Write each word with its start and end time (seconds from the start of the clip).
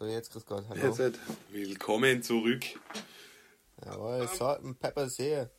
So, 0.00 0.06
jetzt 0.06 0.32
grüß 0.32 0.46
Gott, 0.46 0.64
hallo. 0.70 0.96
Jetzt, 0.96 1.18
willkommen 1.50 2.22
zurück. 2.22 2.64
Jawohl, 3.84 4.26
Salt 4.28 4.64
and 4.64 4.80
Peppers 4.80 5.18
here. 5.18 5.50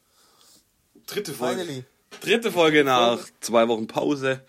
Dritte 1.05 1.31
Folge. 1.31 1.61
Finally. 1.61 1.85
Dritte 2.21 2.51
Folge 2.51 2.83
nach 2.83 3.19
zwei 3.39 3.67
Wochen 3.67 3.85
Pause. 3.85 4.43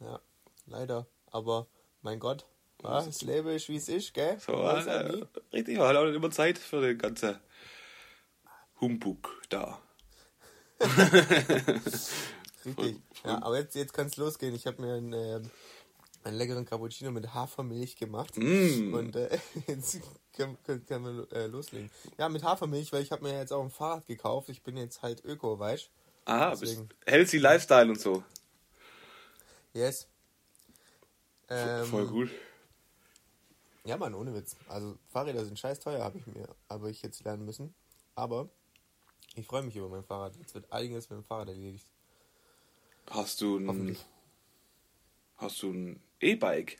Ja, 0.00 0.18
leider. 0.66 1.06
Aber, 1.30 1.68
mein 2.02 2.18
Gott, 2.18 2.44
ja, 2.82 3.04
das 3.04 3.22
Leben 3.22 3.50
ist 3.50 3.68
wie 3.68 3.76
es 3.76 3.88
ist, 3.88 4.14
gell? 4.14 4.36
So, 4.40 4.50
Man 4.50 4.84
halt 4.84 5.14
äh, 5.14 5.26
richtig, 5.52 5.78
war 5.78 5.86
halt 5.86 5.98
auch 5.98 6.06
nicht 6.06 6.16
immer 6.16 6.32
Zeit 6.32 6.58
für 6.58 6.80
den 6.80 6.98
ganzen 6.98 7.38
Humbug 8.80 9.30
da. 9.48 9.80
Richtig. 12.66 12.96
Ja, 13.24 13.42
aber 13.42 13.58
jetzt, 13.58 13.76
jetzt 13.76 13.92
kann 13.92 14.08
es 14.08 14.16
losgehen. 14.16 14.56
Ich 14.56 14.66
habe 14.66 14.82
mir 14.82 14.94
einen, 14.94 15.12
ähm, 15.12 15.50
einen 16.24 16.38
leckeren 16.38 16.64
Cappuccino 16.64 17.10
mit 17.10 17.34
Hafermilch 17.34 17.96
gemacht. 17.96 18.36
Mm. 18.36 18.94
Und 18.94 19.16
äh, 19.16 19.38
jetzt 19.66 20.00
können, 20.34 20.56
können, 20.64 20.86
können 20.86 21.28
wir 21.30 21.32
äh, 21.32 21.46
loslegen. 21.46 21.90
Ja, 22.18 22.28
mit 22.28 22.42
Hafermilch, 22.42 22.92
weil 22.92 23.02
ich 23.02 23.12
habe 23.12 23.22
mir 23.22 23.38
jetzt 23.38 23.52
auch 23.52 23.62
ein 23.62 23.70
Fahrrad 23.70 24.06
gekauft. 24.06 24.48
Ich 24.48 24.62
bin 24.62 24.76
jetzt 24.76 25.02
halt 25.02 25.24
Öko, 25.24 25.58
weißt 25.58 25.90
Aha, 26.26 26.50
bist 26.50 26.62
Deswegen. 26.62 26.88
healthy 27.06 27.38
Lifestyle 27.38 27.88
und 27.90 28.00
so. 28.00 28.24
Yes. 29.74 30.08
Ähm, 31.50 31.84
Voll 31.84 32.06
gut. 32.06 32.30
Ja, 33.84 33.98
Mann, 33.98 34.14
ohne 34.14 34.34
Witz. 34.34 34.56
Also 34.68 34.96
Fahrräder 35.10 35.44
sind 35.44 35.58
scheiß 35.58 35.80
teuer, 35.80 36.02
habe 36.02 36.16
ich 36.16 36.26
mir, 36.26 36.48
habe 36.70 36.90
ich 36.90 37.02
jetzt 37.02 37.22
lernen 37.24 37.44
müssen. 37.44 37.74
Aber 38.14 38.48
ich 39.34 39.46
freue 39.46 39.62
mich 39.62 39.76
über 39.76 39.90
mein 39.90 40.04
Fahrrad. 40.04 40.34
Jetzt 40.36 40.54
wird 40.54 40.72
einiges 40.72 41.10
mit 41.10 41.18
dem 41.18 41.24
Fahrrad 41.24 41.48
erledigt. 41.48 41.86
Hast 43.10 43.42
du 43.42 43.58
ein, 43.58 43.96
hast 45.36 45.62
du 45.62 45.70
ein 45.70 46.00
E-Bike? 46.20 46.78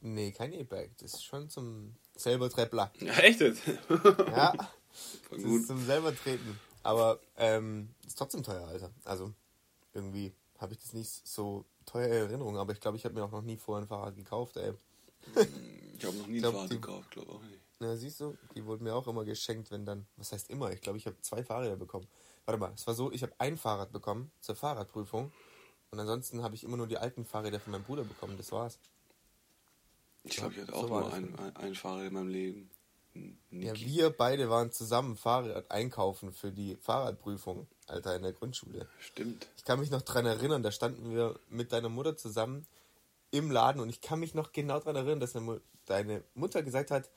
Nee, 0.00 0.32
kein 0.32 0.52
E-Bike. 0.52 0.96
Das 0.98 1.14
ist 1.14 1.24
schon 1.24 1.48
zum 1.50 1.94
selber 2.16 2.48
Treppler. 2.50 2.90
Ja, 3.00 3.12
echt 3.18 3.40
jetzt? 3.40 3.62
Ja, 4.28 4.52
das 5.30 5.42
gut. 5.42 5.60
ist 5.60 5.66
zum 5.68 5.84
selber 5.84 6.14
treten. 6.14 6.58
Aber 6.82 7.20
ähm, 7.36 7.90
ist 8.06 8.16
trotzdem 8.18 8.42
teuer, 8.42 8.66
Alter. 8.66 8.90
Also 9.04 9.32
irgendwie 9.92 10.32
habe 10.58 10.72
ich 10.72 10.80
das 10.80 10.92
nicht 10.94 11.26
so 11.26 11.64
teuer 11.86 12.06
in 12.06 12.12
Erinnerung. 12.12 12.56
Aber 12.56 12.72
ich 12.72 12.80
glaube, 12.80 12.96
ich 12.96 13.04
habe 13.04 13.14
mir 13.14 13.24
auch 13.24 13.30
noch 13.30 13.42
nie 13.42 13.56
vorher 13.56 13.84
ein 13.84 13.88
Fahrrad 13.88 14.16
gekauft, 14.16 14.56
ey. 14.56 14.72
Ich 15.98 16.04
habe 16.04 16.16
noch 16.16 16.26
nie 16.26 16.36
ein 16.38 16.40
glaub, 16.40 16.54
Fahrrad 16.54 16.70
die- 16.70 16.74
gekauft, 16.76 17.10
glaube 17.10 17.32
auch 17.32 17.42
nicht. 17.42 17.60
Na, 17.78 17.96
siehst 17.96 18.20
du, 18.20 18.36
die 18.54 18.64
wurden 18.66 18.84
mir 18.84 18.94
auch 18.94 19.06
immer 19.06 19.24
geschenkt, 19.24 19.70
wenn 19.70 19.86
dann, 19.86 20.06
was 20.16 20.32
heißt 20.32 20.50
immer? 20.50 20.70
Ich 20.70 20.80
glaube, 20.82 20.98
ich 20.98 21.06
habe 21.06 21.16
zwei 21.22 21.42
Fahrräder 21.42 21.76
bekommen. 21.76 22.06
Warte 22.44 22.58
mal, 22.58 22.72
es 22.74 22.86
war 22.86 22.94
so, 22.94 23.10
ich 23.12 23.22
habe 23.22 23.32
ein 23.38 23.56
Fahrrad 23.56 23.90
bekommen 23.92 24.30
zur 24.40 24.54
Fahrradprüfung 24.54 25.32
und 25.90 25.98
ansonsten 25.98 26.42
habe 26.42 26.54
ich 26.54 26.64
immer 26.64 26.76
nur 26.76 26.86
die 26.86 26.98
alten 26.98 27.24
Fahrräder 27.24 27.60
von 27.60 27.72
meinem 27.72 27.84
Bruder 27.84 28.04
bekommen, 28.04 28.36
das 28.36 28.52
war's. 28.52 28.78
Ich 30.24 30.36
glaube, 30.36 30.54
ich 30.54 30.60
hatte 30.60 30.72
So 30.72 30.78
auch 30.78 30.90
war 30.90 31.00
nur 31.02 31.12
ein, 31.12 31.38
ein, 31.38 31.56
ein 31.56 31.74
Fahrrad 31.74 32.06
in 32.06 32.12
meinem 32.14 32.28
Leben. 32.28 32.70
Ein 33.14 33.38
Ja, 33.50 33.72
Niki. 33.72 33.86
wir 33.86 34.10
beide 34.10 34.50
waren 34.50 34.70
zusammen 34.70 35.16
Fahrrad 35.16 35.70
einkaufen 35.70 36.32
für 36.32 36.52
die 36.52 36.76
Fahrradprüfung, 36.76 37.66
Alter, 37.86 38.14
in 38.14 38.22
der 38.22 38.32
Grundschule. 38.32 38.86
Stimmt. 39.00 39.48
Ich 39.56 39.64
kann 39.64 39.80
mich 39.80 39.90
noch 39.90 40.02
dran 40.02 40.26
erinnern, 40.26 40.62
da 40.62 40.70
standen 40.70 41.10
wir 41.10 41.40
mit 41.48 41.72
deiner 41.72 41.88
Mutter 41.88 42.16
zusammen 42.16 42.66
im 43.32 43.50
Laden 43.50 43.80
und 43.80 43.88
ich 43.88 44.00
kann 44.00 44.20
mich 44.20 44.34
noch 44.34 44.52
genau 44.52 44.78
dran 44.80 44.96
erinnern, 44.96 45.20
dass 45.20 45.36
deine 45.86 46.22
Mutter 46.34 46.62
gesagt 46.62 46.90
hat, 46.90 47.10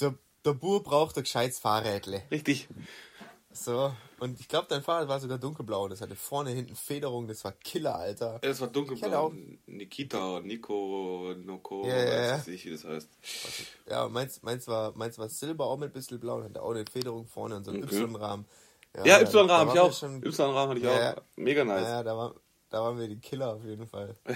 der, 0.00 0.14
der 0.44 0.54
Bur 0.54 0.82
braucht 0.82 1.16
ein 1.16 1.22
gescheites 1.22 1.58
Fahrrädle. 1.58 2.22
Richtig. 2.30 2.68
So, 3.56 3.94
und 4.18 4.40
ich 4.40 4.48
glaube, 4.48 4.66
dein 4.68 4.82
Fahrrad 4.82 5.06
war 5.06 5.20
sogar 5.20 5.38
dunkelblau. 5.38 5.86
Das 5.86 6.00
hatte 6.00 6.16
vorne, 6.16 6.50
hinten 6.50 6.74
Federung. 6.74 7.28
Das 7.28 7.44
war 7.44 7.52
Killer, 7.52 7.94
Alter. 7.94 8.40
Es 8.42 8.60
war 8.60 8.66
Ich 8.68 8.72
hatte 8.72 8.72
dunkelblau. 8.72 9.32
Nikita, 9.66 10.40
Nico, 10.40 11.32
Noko, 11.36 11.86
Ja, 11.86 11.96
ja, 11.96 12.04
ja. 12.24 12.32
weiß 12.34 12.48
ich, 12.48 12.64
wie 12.64 12.70
das 12.72 12.82
heißt. 12.84 13.08
Ja, 13.88 14.08
meins, 14.08 14.42
meins, 14.42 14.66
war, 14.66 14.92
meins 14.96 15.18
war 15.18 15.28
Silber, 15.28 15.66
auch 15.66 15.76
mit 15.78 15.90
ein 15.90 15.92
bisschen 15.92 16.18
blau. 16.18 16.38
Und 16.38 16.44
hatte 16.44 16.60
auch 16.62 16.72
eine 16.72 16.84
Federung 16.90 17.26
vorne 17.26 17.54
und 17.56 17.64
so 17.64 17.70
einen 17.70 17.84
Okay. 17.84 18.02
Y-Rahmen. 18.02 18.44
Ja, 18.96 19.04
da- 19.04 19.20
Y-Rahmen 19.22 19.72
ich 19.72 19.78
auch. 19.80 20.02
Y-Rahmen 20.02 20.68
hatte 20.70 20.78
ich 20.80 20.84
Ja, 20.84 20.90
auch. 20.92 20.98
ja. 21.16 21.16
Mega 21.36 21.64
nice. 21.64 21.82
Ja, 21.84 22.02
da, 22.02 22.16
war, 22.16 22.34
da 22.70 22.82
waren 22.82 22.98
wir 22.98 23.06
die 23.06 23.20
Killer 23.20 23.54
auf 23.54 23.64
jeden 23.64 23.86
Fall. 23.86 24.16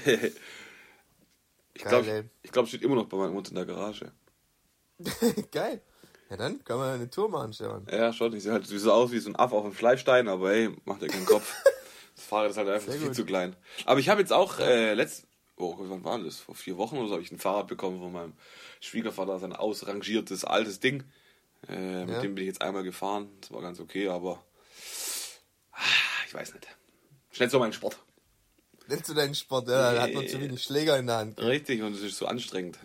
ich 1.74 1.84
glaube, 1.84 2.08
ey. 2.08 2.24
ich 2.42 2.52
glaub, 2.52 2.68
steht 2.68 2.82
immer 2.82 2.94
noch 2.94 3.06
bei 3.08 3.16
meiner 3.16 3.32
Mutter 3.32 3.50
in 3.50 3.56
der 3.56 3.66
Garage. 3.66 4.12
Geil. 5.50 5.82
Ja, 6.30 6.36
dann 6.36 6.62
können 6.64 6.80
wir 6.80 6.92
eine 6.92 7.08
Tour 7.10 7.28
machen, 7.30 7.52
Stefan. 7.52 7.86
Ja, 7.90 8.12
schon. 8.12 8.34
Ich 8.34 8.42
sehe 8.42 8.52
halt 8.52 8.66
so 8.66 8.92
aus 8.92 9.10
wie 9.12 9.18
so 9.18 9.30
ein 9.30 9.36
Aff 9.36 9.52
auf 9.52 9.64
einem 9.64 9.72
Fleischstein, 9.72 10.28
aber 10.28 10.50
hey, 10.50 10.70
macht 10.84 11.00
ja 11.02 11.08
keinen 11.08 11.24
Kopf. 11.26 11.54
das 12.16 12.24
Fahrrad 12.24 12.50
ist 12.50 12.56
halt 12.58 12.68
einfach 12.68 12.88
Sehr 12.90 12.98
viel 12.98 13.06
gut. 13.08 13.16
zu 13.16 13.24
klein. 13.24 13.56
Aber 13.86 13.98
ich 14.00 14.08
habe 14.10 14.20
jetzt 14.20 14.32
auch 14.32 14.58
äh, 14.58 14.92
letzt, 14.94 15.26
oh, 15.56 15.74
wann 15.78 16.04
war 16.04 16.18
das? 16.18 16.36
Vor 16.40 16.54
vier 16.54 16.76
Wochen 16.76 16.98
oder 16.98 17.08
so 17.08 17.12
habe 17.14 17.22
ich 17.22 17.32
ein 17.32 17.38
Fahrrad 17.38 17.66
bekommen 17.66 17.98
von 17.98 18.12
meinem 18.12 18.34
Schwiegervater, 18.80 19.38
sein 19.38 19.54
ausrangiertes 19.54 20.44
altes 20.44 20.80
Ding. 20.80 21.04
Äh, 21.68 22.04
mit 22.04 22.14
Ja. 22.16 22.20
dem 22.20 22.34
bin 22.34 22.44
ich 22.44 22.48
jetzt 22.48 22.60
einmal 22.62 22.82
gefahren. 22.82 23.28
Das 23.40 23.50
war 23.52 23.62
ganz 23.62 23.80
okay, 23.80 24.08
aber 24.08 24.44
ah, 25.72 25.78
ich 26.26 26.34
weiß 26.34 26.52
nicht. 26.54 26.66
Schnell 27.32 27.48
so 27.50 27.58
mein 27.58 27.72
Sport. 27.72 27.98
Nennst 28.86 29.08
du 29.08 29.14
deinen 29.14 29.34
Sport? 29.34 29.68
Ja, 29.68 29.92
da 29.94 30.02
hat 30.02 30.12
man 30.14 30.24
Nee. 30.24 30.30
zu 30.30 30.40
wenig 30.40 30.62
Schläger 30.62 30.98
in 30.98 31.06
der 31.06 31.16
Hand. 31.16 31.38
Richtig, 31.40 31.82
und 31.82 31.94
es 31.94 32.02
ist 32.02 32.16
so 32.18 32.26
anstrengend. 32.26 32.78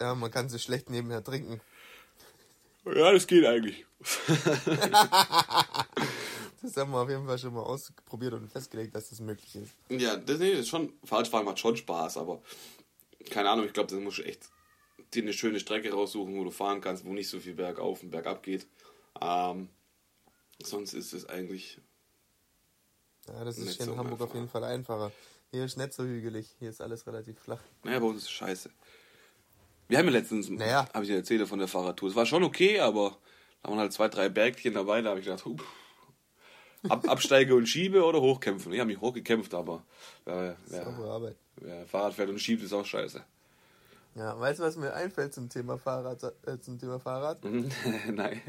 Ja, 0.00 0.14
man 0.14 0.30
kann 0.30 0.48
so 0.48 0.58
schlecht 0.58 0.90
nebenher 0.90 1.22
trinken. 1.24 1.60
Ja, 2.84 3.12
das 3.12 3.26
geht 3.26 3.44
eigentlich. 3.46 3.84
Das 6.60 6.76
haben 6.76 6.90
wir 6.90 6.98
auf 6.98 7.08
jeden 7.08 7.24
Fall 7.24 7.38
schon 7.38 7.54
mal 7.54 7.62
ausprobiert 7.62 8.32
und 8.34 8.50
festgelegt, 8.50 8.94
dass 8.94 9.10
das 9.10 9.20
möglich 9.20 9.54
ist. 9.54 9.74
Ja, 9.90 10.16
das, 10.16 10.38
nee, 10.40 10.50
das 10.50 10.60
ist 10.62 10.68
schon, 10.68 10.92
Fahrradfahren 11.04 11.44
macht 11.46 11.60
schon 11.60 11.76
Spaß, 11.76 12.16
aber 12.16 12.42
keine 13.30 13.50
Ahnung, 13.50 13.66
ich 13.66 13.72
glaube, 13.72 13.94
da 13.94 14.00
musst 14.00 14.18
du 14.18 14.22
echt 14.22 14.50
dir 15.14 15.22
eine 15.22 15.32
schöne 15.32 15.60
Strecke 15.60 15.92
raussuchen, 15.92 16.36
wo 16.36 16.44
du 16.44 16.50
fahren 16.50 16.80
kannst, 16.80 17.04
wo 17.04 17.12
nicht 17.12 17.28
so 17.28 17.38
viel 17.38 17.54
bergauf 17.54 18.02
und 18.02 18.10
bergab 18.10 18.42
geht. 18.42 18.66
Ähm, 19.20 19.68
sonst 20.60 20.94
ist 20.94 21.12
es 21.12 21.28
eigentlich, 21.28 21.80
Ja, 23.28 23.44
das 23.44 23.56
ist 23.58 23.76
hier 23.76 23.86
in 23.86 23.92
so 23.92 23.96
Hamburg 23.96 24.20
auf 24.20 24.34
jeden 24.34 24.48
Fall 24.48 24.64
einfacher. 24.64 25.12
Hier 25.52 25.64
ist 25.64 25.78
nicht 25.78 25.92
so 25.92 26.02
hügelig, 26.02 26.56
hier 26.58 26.70
ist 26.70 26.80
alles 26.80 27.06
relativ 27.06 27.38
flach. 27.38 27.60
naja, 27.84 28.00
bei 28.00 28.06
uns 28.06 28.18
ist 28.18 28.24
es 28.24 28.30
scheiße. 28.32 28.70
Wir 29.88 29.98
haben 29.98 30.06
ja 30.06 30.12
letztens, 30.12 30.48
Naja. 30.50 30.86
habe 30.92 31.04
ich 31.04 31.10
dir 31.10 31.16
erzählt 31.16 31.46
von 31.48 31.58
der 31.58 31.68
Fahrradtour. 31.68 32.10
Es 32.10 32.14
war 32.16 32.26
schon 32.26 32.42
okay, 32.44 32.78
aber 32.80 33.16
da 33.62 33.70
waren 33.70 33.78
halt 33.78 33.92
zwei, 33.92 34.08
drei 34.08 34.28
Bergchen 34.28 34.74
dabei, 34.74 35.00
da 35.02 35.10
habe 35.10 35.20
ich 35.20 35.26
gedacht, 35.26 35.44
huh, 35.46 35.56
ab, 36.88 37.04
absteige 37.08 37.54
und 37.54 37.66
schiebe 37.66 38.04
oder 38.04 38.20
hochkämpfen. 38.20 38.72
Ich 38.72 38.80
habe 38.80 38.88
mich 38.88 39.00
hochgekämpft, 39.00 39.54
aber 39.54 39.82
Saubere 40.66 41.22
wer, 41.22 41.34
wer 41.56 41.86
Fahrrad 41.86 42.14
fährt 42.14 42.28
und 42.28 42.38
schiebt, 42.38 42.62
ist 42.62 42.72
auch 42.72 42.84
scheiße. 42.84 43.24
Ja, 44.14 44.38
weißt 44.38 44.58
du, 44.58 44.64
was 44.64 44.76
mir 44.76 44.92
einfällt 44.94 45.32
zum 45.32 45.48
Thema 45.48 45.78
Fahrrad? 45.78 46.22
Äh, 46.46 46.58
zum 46.60 46.78
Thema 46.78 46.98
Fahrrad? 46.98 47.38
Nein. 48.12 48.42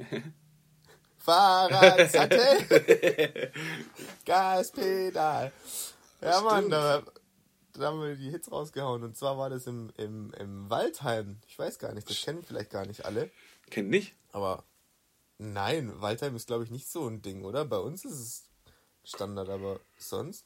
Fahrrad, 1.17 2.09
Sattel, 2.11 3.51
Gaspedal. 4.25 5.51
Ja, 6.21 6.41
Mann, 6.41 6.57
Stimmt. 6.65 6.73
da, 6.73 7.03
da 7.79 7.87
haben 7.87 8.01
wir 8.01 8.15
die 8.15 8.29
Hits 8.29 8.51
rausgehauen. 8.51 9.03
Und 9.03 9.15
zwar 9.17 9.37
war 9.37 9.49
das 9.49 9.67
im, 9.67 9.91
im, 9.97 10.31
im 10.39 10.69
Waldheim. 10.69 11.37
Ich 11.47 11.57
weiß 11.57 11.79
gar 11.79 11.93
nicht, 11.93 12.09
das 12.09 12.21
kennen 12.21 12.43
vielleicht 12.43 12.69
gar 12.69 12.85
nicht 12.85 13.05
alle. 13.05 13.29
Kennt 13.69 13.89
nicht? 13.89 14.13
Aber 14.31 14.63
nein, 15.37 15.99
Waldheim 16.01 16.35
ist, 16.35 16.47
glaube 16.47 16.63
ich, 16.63 16.71
nicht 16.71 16.87
so 16.89 17.07
ein 17.07 17.21
Ding, 17.21 17.43
oder? 17.43 17.65
Bei 17.65 17.77
uns 17.79 18.05
ist 18.05 18.19
es 18.19 18.43
Standard, 19.03 19.49
aber 19.49 19.79
sonst? 19.97 20.45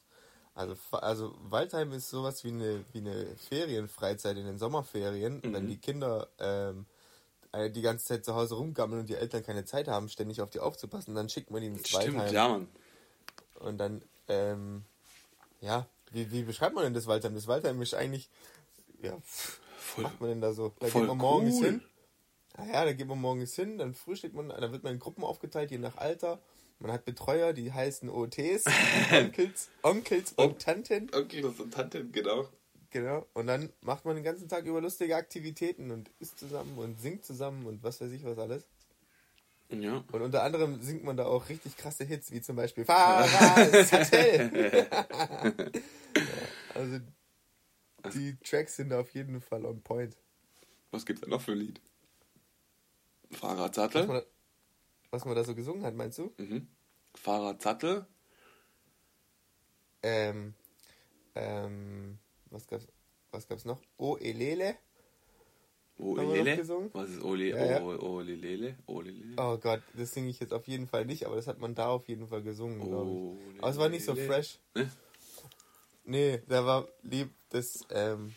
Also, 0.54 0.76
also 0.92 1.34
Waldheim 1.42 1.92
ist 1.92 2.08
sowas 2.10 2.44
wie 2.44 2.48
eine, 2.48 2.84
wie 2.92 2.98
eine 2.98 3.26
Ferienfreizeit 3.48 4.36
in 4.36 4.46
den 4.46 4.58
Sommerferien, 4.58 5.40
Mhm. 5.44 5.52
wenn 5.52 5.68
die 5.68 5.78
Kinder 5.78 6.28
ähm, 6.38 6.86
äh, 7.50 7.70
die 7.70 7.82
ganze 7.82 8.04
Zeit 8.06 8.24
zu 8.24 8.34
Hause 8.36 8.54
rumgammeln 8.54 9.00
und 9.00 9.08
die 9.08 9.16
Eltern 9.16 9.42
keine 9.42 9.64
Zeit 9.64 9.88
haben, 9.88 10.08
ständig 10.08 10.40
auf 10.40 10.50
die 10.50 10.60
aufzupassen, 10.60 11.14
dann 11.16 11.28
schickt 11.28 11.50
man 11.50 11.60
die 11.60 11.66
ins 11.66 11.88
Stimmt, 11.88 12.14
Waldheim. 12.18 12.32
ja, 12.34 12.48
Mann. 12.48 12.68
Und 13.60 13.78
dann, 13.78 14.02
ähm, 14.28 14.84
ja, 15.60 15.86
wie, 16.14 16.30
wie 16.32 16.42
beschreibt 16.42 16.74
man 16.74 16.84
denn 16.84 16.94
das 16.94 17.06
Waldheim? 17.06 17.34
Das 17.34 17.46
Waldheim 17.46 17.80
ist 17.82 17.94
eigentlich, 17.94 18.30
ja, 19.02 19.16
Voll, 19.76 20.04
macht 20.04 20.20
man 20.20 20.30
denn 20.30 20.40
da 20.40 20.52
so? 20.52 20.72
Da 20.78 20.88
geht 20.88 21.06
man 21.06 21.18
morgens 21.18 21.56
cool. 21.56 21.64
hin. 21.66 21.82
Naja, 22.56 22.84
da 22.84 22.92
geht 22.92 23.08
man 23.08 23.20
morgens 23.20 23.54
hin, 23.54 23.78
dann 23.78 23.94
frühstückt 23.94 24.34
man, 24.34 24.48
da 24.48 24.70
wird 24.70 24.84
man 24.84 24.94
in 24.94 24.98
Gruppen 25.00 25.24
aufgeteilt, 25.24 25.70
je 25.70 25.78
nach 25.78 25.96
Alter. 25.96 26.40
Man 26.78 26.92
hat 26.92 27.04
Betreuer, 27.04 27.52
die 27.52 27.72
heißen 27.72 28.08
OTs, 28.08 28.64
Onkels, 29.12 29.70
Onkels 29.82 30.32
und 30.36 30.60
Tanten. 30.60 31.08
Das 31.08 31.56
sind 31.56 31.74
Tanten, 31.74 32.12
genau. 32.12 32.48
Genau. 32.90 33.26
Und 33.32 33.48
dann 33.48 33.70
macht 33.80 34.04
man 34.04 34.14
den 34.14 34.24
ganzen 34.24 34.48
Tag 34.48 34.66
über 34.66 34.80
lustige 34.80 35.16
Aktivitäten 35.16 35.90
und 35.90 36.10
isst 36.20 36.38
zusammen 36.38 36.78
und 36.78 37.00
singt 37.00 37.24
zusammen 37.24 37.66
und 37.66 37.82
was 37.82 38.00
weiß 38.00 38.12
ich 38.12 38.24
was 38.24 38.38
alles. 38.38 38.68
Ja. 39.70 40.04
Und 40.12 40.22
unter 40.22 40.42
anderem 40.42 40.80
singt 40.80 41.04
man 41.04 41.16
da 41.16 41.26
auch 41.26 41.48
richtig 41.48 41.76
krasse 41.76 42.04
Hits, 42.04 42.30
wie 42.30 42.40
zum 42.40 42.56
Beispiel 42.56 42.84
Fahrrad, 42.84 43.86
Sattel. 43.86 44.88
also 46.74 47.00
die 48.14 48.36
Tracks 48.44 48.76
sind 48.76 48.92
auf 48.92 49.10
jeden 49.10 49.40
Fall 49.40 49.64
on 49.64 49.80
point. 49.82 50.16
Was 50.90 51.06
gibt's 51.06 51.22
da 51.22 51.28
noch 51.28 51.40
für 51.40 51.52
ein 51.52 51.58
Lied? 51.58 51.80
Was 53.30 53.40
Fahrradsattel. 53.40 54.06
man, 54.06 54.22
was 55.10 55.24
man 55.24 55.34
da 55.34 55.44
so 55.44 55.54
gesungen 55.54 55.82
hat, 55.82 55.94
meinst 55.94 56.18
du? 56.18 56.32
Mhm. 56.36 56.68
Fahrradsattel. 57.14 58.06
Ähm, 60.02 60.54
ähm, 61.34 62.18
was 62.50 62.66
gab's, 62.66 62.86
was 63.30 63.48
gab's 63.48 63.64
noch? 63.64 63.80
O 63.96 64.16
Elele. 64.18 64.76
Noch 65.98 66.56
gesungen? 66.56 66.90
Was 66.92 67.10
ist 67.10 67.22
Oli, 67.22 67.50
Ja, 67.50 67.64
ja. 67.64 67.80
O- 67.82 68.16
Olilele? 68.16 68.76
Olilele? 68.86 69.36
Oh 69.36 69.56
Gott, 69.58 69.80
das 69.96 70.10
singe 70.10 70.28
ich 70.30 70.40
jetzt 70.40 70.52
auf 70.52 70.66
jeden 70.66 70.86
Fall 70.86 71.04
nicht, 71.04 71.26
aber 71.26 71.36
das 71.36 71.46
hat 71.46 71.58
man 71.60 71.74
da 71.74 71.88
auf 71.88 72.08
jeden 72.08 72.26
Fall 72.28 72.42
gesungen, 72.42 72.80
glaube 72.88 73.12
ich. 73.12 73.62
Aber 73.62 73.70
es 73.70 73.78
war 73.78 73.88
nicht 73.88 74.04
so 74.04 74.14
fresh. 74.14 74.58
Ne? 74.74 74.90
Nee, 76.04 76.42
da 76.48 76.66
war 76.66 76.86
lieb 77.02 77.30
das, 77.50 77.78
ähm, 77.90 78.34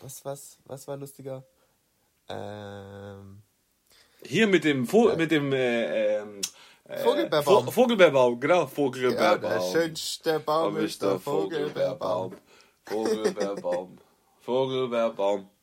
was, 0.00 0.24
was, 0.24 0.58
was 0.66 0.86
war 0.86 0.96
lustiger? 0.96 1.44
Ähm, 2.28 3.42
Hier 4.22 4.46
mit 4.46 4.64
dem, 4.64 4.84
Vo 4.86 5.14
mit 5.16 5.30
dem 5.30 5.52
äh, 5.52 6.16
ähm, 6.18 6.40
äh, 6.84 6.98
Vogelbeerbaum. 6.98 7.66
Vo 7.66 7.70
Vogelbeerbaum, 7.70 8.38
genau, 8.40 8.60
ja, 8.60 8.66
Vogelbeerbaum. 8.66 9.40
der 9.40 9.60
schönste 9.60 10.40
Baum 10.40 10.76
ist 10.76 11.00
der 11.00 11.18
Vogelbeerbaum. 11.18 12.34
Vogelbeerbaum. 12.84 13.98
Vogelbeerbaum. 14.40 15.48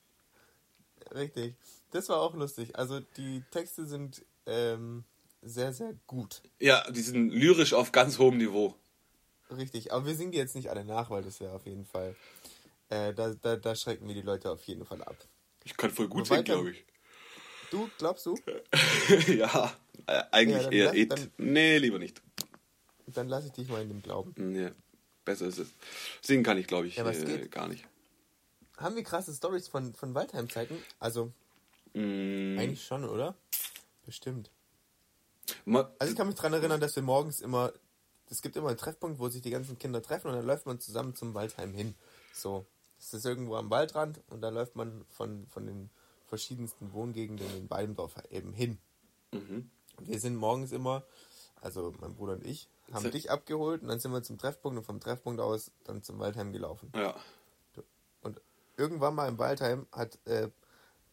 Richtig. 1.16 1.56
Das 1.92 2.10
war 2.10 2.20
auch 2.20 2.36
lustig. 2.36 2.76
Also 2.78 3.00
die 3.00 3.42
Texte 3.52 3.86
sind 3.86 4.24
ähm, 4.46 5.04
sehr, 5.42 5.74
sehr 5.74 5.94
gut. 6.08 6.42
Ja, 6.60 6.90
die 6.92 7.02
sind 7.02 7.30
lyrisch 7.32 7.74
auf 7.74 7.92
ganz 7.92 8.20
hohem 8.20 8.38
Niveau. 8.38 8.76
Richtig. 9.50 9.94
Aber 9.94 10.06
wir 10.06 10.16
singen 10.16 10.32
die 10.32 10.38
jetzt 10.38 10.56
nicht 10.56 10.70
alle 10.70 10.84
nach, 10.86 11.10
weil 11.10 11.24
das 11.24 11.40
wäre 11.40 11.54
auf 11.54 11.66
jeden 11.66 11.86
Fall. 11.86 12.16
Äh, 12.90 13.14
da, 13.14 13.34
da, 13.34 13.56
da 13.56 13.76
schrecken 13.76 14.08
wir 14.08 14.14
die 14.16 14.22
Leute 14.22 14.52
auf 14.52 14.64
jeden 14.64 14.86
Fall 14.86 15.02
ab. 15.04 15.16
Ich 15.64 15.76
kann 15.78 15.90
voll 15.90 16.08
gut 16.08 16.28
singen, 16.28 16.44
glaube 16.44 16.72
ich. 16.72 16.86
Du, 17.72 17.90
glaubst 17.98 18.26
du? 18.26 18.38
ja, 19.28 19.74
äh, 20.06 20.24
eigentlich 20.32 20.64
Ja, 20.64 20.70
eher 20.72 20.86
lass- 20.88 20.96
it. 20.96 21.12
dann- 21.12 21.32
Nee, 21.38 21.78
lieber 21.80 21.98
nicht. 21.98 22.22
Dann 23.08 23.28
lasse 23.30 23.48
ich 23.48 23.54
dich 23.54 23.70
mal 23.70 23.82
in 23.82 23.88
dem 23.90 24.02
Glauben. 24.02 24.34
Nee, 24.38 24.72
besser 25.24 25.48
ist 25.48 25.60
es. 25.60 25.70
Singen 26.22 26.44
kann 26.44 26.58
ich, 26.58 26.68
glaube 26.68 26.88
ich, 26.88 26.96
Ja, 26.98 27.10
äh, 27.10 27.48
gar 27.48 27.68
nicht. 27.68 27.86
Haben 28.78 28.96
wir 28.96 29.04
krasse 29.04 29.34
Stories 29.34 29.68
von, 29.68 29.94
von 29.94 30.14
Waldheim-Zeiten? 30.14 30.78
Also, 31.00 31.32
Mm, 31.94 32.60
eigentlich 32.60 32.84
schon, 32.86 33.06
oder? 33.06 33.36
Bestimmt. 34.06 34.52
ma- 35.64 35.90
Also 35.98 36.12
ich 36.12 36.18
kann 36.18 36.28
mich 36.28 36.36
daran 36.36 36.52
erinnern, 36.52 36.82
dass 36.82 36.94
wir 36.98 37.04
morgens 37.04 37.40
immer, 37.40 37.72
es 38.30 38.42
gibt 38.42 38.58
immer 38.58 38.68
einen 38.68 38.78
Treffpunkt, 38.78 39.18
wo 39.18 39.30
sich 39.30 39.42
die 39.42 39.50
ganzen 39.52 39.80
Kinder 39.80 40.02
treffen 40.02 40.28
und 40.28 40.34
dann 40.36 40.46
läuft 40.46 40.66
man 40.66 40.78
zusammen 40.82 41.16
zum 41.16 41.34
Waldheim 41.34 41.74
hin. 41.74 41.96
So, 42.34 42.66
das 43.00 43.14
ist 43.14 43.26
irgendwo 43.26 43.56
am 43.56 43.70
Waldrand 43.70 44.20
und 44.30 44.42
da 44.42 44.50
läuft 44.50 44.76
man 44.76 45.06
von, 45.10 45.48
von 45.48 45.66
den 45.66 45.90
verschiedensten 46.28 46.92
Wohngegenden 46.92 47.48
in 47.56 47.70
Weidendorf 47.70 48.16
eben 48.30 48.52
hin. 48.52 48.78
Mhm. 49.32 49.70
Wir 50.02 50.20
sind 50.20 50.36
morgens 50.36 50.74
immer, 50.74 51.04
also 51.62 51.94
mein 52.02 52.14
Bruder 52.16 52.34
und 52.34 52.46
ich, 52.46 52.68
haben 52.92 53.04
So- 53.04 53.10
dich 53.10 53.32
abgeholt 53.32 53.84
und 53.84 53.88
dann 53.88 54.02
sind 54.02 54.12
wir 54.12 54.22
zum 54.22 54.38
Treffpunkt 54.38 54.78
und 54.78 54.84
vom 54.84 55.00
Treffpunkt 55.00 55.40
aus 55.40 55.72
dann 55.86 56.04
zum 56.04 56.20
Waldheim 56.20 56.52
gelaufen. 56.52 56.92
ja. 56.94 57.16
Und 58.76 58.84
irgendwann 58.84 59.16
mal 59.16 59.28
im 59.28 59.38
Waldheim 59.38 59.88
hat 59.92 60.18
äh, 60.26 60.50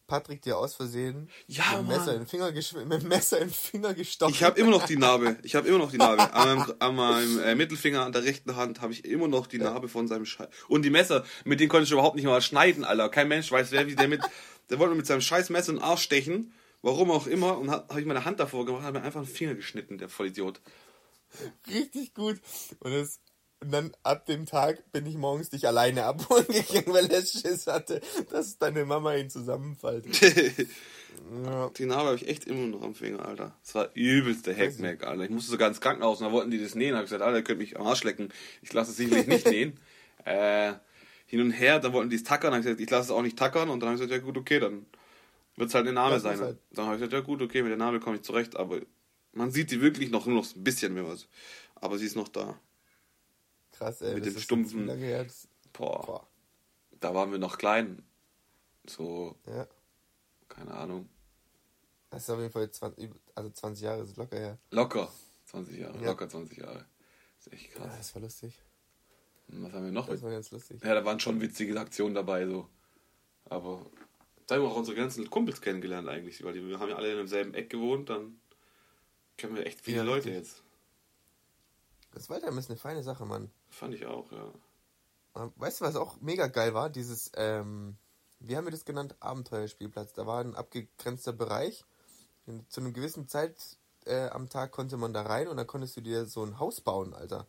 Patrick 0.07 0.41
dir 0.41 0.57
aus 0.57 0.75
Versehen 0.75 1.29
Ja, 1.47 1.81
mit, 1.81 1.81
dem 1.81 1.87
Messer 1.87 2.13
in 2.13 2.19
den 2.19 2.27
Finger 2.27 2.51
mit 2.51 3.01
dem 3.01 3.07
Messer 3.07 3.37
in 3.39 3.47
den 3.47 3.53
Finger 3.53 3.93
gestochen. 3.93 4.33
Ich 4.33 4.43
habe 4.43 4.59
immer 4.59 4.71
noch 4.71 4.85
die 4.85 4.97
Narbe. 4.97 5.37
Ich 5.43 5.55
habe 5.55 5.67
immer 5.67 5.77
noch 5.77 5.91
die 5.91 5.97
Narbe. 5.97 6.33
An 6.33 6.57
meinem, 6.57 6.73
an 6.79 6.95
meinem 6.95 7.39
äh, 7.39 7.55
Mittelfinger, 7.55 8.05
an 8.05 8.11
der 8.11 8.23
rechten 8.23 8.55
Hand, 8.55 8.81
habe 8.81 8.93
ich 8.93 9.05
immer 9.05 9.27
noch 9.27 9.47
die 9.47 9.57
Narbe 9.59 9.87
von 9.87 10.07
seinem 10.07 10.25
Scheiß. 10.25 10.49
Und 10.67 10.83
die 10.83 10.89
Messer, 10.89 11.25
mit 11.45 11.59
denen 11.59 11.69
konnte 11.69 11.85
ich 11.85 11.91
überhaupt 11.91 12.15
nicht 12.15 12.25
mal 12.25 12.41
schneiden, 12.41 12.83
Alter. 12.83 13.09
Kein 13.09 13.27
Mensch 13.27 13.51
weiß, 13.51 13.71
wer 13.71 13.87
wie 13.87 13.95
der 13.95 14.07
mit. 14.07 14.21
Der 14.69 14.79
wollte 14.79 14.91
mir 14.91 14.97
mit 14.97 15.07
seinem 15.07 15.21
scheiß 15.21 15.49
Messer 15.49 15.71
in 15.71 15.77
den 15.77 15.83
Arsch 15.83 16.03
stechen. 16.03 16.53
Warum 16.81 17.11
auch 17.11 17.27
immer. 17.27 17.57
Und 17.57 17.71
habe 17.71 17.99
ich 17.99 18.05
meine 18.05 18.25
Hand 18.25 18.39
davor 18.39 18.65
gemacht, 18.65 18.83
habe 18.83 18.99
mir 18.99 19.05
einfach 19.05 19.21
einen 19.21 19.29
Finger 19.29 19.55
geschnitten, 19.55 19.97
der 19.97 20.09
Vollidiot. 20.09 20.61
Richtig 21.67 22.13
gut. 22.13 22.39
Und, 22.79 22.91
das, 22.91 23.19
und 23.63 23.71
dann 23.71 23.91
ab 24.03 24.25
dem 24.25 24.45
Tag 24.45 24.91
bin 24.91 25.05
ich 25.05 25.15
morgens 25.15 25.49
dich 25.49 25.67
alleine 25.67 26.03
abholen 26.03 26.45
gegangen, 26.47 26.93
weil 26.93 27.09
er 27.11 27.21
Schiss 27.21 27.67
hatte, 27.67 28.01
dass 28.29 28.57
deine 28.57 28.85
Mama 28.85 29.15
ihn 29.15 29.29
zusammenfaltet. 29.29 30.19
Ja. 31.45 31.69
Die 31.77 31.85
Narbe 31.85 32.07
habe 32.07 32.15
ich 32.15 32.27
echt 32.27 32.45
immer 32.45 32.65
noch 32.65 32.81
am 32.81 32.95
Finger, 32.95 33.23
Alter. 33.23 33.55
Das 33.63 33.75
war 33.75 33.89
übelste 33.93 34.55
Hackmack, 34.55 35.05
Alter. 35.05 35.23
Ich 35.23 35.29
musste 35.29 35.51
sogar 35.51 35.67
ins 35.67 35.79
Krankenhaus 35.79 36.19
und 36.19 36.27
da 36.27 36.33
wollten 36.33 36.49
die 36.49 36.61
das 36.61 36.73
nähen. 36.73 36.91
Da 36.91 36.97
habe 36.97 37.05
ich 37.05 37.11
gesagt, 37.11 37.23
Alter, 37.23 37.37
ihr 37.37 37.43
könnt 37.43 37.59
mich 37.59 37.79
am 37.79 37.85
Arsch 37.85 38.03
lecken. 38.03 38.29
Ich 38.61 38.73
lasse 38.73 38.91
es 38.91 38.97
sicherlich 38.97 39.27
nicht 39.27 39.45
nähen. 39.47 39.79
Äh, 40.25 40.73
hin 41.25 41.41
und 41.41 41.51
her, 41.51 41.79
dann 41.79 41.91
wollten 41.91 42.09
die 42.09 42.15
es 42.15 42.23
tackern. 42.23 42.51
Dann 42.51 42.53
habe 42.53 42.59
ich 42.61 42.65
gesagt, 42.65 42.81
ich 42.81 42.89
lasse 42.89 43.11
es 43.11 43.11
auch 43.11 43.21
nicht 43.21 43.37
tackern. 43.37 43.69
Und 43.69 43.81
dann 43.81 43.89
habe 43.89 43.95
ich 43.95 44.01
gesagt, 44.01 44.21
ja 44.21 44.25
gut, 44.25 44.37
okay, 44.37 44.59
dann 44.59 44.85
wird 45.57 45.67
es 45.67 45.75
halt 45.75 45.85
eine 45.85 45.93
Narbe 45.93 46.19
sein. 46.21 46.39
halt. 46.39 46.57
Dann 46.71 46.85
habe 46.85 46.95
ich 46.95 47.01
gesagt, 47.01 47.13
ja 47.13 47.19
gut, 47.19 47.41
okay, 47.41 47.61
mit 47.61 47.71
der 47.71 47.77
Narbe 47.77 47.99
komme 47.99 48.15
ich 48.15 48.21
zurecht. 48.21 48.55
Aber 48.55 48.79
man 49.33 49.51
sieht 49.51 49.69
die 49.71 49.81
wirklich 49.81 50.11
noch 50.11 50.25
nur 50.25 50.37
noch 50.37 50.55
ein 50.55 50.63
bisschen, 50.63 50.95
wenn 50.95 51.05
was. 51.05 51.27
Aber 51.75 51.97
sie 51.97 52.05
ist 52.05 52.15
noch 52.15 52.29
da. 52.29 52.57
Krass, 53.83 54.01
ey. 54.01 54.13
Mit 54.15 54.25
das 54.25 54.33
dem 54.33 54.41
stumpfen-. 54.41 54.87
Das, 54.87 55.47
Boah, 55.73 56.05
boah. 56.05 56.27
da 56.99 57.13
waren 57.13 57.31
wir 57.31 57.39
noch 57.39 57.57
klein. 57.57 58.01
So, 58.87 59.35
Ja. 59.47 59.67
keine 60.49 60.73
Ahnung. 60.73 61.09
Das 62.09 62.23
ist 62.23 62.29
auf 62.29 62.39
jeden 62.39 62.51
Fall 62.51 62.69
20, 62.69 63.09
also 63.35 63.49
20 63.49 63.83
Jahre 63.83 64.03
ist 64.03 64.15
locker 64.17 64.37
her. 64.37 64.57
Locker 64.71 65.11
20 65.45 65.77
Jahre, 65.79 65.97
Ja. 65.99 66.05
locker 66.11 66.29
20 66.29 66.57
Jahre. 66.59 66.85
Das 67.37 67.47
ist 67.47 67.53
echt 67.53 67.73
Ja, 67.73 67.79
krass. 67.81 67.97
das 67.97 68.15
war 68.15 68.21
lustig. 68.21 68.59
Was 69.47 69.73
haben 69.73 69.85
wir 69.85 69.91
noch? 69.91 70.07
Das 70.07 70.21
war 70.21 70.31
ganz 70.31 70.51
lustig. 70.51 70.81
Ja, 70.83 70.93
da 70.93 71.03
waren 71.03 71.19
schon 71.19 71.41
witzige 71.41 71.77
Aktionen 71.79 72.15
dabei, 72.15 72.45
so. 72.45 72.67
Aber 73.45 73.85
da 74.47 74.55
haben 74.55 74.61
wir 74.63 74.69
auch 74.69 74.77
unsere 74.77 74.95
ganzen 74.95 75.29
Kumpels 75.29 75.59
kennengelernt 75.61 76.07
eigentlich, 76.07 76.43
weil 76.43 76.53
die, 76.53 76.65
wir 76.67 76.79
haben 76.79 76.89
ja 76.89 76.95
alle 76.95 77.11
in 77.11 77.17
demselben 77.17 77.53
Eck 77.53 77.69
gewohnt, 77.69 78.09
dann 78.09 78.39
kennen 79.37 79.55
wir 79.55 79.65
echt 79.65 79.81
viele 79.81 79.97
Ja, 79.97 80.03
Leute 80.03 80.29
jetzt. 80.31 80.63
Das 82.13 82.29
Waldheim 82.29 82.57
ist 82.57 82.69
eine 82.69 82.77
feine 82.77 83.01
Sache, 83.03 83.25
Mann. 83.25 83.49
Fand 83.73 83.95
ich 83.95 84.05
auch, 84.05 84.31
ja. 84.31 84.53
Weißt 85.55 85.81
du, 85.81 85.85
was 85.85 85.95
auch 85.95 86.21
mega 86.21 86.47
geil 86.47 86.73
war? 86.73 86.89
Dieses, 86.89 87.31
ähm, 87.35 87.97
wie 88.39 88.55
haben 88.55 88.65
wir 88.65 88.71
das 88.71 88.85
genannt? 88.85 89.15
Abenteuerspielplatz. 89.19 90.13
Da 90.13 90.27
war 90.27 90.41
ein 90.41 90.55
abgegrenzter 90.55 91.33
Bereich. 91.33 91.85
Und 92.45 92.71
zu 92.71 92.81
einer 92.81 92.91
gewissen 92.91 93.27
Zeit 93.27 93.55
äh, 94.05 94.27
am 94.29 94.49
Tag 94.49 94.71
konnte 94.71 94.97
man 94.97 95.13
da 95.13 95.23
rein 95.23 95.47
und 95.47 95.57
dann 95.57 95.65
konntest 95.65 95.97
du 95.97 96.01
dir 96.01 96.25
so 96.25 96.43
ein 96.43 96.59
Haus 96.59 96.81
bauen, 96.81 97.13
Alter. 97.13 97.47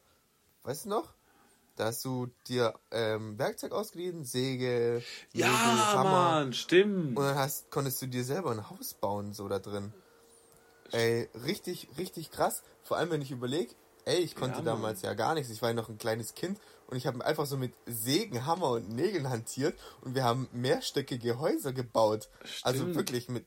Weißt 0.62 0.86
du 0.86 0.88
noch? 0.88 1.12
Da 1.76 1.86
hast 1.86 2.04
du 2.04 2.28
dir 2.46 2.72
ähm, 2.92 3.36
Werkzeug 3.38 3.72
ausgeliehen, 3.72 4.24
Säge, 4.24 5.02
Ja, 5.32 5.48
Nägel, 5.48 5.86
Hammer. 5.86 6.10
Mann, 6.10 6.52
stimmt. 6.52 7.18
Und 7.18 7.24
dann 7.24 7.36
hast, 7.36 7.70
konntest 7.70 8.00
du 8.00 8.06
dir 8.06 8.24
selber 8.24 8.52
ein 8.52 8.70
Haus 8.70 8.94
bauen, 8.94 9.32
so 9.32 9.48
da 9.48 9.58
drin. 9.58 9.92
Ey, 10.92 11.28
richtig, 11.44 11.88
richtig 11.98 12.30
krass. 12.30 12.62
Vor 12.84 12.96
allem, 12.96 13.10
wenn 13.10 13.22
ich 13.22 13.32
überlege, 13.32 13.74
ey, 14.04 14.18
ich 14.18 14.34
konnte 14.34 14.58
Ja, 14.58 14.64
damals 14.64 15.02
ja 15.02 15.14
gar 15.14 15.34
nichts. 15.34 15.50
Ich 15.50 15.62
war 15.62 15.70
ja 15.70 15.74
noch 15.74 15.88
ein 15.88 15.98
kleines 15.98 16.34
Kind 16.34 16.58
und 16.86 16.96
ich 16.96 17.06
habe 17.06 17.24
einfach 17.24 17.46
so 17.46 17.56
mit 17.56 17.72
Sägen, 17.86 18.46
Hammer 18.46 18.70
und 18.70 18.90
Nägeln 18.90 19.28
hantiert 19.28 19.78
und 20.02 20.14
wir 20.14 20.24
haben 20.24 20.48
mehrstöckige 20.52 21.38
Häuser 21.38 21.72
gebaut. 21.72 22.28
Also 22.62 22.80
Stimmt. 22.80 22.96
wirklich 22.96 23.28
mit 23.28 23.46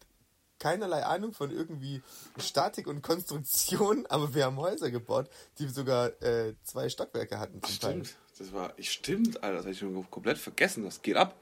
keinerlei 0.59 1.03
Ahnung 1.05 1.33
von 1.33 1.51
irgendwie 1.51 2.01
Statik 2.37 2.87
und 2.87 3.01
Konstruktion, 3.01 4.05
aber 4.09 4.33
wir 4.33 4.45
haben 4.45 4.57
Häuser 4.57 4.91
gebaut, 4.91 5.29
die 5.59 5.67
sogar 5.67 6.21
äh, 6.21 6.55
zwei 6.63 6.89
Stockwerke 6.89 7.39
hatten 7.39 7.61
zum 7.61 7.79
Teil. 7.79 7.91
Stimmt. 7.91 8.15
Das 8.39 8.53
war, 8.53 8.73
ich 8.77 8.91
stimmt, 8.91 9.43
Alter, 9.43 9.57
das 9.57 9.65
habe 9.65 9.71
ich 9.73 9.79
schon 9.79 10.11
komplett 10.11 10.37
vergessen. 10.37 10.83
Das 10.83 11.01
geht 11.01 11.15
ab. 11.15 11.35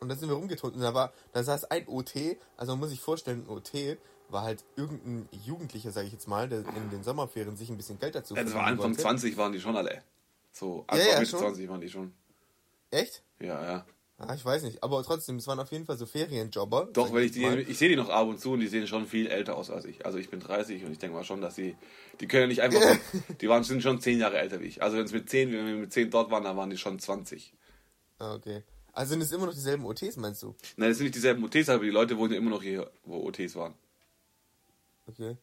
Und 0.00 0.08
da 0.08 0.16
sind 0.16 0.28
wir 0.28 0.36
rumgetrunken. 0.36 0.80
Und 0.80 0.84
da 0.84 0.94
war, 0.94 1.12
da 1.32 1.44
saß 1.44 1.64
ein 1.64 1.86
OT, 1.86 2.38
also 2.56 2.72
man 2.72 2.80
muss 2.80 2.90
sich 2.90 3.00
vorstellen, 3.00 3.44
ein 3.46 3.50
OT 3.50 3.98
war 4.32 4.42
halt 4.42 4.64
irgendein 4.76 5.28
Jugendlicher, 5.44 5.90
sage 5.90 6.06
ich 6.06 6.12
jetzt 6.12 6.28
mal, 6.28 6.48
der 6.48 6.60
in 6.60 6.90
den 6.90 7.02
Sommerferien 7.02 7.56
sich 7.56 7.68
ein 7.70 7.76
bisschen 7.76 7.98
Geld 7.98 8.14
dazu 8.14 8.34
Ja, 8.36 8.44
das 8.44 8.54
war 8.54 8.64
Anfang 8.64 8.90
wollte. 8.90 9.02
20 9.02 9.36
waren 9.36 9.52
die 9.52 9.60
schon 9.60 9.76
alle. 9.76 10.02
So, 10.52 10.84
Ja, 10.88 10.94
Anfang 10.94 11.08
ja, 11.08 11.18
Mitte 11.18 11.30
schon. 11.30 11.40
20 11.40 11.68
waren 11.68 11.80
die 11.80 11.88
schon. 11.88 12.12
Echt? 12.90 13.22
Ja, 13.40 13.62
ja. 13.62 13.86
Ah, 14.22 14.34
ich 14.34 14.44
weiß 14.44 14.64
nicht, 14.64 14.82
aber 14.82 15.02
trotzdem, 15.02 15.36
es 15.36 15.46
waren 15.46 15.58
auf 15.60 15.72
jeden 15.72 15.86
Fall 15.86 15.96
so 15.96 16.04
Ferienjobber. 16.04 16.90
Doch, 16.92 17.10
weil 17.10 17.24
ich 17.24 17.32
die, 17.32 17.40
mal. 17.40 17.58
ich 17.58 17.78
sehe 17.78 17.88
die 17.88 17.96
noch 17.96 18.10
ab 18.10 18.28
und 18.28 18.38
zu 18.38 18.52
und 18.52 18.60
die 18.60 18.66
sehen 18.66 18.86
schon 18.86 19.06
viel 19.06 19.26
älter 19.28 19.56
aus 19.56 19.70
als 19.70 19.86
ich. 19.86 20.04
Also 20.04 20.18
ich 20.18 20.28
bin 20.28 20.40
30 20.40 20.84
und 20.84 20.92
ich 20.92 20.98
denke 20.98 21.16
mal 21.16 21.24
schon, 21.24 21.40
dass 21.40 21.54
sie, 21.54 21.74
die 22.20 22.28
können 22.28 22.48
nicht 22.48 22.60
einfach, 22.60 22.80
die 23.40 23.48
waren, 23.48 23.64
sind 23.64 23.82
schon 23.82 23.98
10 23.98 24.18
Jahre 24.18 24.36
älter 24.38 24.60
wie 24.60 24.66
ich. 24.66 24.82
Also 24.82 24.98
wenn 24.98 25.06
es 25.06 25.12
mit 25.12 25.30
10, 25.30 25.50
wenn 25.52 25.66
wir 25.66 25.74
mit 25.76 25.92
10 25.92 26.10
dort 26.10 26.30
waren, 26.30 26.44
dann 26.44 26.54
waren 26.54 26.68
die 26.68 26.76
schon 26.76 26.98
20. 26.98 27.54
Ah, 28.18 28.34
okay. 28.34 28.62
Also 28.92 29.10
sind 29.12 29.22
es 29.22 29.32
immer 29.32 29.46
noch 29.46 29.54
dieselben 29.54 29.86
OTs, 29.86 30.18
meinst 30.18 30.42
du? 30.42 30.54
Nein, 30.76 30.90
das 30.90 30.98
sind 30.98 31.04
nicht 31.04 31.14
dieselben 31.14 31.42
OTs, 31.42 31.70
aber 31.70 31.84
die 31.84 31.90
Leute 31.90 32.18
wohnen 32.18 32.32
ja 32.32 32.38
immer 32.38 32.50
noch 32.50 32.62
hier, 32.62 32.90
wo 33.04 33.26
OTs 33.26 33.54
waren. 33.56 33.72
Okay. 35.10 35.36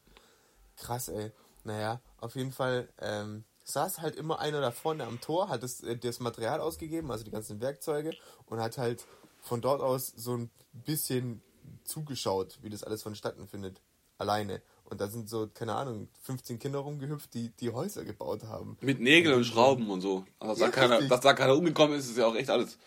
Krass, 0.76 1.10
ey. 1.10 1.32
Naja, 1.64 2.02
auf 2.20 2.36
jeden 2.36 2.52
Fall 2.52 2.88
ähm, 3.00 3.44
saß 3.66 4.02
halt 4.02 4.16
immer 4.16 4.40
einer 4.40 4.62
da 4.62 4.72
vorne 4.72 5.06
am 5.06 5.20
Tor, 5.20 5.50
hat 5.50 5.64
das, 5.64 5.82
äh, 5.82 5.98
das 5.98 6.20
Material 6.20 6.62
ausgegeben, 6.62 7.12
also 7.12 7.24
die 7.24 7.32
ganzen 7.32 7.60
Werkzeuge, 7.60 8.14
und 8.46 8.60
hat 8.62 8.78
halt 8.78 9.06
von 9.40 9.62
dort 9.62 9.82
aus 9.82 10.08
so 10.16 10.36
ein 10.36 10.50
bisschen 10.74 11.42
zugeschaut, 11.84 12.60
wie 12.62 12.70
das 12.70 12.84
alles 12.84 13.04
vonstatten 13.04 13.48
findet. 13.48 13.82
Alleine. 14.18 14.62
Und 14.86 15.02
da 15.02 15.08
sind 15.08 15.30
so, 15.30 15.48
keine 15.54 15.76
Ahnung, 15.76 16.08
15 16.24 16.60
Kinder 16.60 16.80
rumgehüpft, 16.80 17.34
die 17.34 17.50
die 17.50 17.72
Häuser 17.72 18.06
gebaut 18.06 18.44
haben. 18.46 18.78
Mit 18.80 19.00
Nägeln 19.00 19.36
und 19.36 19.44
Schrauben 19.44 19.90
und 19.90 20.02
so. 20.02 20.26
Also 20.40 20.54
dass, 20.54 20.60
Ja, 20.60 20.66
da 20.68 20.72
keiner, 20.72 21.08
dass 21.08 21.22
da 21.22 21.34
keiner 21.34 21.56
umgekommen 21.56 22.00
ist, 22.00 22.10
ist 22.10 22.18
ja 22.18 22.26
auch 22.26 22.36
echt 22.36 22.50
alles. 22.50 22.78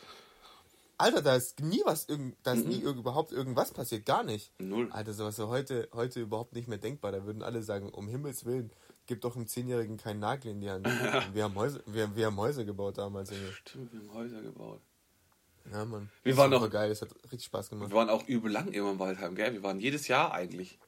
Alter, 1.01 1.23
da 1.23 1.35
ist 1.37 1.61
nie 1.61 1.83
was, 1.85 2.09
irgend, 2.09 2.37
da 2.43 2.53
ist 2.53 2.65
Mhm. 2.65 2.71
nie 2.71 2.85
irg- 2.85 2.99
überhaupt 2.99 3.33
irgendwas 3.33 3.73
passiert, 3.73 4.05
gar 4.07 4.23
nicht. 4.23 4.53
Null. 4.61 4.91
Alter, 4.93 5.13
sowas 5.15 5.39
ist 5.39 5.47
heute, 5.47 5.89
heute 5.93 6.21
überhaupt 6.21 6.55
nicht 6.55 6.69
mehr 6.69 6.79
denkbar. 6.79 7.13
Da 7.13 7.25
würden 7.25 7.43
alle 7.43 7.63
sagen, 7.63 7.89
um 7.91 8.09
Himmels 8.09 8.45
Willen, 8.45 8.71
gib 9.07 9.21
doch 9.23 9.35
einem 9.37 9.47
Zehnjährigen 9.47 9.97
keinen 9.97 10.21
Nagel 10.21 10.53
in 10.53 10.61
die 10.61 10.71
Hand. 10.71 10.85
wir, 11.35 11.45
haben 11.45 11.55
Häuser, 11.55 11.81
wir, 11.87 12.15
wir 12.17 12.27
haben 12.27 12.37
Häuser 12.37 12.65
gebaut 12.65 12.99
damals. 12.99 13.31
Junge. 13.31 13.53
Stimmt, 13.53 13.93
wir 13.93 14.01
haben 14.01 14.15
Häuser 14.15 14.43
gebaut. 14.43 14.81
Ja, 15.71 15.85
Mann. 15.85 16.11
Wir 16.23 16.33
Das 16.33 16.39
waren 16.39 16.51
war 16.53 16.63
auch- 16.63 16.71
geil, 16.71 16.89
das 16.89 17.03
hat 17.03 17.15
richtig 17.25 17.45
Spaß 17.45 17.71
gemacht. 17.71 17.91
Wir 17.91 17.97
waren 17.97 18.09
auch 18.11 18.27
übel 18.27 18.51
lang 18.51 18.69
immer 18.73 18.91
im 18.93 18.99
Waldheim, 18.99 19.35
gell? 19.35 19.53
Wir 19.53 19.63
waren 19.63 19.79
jedes 19.81 20.09
Jahr 20.09 20.33
eigentlich. 20.33 20.79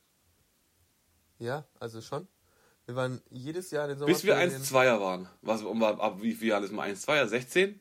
Ja, 1.39 1.65
also 1.81 2.01
schon. 2.01 2.29
Wir 2.87 2.97
waren 2.97 3.21
jedes 3.31 3.71
Jahr 3.71 3.89
in 3.89 3.99
den 3.99 4.07
Bis 4.07 4.25
wir 4.25 4.35
Sommerferien- 4.35 4.63
1-2er 4.63 5.01
waren. 5.01 5.29
Was, 5.41 5.63
um, 5.63 5.83
ab 5.83 6.21
wie 6.21 6.33
viel 6.35 6.53
alles 6.53 6.73
mal 6.73 6.89
1-2er? 6.91 7.27
16? 7.29 7.79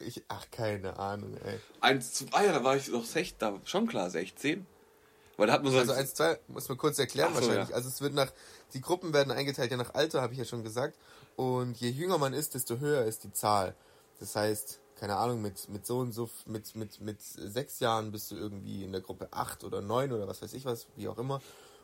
Ich, 0.00 0.22
ach, 0.28 0.46
keine 0.50 0.98
Ahnung, 0.98 1.36
ey. 1.44 1.58
1-2er, 1.82 2.52
da 2.52 2.64
war 2.64 2.76
ich 2.76 2.90
doch 2.90 3.04
16, 3.04 3.38
da 3.38 3.58
schon 3.64 3.86
klar 3.88 4.10
16. 4.10 4.66
Weil 5.36 5.46
da 5.46 5.52
hat 5.54 5.62
man 5.62 5.72
so. 5.72 5.78
Also 5.78 5.92
1, 5.92 6.14
2, 6.14 6.38
muss 6.48 6.68
man 6.68 6.78
kurz 6.78 6.98
erklären 6.98 7.32
so, 7.34 7.40
wahrscheinlich. 7.40 7.70
ja. 7.70 7.74
Also 7.74 7.88
es 7.88 8.00
wird 8.00 8.14
nach, 8.14 8.32
die 8.74 8.80
Gruppen 8.80 9.12
werden 9.12 9.30
eingeteilt 9.30 9.70
ja 9.70 9.76
nach 9.76 9.94
Alter, 9.94 10.20
habe 10.22 10.32
ich 10.32 10.38
ja 10.38 10.44
schon 10.44 10.64
gesagt. 10.64 10.98
Und 11.36 11.76
je 11.80 11.90
jünger 11.90 12.18
man 12.18 12.32
ist, 12.32 12.54
desto 12.54 12.78
höher 12.78 13.04
ist 13.04 13.24
die 13.24 13.32
Zahl. 13.32 13.74
Das 14.18 14.34
heißt, 14.34 14.80
keine 14.98 15.16
Ahnung, 15.16 15.40
mit, 15.40 15.68
mit 15.68 15.86
so 15.86 15.98
und 15.98 16.12
so, 16.12 16.28
mit, 16.46 16.74
mit, 16.74 17.00
mit 17.00 17.22
sechs 17.22 17.78
Jahren 17.78 18.10
bist 18.10 18.32
du 18.32 18.36
irgendwie 18.36 18.82
in 18.82 18.90
der 18.92 19.00
Gruppe 19.00 19.28
8 19.30 19.62
oder 19.62 19.80
9 19.80 20.12
oder 20.12 20.26
was 20.26 20.42
weiß 20.42 20.52
ich 20.54 20.64
was, 20.64 20.88
wie 20.96 21.08
auch 21.08 21.18
immer. 21.18 21.40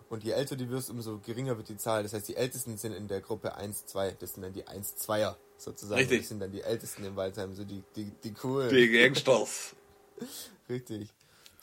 Und 0.09 0.23
je 0.23 0.33
älter 0.33 0.57
du 0.57 0.69
wirst, 0.71 0.91
umso 0.91 1.19
geringer 1.19 1.57
wird 1.57 1.69
die 1.69 1.77
Zahl. 1.77 2.03
Das 2.03 2.13
heißt, 2.13 2.29
die 2.29 2.37
Ältesten 2.37 2.77
sind 2.77 2.93
in 2.93 3.09
der 3.09 3.21
Gruppe 3.21 3.57
1, 3.57 3.87
2. 3.87 4.17
Das 4.21 4.35
sind 4.35 4.43
dann 4.43 4.53
die 4.53 4.67
1, 4.67 4.97
2er 4.97 5.37
sozusagen. 5.57 6.01
Richtig. 6.01 6.21
Das 6.21 6.29
sind 6.29 6.41
dann 6.41 6.53
die 6.53 6.63
Ältesten 6.63 7.05
im 7.05 7.17
Waldheim, 7.17 7.55
so 7.55 7.65
die, 7.65 7.83
die, 7.97 8.11
die 8.23 8.33
coolen. 8.33 8.69
die 8.69 8.91
Gangsters. 8.91 9.75
Richtig. 10.69 11.09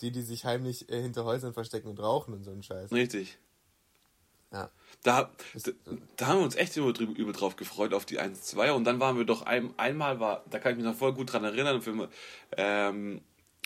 Die, 0.02 0.12
die 0.12 0.22
sich 0.22 0.46
heimlich 0.46 0.90
äh, 0.90 1.02
hinter 1.02 1.26
Häusern 1.26 1.54
verstecken 1.54 1.88
und 1.88 2.00
rauchen 2.00 2.34
und 2.34 2.44
so 2.44 2.52
einen 2.52 2.64
Scheiß. 2.64 2.92
Richtig. 2.92 3.38
Ja. 4.52 4.70
Da, 5.04 5.32
da, 5.54 5.72
da 6.18 6.28
haben 6.28 6.40
wir 6.40 6.44
uns 6.44 6.56
echt 6.56 6.76
immer 6.76 6.92
drüber, 6.92 7.18
über 7.18 7.32
drauf 7.32 7.56
gefreut, 7.56 7.94
auf 7.94 8.06
die 8.06 8.20
1-2. 8.20 8.72
Und 8.72 8.84
dann 8.84 9.00
waren 9.00 9.18
wir 9.18 9.26
doch 9.26 9.44
ein, 9.44 9.74
einmal, 9.78 10.20
war, 10.20 10.44
da 10.50 10.60
kann 10.60 10.74
ich 10.74 10.78
mich 10.78 10.86
noch 10.86 10.96
voll 10.96 11.14
gut 11.14 11.32
dran 11.32 11.44
erinnern, 11.44 11.82
für, 11.82 12.10
ähm, 12.58 13.22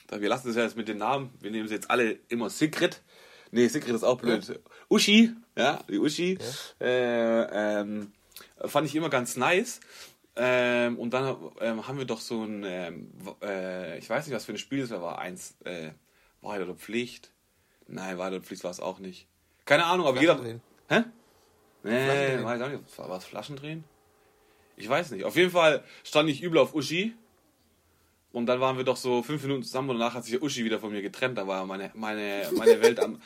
wir 0.09 0.29
lassen 0.29 0.49
es 0.49 0.55
ja 0.55 0.63
jetzt 0.63 0.77
mit 0.77 0.87
den 0.87 0.99
Namen, 0.99 1.33
wir 1.39 1.51
nehmen 1.51 1.67
sie 1.67 1.73
jetzt 1.73 1.89
alle 1.89 2.19
immer 2.29 2.49
Sigrid. 2.49 3.01
Nee, 3.55 3.69
Sigrid 3.69 3.95
ist 3.95 4.03
auch 4.03 4.17
blöd. 4.17 4.59
Uschi, 4.89 5.31
ja, 5.55 5.79
die 5.87 5.97
Uschi. 5.97 6.37
Äh, 6.81 7.79
ähm, 7.79 8.11
fand 8.65 8.85
ich 8.85 8.93
immer 8.93 9.09
ganz 9.09 9.37
nice. 9.37 9.79
Ähm, 10.35 10.99
und 10.99 11.13
dann 11.13 11.37
ähm, 11.61 11.87
haben 11.87 11.97
wir 11.97 12.03
doch 12.03 12.19
so 12.19 12.43
ein, 12.43 12.65
ähm, 12.65 13.11
äh, 13.41 13.97
ich 13.97 14.09
weiß 14.09 14.27
nicht, 14.27 14.35
was 14.35 14.43
für 14.43 14.51
ein 14.51 14.57
Spiel 14.57 14.81
es 14.81 14.89
war, 14.89 15.01
war 15.01 15.19
eins, 15.19 15.55
äh, 15.63 15.91
Wahrheit 16.41 16.63
oder 16.63 16.75
Pflicht? 16.75 17.31
Nein, 17.87 18.17
Wahrheit 18.17 18.33
oder 18.33 18.43
Pflicht 18.43 18.65
war 18.65 18.71
es 18.71 18.81
auch 18.81 18.99
nicht. 18.99 19.25
Keine 19.63 19.85
Ahnung, 19.85 20.05
aber 20.05 20.19
jeder. 20.19 20.37
Hä? 20.89 21.03
Nee, 21.83 22.43
weiß 22.43 22.61
auch 22.61 22.69
nicht. 22.69 22.97
War 22.97 23.17
es 23.17 23.23
Flaschendrehen? 23.23 23.85
Ich 24.75 24.89
weiß 24.89 25.11
nicht. 25.11 25.23
Auf 25.23 25.37
jeden 25.37 25.51
Fall 25.51 25.81
stand 26.03 26.29
ich 26.29 26.43
übel 26.43 26.59
auf 26.59 26.75
Uschi. 26.75 27.15
Und 28.35 28.47
dann 28.47 28.59
waren 28.59 28.75
wir 28.75 28.83
doch 28.83 28.97
so 28.97 29.23
fünf 29.23 29.43
Minuten 29.43 29.63
zusammen 29.63 29.91
und 29.91 29.97
danach 29.97 30.13
hat 30.13 30.25
sich 30.25 30.41
Uschi 30.41 30.65
wieder 30.65 30.77
von 30.77 30.91
mir 30.91 31.01
getrennt. 31.01 31.37
Da 31.37 31.47
war 31.47 31.65
meine, 31.65 31.89
meine, 31.93 32.45
meine 32.51 32.81
Welt 32.81 32.99
am, 32.99 33.21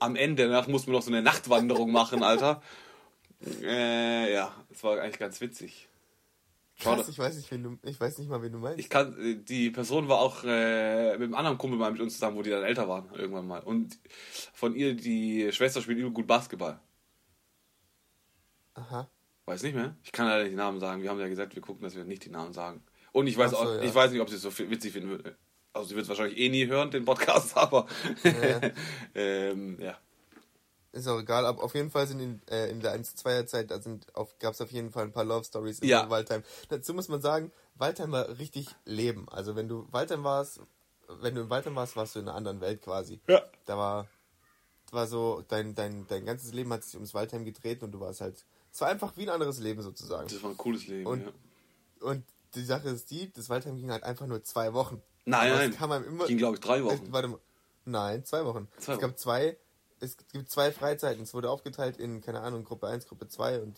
am 0.00 0.16
Ende. 0.16 0.48
Danach 0.48 0.66
mussten 0.68 0.88
wir 0.88 0.94
noch 0.94 1.02
so 1.02 1.10
eine 1.10 1.22
Nachtwanderung 1.22 1.92
machen, 1.92 2.22
Alter. 2.22 2.62
Äh, 3.62 4.32
ja, 4.32 4.54
das 4.68 4.82
war 4.82 5.00
eigentlich 5.00 5.18
ganz 5.18 5.40
witzig. 5.40 5.88
Schau, 6.78 6.94
Krass, 6.94 7.08
ich 7.08 7.18
weiß 7.18 7.36
nicht, 7.36 7.50
wen 7.50 7.62
du, 7.62 7.78
ich 7.84 7.98
weiß 7.98 8.18
nicht 8.18 8.28
mal, 8.28 8.42
wen 8.42 8.52
du 8.52 8.58
meinst. 8.58 8.78
ich 8.78 8.90
kann, 8.90 9.18
äh, 9.18 9.36
die 9.36 9.70
Person 9.70 10.08
war 10.08 10.18
auch 10.18 10.44
äh, 10.44 11.12
mit 11.12 11.22
einem 11.22 11.34
anderen 11.34 11.56
Kumpel 11.56 11.78
mal 11.78 11.90
mit 11.90 12.02
uns 12.02 12.14
zusammen, 12.14 12.36
wo 12.36 12.42
die 12.42 12.50
dann 12.50 12.64
älter 12.64 12.86
waren, 12.86 13.08
irgendwann 13.14 13.46
mal. 13.46 13.60
Und 13.60 13.98
von 14.52 14.74
ihr, 14.74 14.94
die 14.94 15.50
Schwester 15.52 15.80
spielt 15.80 15.98
übel 15.98 16.10
gut 16.10 16.26
Basketball. 16.26 16.78
Aha. 18.74 19.08
Weiß 19.46 19.62
nicht 19.62 19.74
mehr. 19.74 19.96
Ich 20.02 20.12
kann 20.12 20.26
leider 20.26 20.42
nicht 20.42 20.52
die 20.52 20.56
Namen 20.56 20.80
sagen. 20.80 21.02
Wir 21.02 21.08
haben 21.08 21.20
ja 21.20 21.28
gesagt, 21.28 21.54
wir 21.54 21.62
gucken, 21.62 21.82
dass 21.82 21.94
wir 21.94 22.04
nicht 22.04 22.24
die 22.26 22.30
Namen 22.30 22.52
sagen. 22.52 22.82
Und 23.12 23.26
ich 23.26 23.38
weiß 23.38 23.52
so, 23.52 23.56
auch, 23.56 23.64
ja. 23.64 23.82
ich 23.82 23.94
weiß 23.94 24.10
nicht, 24.10 24.20
ob 24.20 24.28
sie 24.28 24.36
es 24.36 24.42
so 24.42 24.58
witzig 24.58 24.92
finden 24.92 25.08
würde. 25.08 25.36
Also 25.76 25.88
sie 25.90 25.94
wird 25.94 26.04
es 26.04 26.08
wahrscheinlich 26.08 26.38
eh 26.38 26.48
nie 26.48 26.66
hören, 26.66 26.90
den 26.90 27.04
Podcast, 27.04 27.56
aber 27.56 27.86
ähm, 29.14 29.78
ja. 29.80 29.96
Ist 30.92 31.08
auch 31.08 31.20
egal, 31.20 31.44
aber 31.44 31.62
auf 31.62 31.74
jeden 31.74 31.90
Fall 31.90 32.06
sind 32.06 32.20
in, 32.20 32.40
äh, 32.50 32.70
in 32.70 32.80
der 32.80 32.98
1-2er-Zeit, 32.98 33.70
da 33.70 33.78
gab 34.38 34.54
es 34.54 34.60
auf 34.62 34.70
jeden 34.70 34.90
Fall 34.90 35.04
ein 35.04 35.12
paar 35.12 35.24
Love 35.24 35.44
Stories 35.44 35.80
in 35.80 35.88
Ja. 35.88 36.08
Waldheim. 36.08 36.42
Dazu 36.70 36.94
muss 36.94 37.08
man 37.08 37.20
sagen, 37.20 37.52
Waldheim 37.74 38.12
war 38.12 38.38
richtig 38.38 38.68
Leben. 38.86 39.28
Also 39.28 39.56
wenn 39.56 39.68
du 39.68 39.86
Waldheim 39.90 40.24
warst, 40.24 40.60
wenn 41.20 41.34
du 41.34 41.42
in 41.42 41.50
Waldheim 41.50 41.74
warst, 41.76 41.96
warst 41.96 42.14
du 42.14 42.20
in 42.20 42.28
einer 42.28 42.36
anderen 42.36 42.62
Welt 42.62 42.80
quasi. 42.80 43.20
Ja. 43.28 43.42
Da 43.66 43.76
war, 43.76 44.08
war 44.90 45.06
so, 45.06 45.44
dein, 45.48 45.74
dein, 45.74 46.06
dein 46.08 46.24
ganzes 46.24 46.54
Leben 46.54 46.72
hat 46.72 46.82
sich 46.82 46.94
ums 46.94 47.12
Waldheim 47.12 47.44
gedreht 47.44 47.82
und 47.82 47.92
du 47.92 48.00
warst 48.00 48.22
halt, 48.22 48.42
es 48.72 48.80
war 48.80 48.88
einfach 48.88 49.14
wie 49.18 49.24
ein 49.24 49.28
anderes 49.34 49.58
Leben 49.58 49.82
sozusagen. 49.82 50.28
Das 50.28 50.42
war 50.42 50.50
ein 50.50 50.56
cooles 50.56 50.86
Leben. 50.86 51.06
Und- 51.06 51.22
ja. 51.26 51.32
Und 52.00 52.24
die 52.54 52.64
Sache 52.64 52.88
ist 52.88 53.10
die, 53.10 53.30
das 53.32 53.50
Waldheim 53.50 53.76
ging 53.76 53.90
halt 53.90 54.02
einfach 54.04 54.26
nur 54.26 54.42
zwei 54.44 54.72
Wochen. 54.72 55.02
Nein, 55.26 55.52
Aber 55.52 55.62
es 55.62 55.68
nein. 55.70 55.78
Kam 55.78 55.92
einem 55.92 56.04
immer, 56.04 56.26
Ging, 56.26 56.38
glaube 56.38 56.54
ich, 56.54 56.60
drei 56.60 56.78
Es, 56.78 56.84
Wochen. 56.84 57.12
warte 57.12 57.28
mal. 57.28 57.40
Nein, 57.84 58.24
zwei 58.24 58.44
Wochen. 58.44 58.68
Zwei 58.78 58.94
es 58.94 59.00
gab 59.00 59.18
zwei, 59.18 59.56
es 60.00 60.16
gibt 60.32 60.50
zwei 60.50 60.72
Freizeiten. 60.72 61.22
Es 61.22 61.34
wurde 61.34 61.50
aufgeteilt 61.50 61.98
in, 61.98 62.20
keine 62.20 62.40
Ahnung, 62.40 62.64
Gruppe 62.64 62.86
1, 62.86 63.06
Gruppe 63.06 63.28
2 63.28 63.60
und 63.60 63.76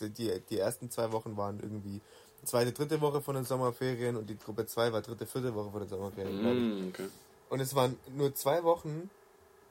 die, 0.00 0.40
die, 0.50 0.58
ersten 0.58 0.90
zwei 0.90 1.12
Wochen 1.12 1.36
waren 1.36 1.60
irgendwie 1.60 2.00
zweite, 2.44 2.72
dritte 2.72 3.00
Woche 3.00 3.20
von 3.20 3.34
den 3.34 3.44
Sommerferien 3.44 4.16
und 4.16 4.28
die 4.28 4.38
Gruppe 4.38 4.66
2 4.66 4.92
war 4.92 5.02
dritte, 5.02 5.26
vierte 5.26 5.54
Woche 5.54 5.70
von 5.70 5.80
den 5.80 5.88
Sommerferien. 5.88 6.86
Mm, 6.86 6.88
okay. 6.88 7.08
Und 7.48 7.60
es 7.60 7.74
waren 7.74 7.96
nur 8.14 8.34
zwei 8.34 8.62
Wochen. 8.64 9.10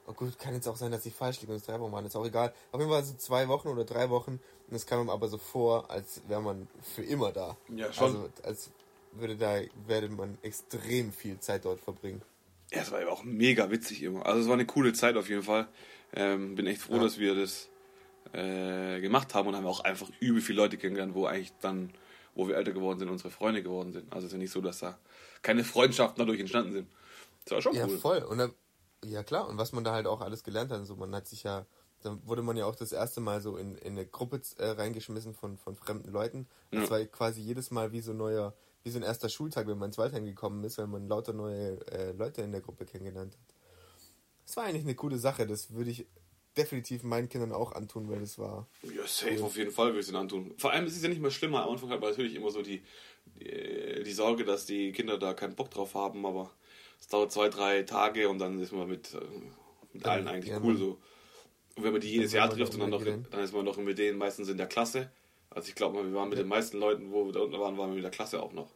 Oh 0.06 0.12
gut, 0.12 0.38
kann 0.38 0.54
jetzt 0.54 0.68
auch 0.68 0.76
sein, 0.76 0.92
dass 0.92 1.04
ich 1.06 1.14
falsch 1.14 1.40
liege 1.40 1.52
und 1.52 1.58
es 1.58 1.64
drei 1.66 1.80
Wochen 1.80 1.92
waren, 1.92 2.06
ist 2.06 2.14
auch 2.14 2.24
egal. 2.24 2.52
Auf 2.70 2.80
jeden 2.80 2.90
Fall 2.92 3.04
so 3.04 3.14
zwei 3.14 3.48
Wochen 3.48 3.68
oder 3.68 3.84
drei 3.84 4.08
Wochen 4.10 4.40
und 4.68 4.76
es 4.76 4.86
kam 4.86 5.00
ihm 5.00 5.10
aber 5.10 5.28
so 5.28 5.38
vor, 5.38 5.90
als 5.90 6.22
wäre 6.28 6.40
man 6.40 6.68
für 6.94 7.02
immer 7.02 7.32
da. 7.32 7.56
Ja, 7.68 7.92
schon. 7.92 8.06
Also 8.06 8.28
als 8.44 8.70
würde 9.18 9.36
da, 9.36 9.60
werde 9.86 10.08
man 10.08 10.38
extrem 10.42 11.12
viel 11.12 11.38
Zeit 11.40 11.64
dort 11.64 11.80
verbringen. 11.80 12.22
Ja, 12.72 12.82
es 12.82 12.90
war 12.90 13.00
ja 13.00 13.08
auch 13.08 13.22
mega 13.24 13.70
witzig 13.70 14.02
immer. 14.02 14.26
Also 14.26 14.40
es 14.40 14.46
war 14.46 14.54
eine 14.54 14.66
coole 14.66 14.92
Zeit 14.92 15.16
auf 15.16 15.28
jeden 15.28 15.42
Fall. 15.42 15.68
Ähm, 16.12 16.54
bin 16.54 16.66
echt 16.66 16.82
froh, 16.82 16.94
Ja. 16.96 17.02
dass 17.02 17.18
wir 17.18 17.34
das 17.34 17.68
äh, 18.32 19.00
gemacht 19.00 19.34
haben 19.34 19.48
und 19.48 19.56
haben 19.56 19.66
auch 19.66 19.80
einfach 19.80 20.10
übel 20.20 20.40
viele 20.42 20.62
Leute 20.62 20.76
kennengelernt, 20.76 21.14
wo 21.14 21.26
eigentlich 21.26 21.52
dann, 21.60 21.92
wo 22.34 22.48
wir 22.48 22.56
älter 22.56 22.72
geworden 22.72 22.98
sind, 22.98 23.08
unsere 23.08 23.30
Freunde 23.30 23.62
geworden 23.62 23.92
sind. 23.92 24.12
Also 24.12 24.26
es 24.26 24.32
ist 24.32 24.32
ja 24.32 24.38
nicht 24.38 24.50
so, 24.52 24.60
dass 24.60 24.78
da 24.80 24.98
keine 25.42 25.64
Freundschaften 25.64 26.18
dadurch 26.18 26.40
entstanden 26.40 26.72
sind. 26.72 26.88
Das 27.44 27.52
war 27.54 27.62
schon 27.62 27.76
Ja, 27.76 27.86
cool. 27.86 27.98
voll. 27.98 28.18
Und 28.22 28.38
dann, 28.38 28.52
ja 29.04 29.22
klar, 29.22 29.48
und 29.48 29.58
was 29.58 29.72
man 29.72 29.84
da 29.84 29.92
halt 29.92 30.06
auch 30.06 30.20
alles 30.20 30.42
gelernt 30.42 30.72
hat, 30.72 30.84
so 30.86 30.96
man 30.96 31.14
hat 31.14 31.26
sich 31.28 31.44
ja, 31.44 31.66
da 32.02 32.18
wurde 32.24 32.42
man 32.42 32.56
ja 32.56 32.66
auch 32.66 32.74
das 32.76 32.92
erste 32.92 33.20
Mal 33.20 33.40
so 33.40 33.56
in, 33.56 33.76
in 33.76 33.92
eine 33.92 34.06
Gruppe 34.06 34.40
äh, 34.58 34.70
reingeschmissen 34.70 35.34
von, 35.34 35.56
von 35.56 35.76
fremden 35.76 36.10
Leuten. 36.10 36.48
Das 36.72 36.84
Ja. 36.84 36.90
war 36.98 37.04
quasi 37.06 37.40
jedes 37.40 37.70
Mal 37.70 37.92
wie 37.92 38.00
so 38.00 38.10
ein 38.10 38.16
neuer, 38.18 38.54
wie 38.86 38.90
so 38.90 39.00
ein 39.00 39.02
erster 39.02 39.28
Schultag, 39.28 39.66
wenn 39.66 39.78
man 39.78 39.88
ins 39.88 39.98
Waldheim 39.98 40.24
gekommen 40.24 40.62
ist, 40.62 40.78
weil 40.78 40.86
man 40.86 41.08
lauter 41.08 41.32
neue 41.32 41.80
äh, 41.90 42.12
Leute 42.12 42.42
in 42.42 42.52
der 42.52 42.60
Gruppe 42.60 42.84
kennengelernt 42.86 43.34
hat. 43.34 43.54
Das 44.46 44.56
war 44.56 44.64
eigentlich 44.64 44.84
eine 44.84 44.94
coole 44.94 45.18
Sache, 45.18 45.44
das 45.44 45.74
würde 45.74 45.90
ich 45.90 46.06
definitiv 46.56 47.02
meinen 47.02 47.28
Kindern 47.28 47.50
auch 47.50 47.72
antun, 47.72 48.08
weil 48.08 48.20
das 48.20 48.38
war. 48.38 48.68
Ja, 48.84 49.04
safe 49.04 49.42
auf 49.42 49.56
jeden 49.56 49.72
Fall 49.72 49.88
würde 49.88 49.98
ich 49.98 50.06
es 50.06 50.10
ihnen 50.10 50.18
antun. 50.18 50.54
Vor 50.56 50.70
allem 50.70 50.86
ist 50.86 50.96
es 50.96 51.02
ja 51.02 51.08
nicht 51.08 51.20
mehr 51.20 51.32
schlimmer. 51.32 51.64
Am 51.64 51.72
Anfang 51.72 51.90
hat 51.90 52.00
man 52.00 52.10
natürlich 52.10 52.36
immer 52.36 52.50
so 52.50 52.62
die, 52.62 52.80
die, 53.34 54.04
die 54.04 54.12
Sorge, 54.12 54.44
dass 54.44 54.66
die 54.66 54.92
Kinder 54.92 55.18
da 55.18 55.34
keinen 55.34 55.56
Bock 55.56 55.68
drauf 55.72 55.94
haben, 55.96 56.24
aber 56.24 56.52
es 57.00 57.08
dauert 57.08 57.32
zwei, 57.32 57.48
drei 57.48 57.82
Tage 57.82 58.28
und 58.28 58.38
dann 58.38 58.60
ist 58.60 58.72
man 58.72 58.88
mit, 58.88 59.12
äh, 59.14 59.18
mit 59.92 60.06
Dann- 60.06 60.12
allen 60.12 60.28
eigentlich 60.28 60.52
ja, 60.52 60.60
cool 60.62 60.76
so. 60.76 60.98
Und 61.74 61.82
wenn 61.82 61.90
man 61.90 62.00
die 62.00 62.12
jedes 62.12 62.32
Jahr 62.32 62.48
trifft 62.48 62.72
und 62.74 62.80
dann, 62.80 62.90
noch, 62.90 63.02
dann 63.02 63.40
ist 63.40 63.52
man 63.52 63.64
noch 63.64 63.76
mit 63.78 63.98
denen 63.98 64.16
meistens 64.16 64.48
in 64.48 64.56
der 64.56 64.68
Klasse. 64.68 65.10
Also 65.50 65.68
ich 65.68 65.74
glaube 65.74 65.96
mal, 65.96 66.06
wir 66.06 66.14
waren 66.14 66.28
mit 66.28 66.38
den 66.38 66.48
meisten 66.48 66.78
Leuten, 66.78 67.10
wo 67.10 67.26
wir 67.26 67.32
da 67.32 67.40
unten 67.40 67.58
waren, 67.58 67.76
waren 67.76 67.90
wir 67.90 67.94
mit 67.96 68.04
der 68.04 68.10
Klasse 68.10 68.42
auch 68.42 68.52
noch. 68.52 68.70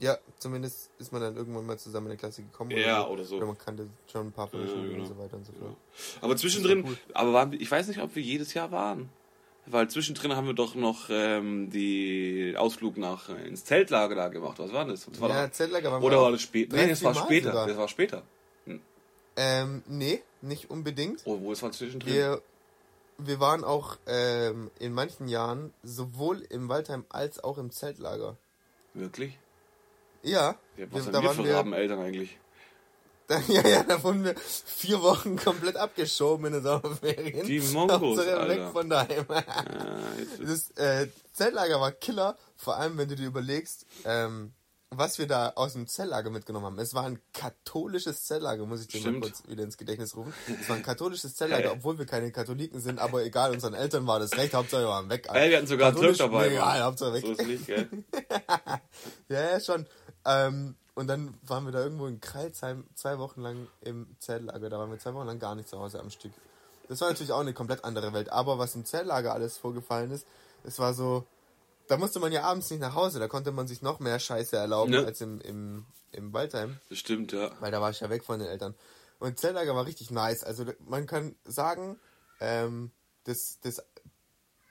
Ja, 0.00 0.16
zumindest 0.38 0.90
ist 0.98 1.12
man 1.12 1.20
dann 1.20 1.36
irgendwann 1.36 1.66
mal 1.66 1.78
zusammen 1.78 2.06
in 2.06 2.10
der 2.10 2.18
Klasse 2.18 2.42
gekommen. 2.42 2.70
Ja, 2.70 3.06
oder 3.06 3.24
so. 3.24 3.36
Oder 3.36 3.46
man 3.46 3.58
kannte 3.58 3.88
schon 4.10 4.28
ein 4.28 4.32
paar 4.32 4.48
von 4.48 4.60
Ja, 4.60 4.72
genau. 4.72 5.00
und 5.00 5.06
so 5.06 5.18
weiter 5.18 5.36
und 5.36 5.44
so 5.46 5.52
fort. 5.52 5.76
Aber 6.20 6.36
zwischendrin, 6.36 6.84
cool. 6.86 6.96
aber 7.14 7.32
waren, 7.32 7.52
ich 7.52 7.70
weiß 7.70 7.88
nicht, 7.88 8.00
ob 8.00 8.14
wir 8.14 8.22
jedes 8.22 8.54
Jahr 8.54 8.70
waren. 8.70 9.08
Weil 9.66 9.90
zwischendrin 9.90 10.34
haben 10.34 10.46
wir 10.46 10.54
doch 10.54 10.74
noch 10.74 11.08
ähm, 11.10 11.68
die 11.70 12.54
Ausflug 12.56 12.96
nach 12.96 13.28
äh, 13.28 13.46
ins 13.46 13.64
Zeltlager 13.64 14.14
da 14.14 14.28
gemacht. 14.28 14.58
Was 14.58 14.72
war 14.72 14.86
das? 14.86 15.04
das 15.04 15.20
war 15.20 15.28
Ja, 15.28 15.46
doch, 15.46 15.52
Zeltlager 15.52 15.92
waren 15.92 16.02
oder 16.02 16.16
wir 16.18 16.22
war 16.22 16.32
das 16.32 16.40
später? 16.40 16.76
Nee, 16.76 16.88
das 16.88 17.02
war 17.02 17.14
später. 17.14 17.50
sogar. 17.50 17.66
Das 17.66 17.76
war 17.76 17.88
später. 17.88 18.22
Ähm, 19.36 19.82
nee, 19.86 20.20
nicht 20.42 20.68
unbedingt. 20.70 21.20
Oh, 21.24 21.38
wo 21.40 21.52
ist 21.52 21.62
man 21.62 21.72
zwischendrin? 21.72 22.12
Wir, 22.12 22.42
wir 23.18 23.38
waren 23.40 23.62
auch 23.62 23.96
ähm, 24.06 24.70
in 24.80 24.92
manchen 24.92 25.28
Jahren 25.28 25.72
sowohl 25.84 26.40
im 26.50 26.68
Waldheim 26.68 27.04
als 27.08 27.42
auch 27.44 27.58
im 27.58 27.70
Zeltlager. 27.70 28.36
Wirklich? 28.94 29.38
Ja, 30.22 30.50
Ja, 30.50 30.56
wir, 30.76 30.92
was 30.92 31.04
da 31.06 31.12
sind 31.12 31.22
wir 31.22 31.30
für 31.30 31.44
wir, 31.44 31.54
Rabeneltern 31.56 32.00
eigentlich? 32.00 32.38
da, 33.28 33.38
ja, 33.48 33.66
ja, 33.66 33.82
da 33.82 34.02
wurden 34.02 34.24
wir 34.24 34.34
vier 34.36 35.00
Wochen 35.02 35.36
komplett 35.36 35.76
abgeschoben 35.76 36.46
in 36.46 36.52
den 36.54 36.62
Sommerferien. 36.62 37.46
Die 37.46 37.60
Mongos, 37.60 38.00
Hauptsache 38.00 38.48
weg 38.48 38.58
Alter. 38.60 38.70
von 38.72 38.88
daheim. 38.90 39.26
Ah, 39.28 39.42
ist- 40.40 40.72
Das 40.76 40.84
äh, 40.84 41.08
Zeltlager 41.32 41.80
war 41.80 41.92
Killer, 41.92 42.36
vor 42.56 42.76
allem 42.76 42.96
wenn 42.98 43.08
du 43.08 43.16
dir 43.16 43.26
überlegst, 43.26 43.86
ähm, 44.04 44.52
was 44.90 45.18
wir 45.18 45.26
da 45.26 45.52
aus 45.54 45.74
dem 45.74 45.86
Zeltlager 45.86 46.30
mitgenommen 46.30 46.64
haben. 46.64 46.78
Es 46.78 46.94
war 46.94 47.04
ein 47.04 47.20
katholisches 47.34 48.24
Zeltlager, 48.24 48.64
muss 48.64 48.80
ich 48.80 48.88
dir 48.88 48.96
mal 49.00 49.02
Stimmt. 49.02 49.22
kurz 49.22 49.42
wieder 49.46 49.62
ins 49.62 49.76
Gedächtnis 49.76 50.16
rufen. 50.16 50.32
Es 50.58 50.66
war 50.70 50.76
ein 50.76 50.82
katholisches 50.82 51.34
Zeltlager, 51.36 51.72
obwohl 51.72 51.98
wir 51.98 52.06
keine 52.06 52.32
Katholiken 52.32 52.80
sind, 52.80 52.98
aber 52.98 53.22
egal, 53.22 53.52
unseren 53.52 53.74
Eltern 53.74 54.06
war 54.06 54.18
das 54.18 54.34
recht, 54.38 54.54
Hauptsache 54.54 54.84
wir 54.84 54.88
waren 54.88 55.10
weg. 55.10 55.28
Alter. 55.28 55.50
Wir 55.50 55.56
hatten 55.58 55.66
sogar 55.66 55.88
einen 55.88 55.96
Türk 55.98 56.16
Katholisch, 56.16 56.18
dabei. 56.18 56.48
Egal, 56.54 56.82
Hauptsache 56.82 57.12
weg. 57.12 57.24
So 57.26 57.32
ist 57.32 57.40
es 57.42 57.46
nicht, 57.46 57.66
gell? 57.66 57.88
Ja, 59.28 59.40
ja, 59.50 59.60
schon. 59.60 59.86
Ähm, 60.28 60.76
und 60.94 61.06
dann 61.06 61.34
waren 61.42 61.64
wir 61.64 61.72
da 61.72 61.82
irgendwo 61.82 62.06
in 62.06 62.20
Kreilsheim 62.20 62.84
zwei 62.94 63.18
Wochen 63.18 63.40
lang 63.40 63.68
im 63.80 64.06
Zeltlager. 64.18 64.68
Da 64.68 64.78
waren 64.78 64.90
wir 64.90 64.98
zwei 64.98 65.14
Wochen 65.14 65.26
lang 65.26 65.38
gar 65.38 65.54
nicht 65.54 65.68
zu 65.68 65.78
Hause 65.78 66.00
am 66.00 66.10
Stück. 66.10 66.32
Das 66.88 67.00
war 67.00 67.08
natürlich 67.08 67.32
auch 67.32 67.40
eine 67.40 67.54
komplett 67.54 67.84
andere 67.84 68.12
Welt. 68.12 68.30
Aber 68.30 68.58
was 68.58 68.74
im 68.74 68.84
Zeltlager 68.84 69.32
alles 69.32 69.58
vorgefallen 69.58 70.10
ist, 70.10 70.26
es 70.64 70.78
war 70.78 70.94
so, 70.94 71.24
da 71.86 71.96
musste 71.96 72.18
man 72.18 72.32
ja 72.32 72.42
abends 72.42 72.70
nicht 72.70 72.80
nach 72.80 72.94
Hause. 72.94 73.20
Da 73.20 73.28
konnte 73.28 73.52
man 73.52 73.68
sich 73.68 73.80
noch 73.80 74.00
mehr 74.00 74.18
Scheiße 74.18 74.56
erlauben 74.56 74.92
Ja. 74.92 75.04
als 75.04 75.20
im, 75.20 75.40
im, 75.42 75.86
im 76.12 76.32
Waldheim. 76.32 76.78
Das 76.88 76.98
stimmt, 76.98 77.32
ja. 77.32 77.50
Weil 77.60 77.70
da 77.70 77.80
war 77.80 77.90
ich 77.90 78.00
ja 78.00 78.10
weg 78.10 78.24
von 78.24 78.38
den 78.40 78.48
Eltern. 78.48 78.74
Und 79.20 79.38
Zeltlager 79.38 79.74
war 79.74 79.86
richtig 79.86 80.10
nice. 80.10 80.42
Also 80.44 80.64
man 80.80 81.06
kann 81.06 81.36
sagen, 81.44 81.98
ähm, 82.40 82.90
das, 83.24 83.58
das 83.62 83.82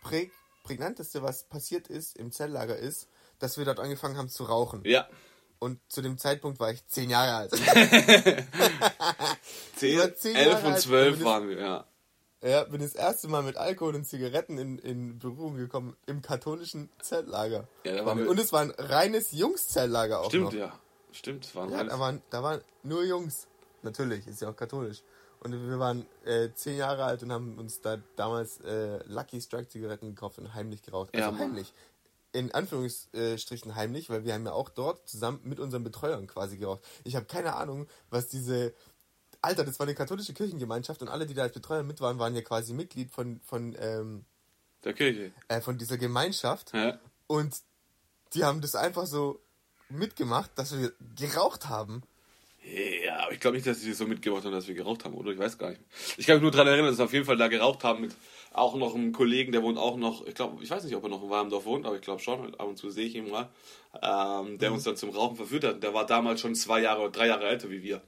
präg, 0.01 0.31
prägnanteste, 0.63 1.21
was 1.21 1.43
passiert 1.43 1.87
ist 1.87 2.17
im 2.17 2.31
Zeltlager 2.31 2.75
ist, 2.77 3.07
dass 3.39 3.57
wir 3.57 3.65
dort 3.65 3.79
angefangen 3.79 4.17
haben 4.17 4.29
zu 4.29 4.43
rauchen. 4.43 4.81
Ja. 4.83 5.07
Und 5.59 5.79
zu 5.89 6.01
dem 6.01 6.17
Zeitpunkt 6.17 6.59
war 6.59 6.71
ich 6.71 6.85
zehn 6.87 7.09
Jahre 7.09 7.33
alt. 7.35 7.51
10, 9.77 9.99
war 9.99 10.15
zehn 10.15 10.35
11 10.35 10.47
Jahre 10.51 10.67
und 10.67 10.73
alt, 10.73 10.81
12 10.81 11.07
aber 11.07 11.15
das- 11.17 11.25
waren 11.25 11.49
wir, 11.49 11.59
ja. 11.59 11.85
ja, 12.43 12.63
bin 12.65 12.81
das 12.81 12.93
erste 12.95 13.27
Mal 13.27 13.43
mit 13.43 13.57
Alkohol 13.57 13.95
und 13.95 14.05
Zigaretten 14.05 14.57
in, 14.57 14.79
in 14.79 15.19
Berührung 15.19 15.55
gekommen 15.57 15.95
im 16.05 16.21
katholischen 16.21 16.89
Zeltlager. 17.01 17.67
Ja, 17.85 17.95
da 17.95 18.05
waren 18.05 18.19
wir- 18.19 18.29
und 18.29 18.39
es 18.39 18.51
war 18.53 18.61
ein 18.61 18.71
reines 18.77 19.31
Jungs-Zeltlager 19.31 20.19
auch 20.21 20.29
Stimmt, 20.29 20.45
noch. 20.45 20.53
ja. 20.53 20.79
Stimmt, 21.11 21.45
es 21.45 21.55
waren 21.55 21.71
Ja, 21.71 21.83
da 21.83 21.99
waren, 21.99 22.21
da 22.29 22.43
waren 22.43 22.61
nur 22.83 23.03
Jungs. 23.03 23.47
Natürlich, 23.81 24.27
ist 24.27 24.41
ja 24.41 24.49
auch 24.49 24.55
katholisch. 24.55 25.01
Und 25.39 25.51
wir 25.53 25.79
waren 25.79 26.05
äh, 26.25 26.49
zehn 26.53 26.77
Jahre 26.77 27.03
alt 27.05 27.21
und 27.23 27.31
haben 27.31 27.57
uns 27.57 27.79
da 27.81 27.97
damals 28.15 28.59
äh, 28.61 28.99
Lucky 29.05 29.39
Strike 29.39 29.69
Zigaretten 29.69 30.09
gekauft 30.13 30.39
und 30.39 30.53
heimlich 30.53 30.81
geraucht. 30.81 31.15
Also 31.15 31.29
Ja, 31.31 31.37
heimlich. 31.37 31.73
In 32.37 32.51
Anführungsstrichen 32.51 33.75
heimlich, 33.75 34.09
weil 34.09 34.23
wir 34.23 34.33
haben 34.33 34.45
ja 34.45 34.51
auch 34.51 34.69
dort 34.69 35.07
zusammen 35.09 35.39
mit 35.43 35.59
unseren 35.59 35.83
Betreuern 35.83 36.27
quasi 36.27 36.57
geraucht. 36.57 36.81
Ich 37.03 37.15
habe 37.15 37.25
keine 37.25 37.55
Ahnung, 37.55 37.87
was 38.09 38.27
diese... 38.27 38.73
Alter, 39.41 39.63
das 39.63 39.79
war 39.79 39.85
eine 39.85 39.95
katholische 39.95 40.33
Kirchengemeinschaft 40.33 41.01
und 41.01 41.09
alle, 41.09 41.25
die 41.25 41.33
da 41.33 41.43
als 41.43 41.53
Betreuer 41.53 41.83
mit 41.83 42.01
waren, 42.01 42.19
waren 42.19 42.35
ja 42.35 42.41
quasi 42.41 42.73
Mitglied 42.73 43.11
von, 43.11 43.39
von, 43.45 43.75
ähm, 43.79 44.25
der 44.83 44.93
Kirche. 44.93 45.31
äh, 45.47 45.61
von 45.61 45.77
dieser 45.77 45.97
Gemeinschaft. 45.97 46.73
Ja. 46.73 46.99
Und 47.27 47.55
die 48.33 48.43
haben 48.43 48.61
das 48.61 48.75
einfach 48.75 49.05
so 49.05 49.39
mitgemacht, 49.89 50.51
dass 50.55 50.77
wir 50.77 50.91
geraucht 51.15 51.69
haben. 51.69 52.03
Ja, 53.05 53.19
aber 53.19 53.31
ich 53.33 53.39
glaube 53.39 53.55
nicht, 53.55 53.65
dass 53.67 53.79
sie 53.81 53.89
das 53.89 53.97
so 53.97 54.05
mitgemacht 54.05 54.43
haben, 54.43 54.51
dass 54.51 54.67
wir 54.67 54.75
geraucht 54.75 55.05
haben, 55.05 55.13
oder? 55.13 55.31
Ich 55.31 55.37
weiß 55.39 55.57
gar 55.57 55.69
nicht. 55.69 55.81
Ich 56.17 56.25
kann 56.27 56.35
mich 56.35 56.41
nur 56.43 56.51
daran 56.51 56.67
erinnern, 56.67 56.87
dass 56.89 56.97
wir 56.97 57.05
auf 57.05 57.13
jeden 57.13 57.25
Fall 57.25 57.37
da 57.37 57.47
geraucht 57.47 57.83
haben 57.83 58.01
mit 58.01 58.13
auch 58.51 58.75
noch 58.75 58.93
einem 58.95 59.11
Kollegen, 59.13 59.51
der 59.51 59.61
wohnt 59.63 59.77
auch 59.77 59.95
noch, 59.97 60.25
ich 60.25 60.33
glaube, 60.35 60.61
ich 60.63 60.69
weiß 60.69 60.83
nicht, 60.83 60.95
ob 60.95 61.03
er 61.03 61.09
noch 61.09 61.23
in 61.23 61.29
Warmdorf 61.29 61.65
wohnt, 61.65 61.85
aber 61.85 61.95
ich 61.95 62.01
glaube 62.01 62.21
schon, 62.21 62.53
ab 62.55 62.67
und 62.67 62.77
zu 62.77 62.89
sehe 62.89 63.05
ich 63.05 63.15
ihn 63.15 63.29
mal, 63.29 63.49
ähm, 64.01 64.53
Mhm. 64.53 64.57
der 64.57 64.73
uns 64.73 64.83
dann 64.83 64.97
zum 64.97 65.11
Rauchen 65.11 65.35
verführt 65.37 65.63
hat. 65.63 65.83
Der 65.83 65.93
war 65.93 66.05
damals 66.05 66.41
schon 66.41 66.55
zwei 66.55 66.81
Jahre 66.81 67.01
oder 67.03 67.11
drei 67.11 67.27
Jahre 67.27 67.47
älter 67.47 67.69
wie 67.69 67.83
wir. 67.83 68.01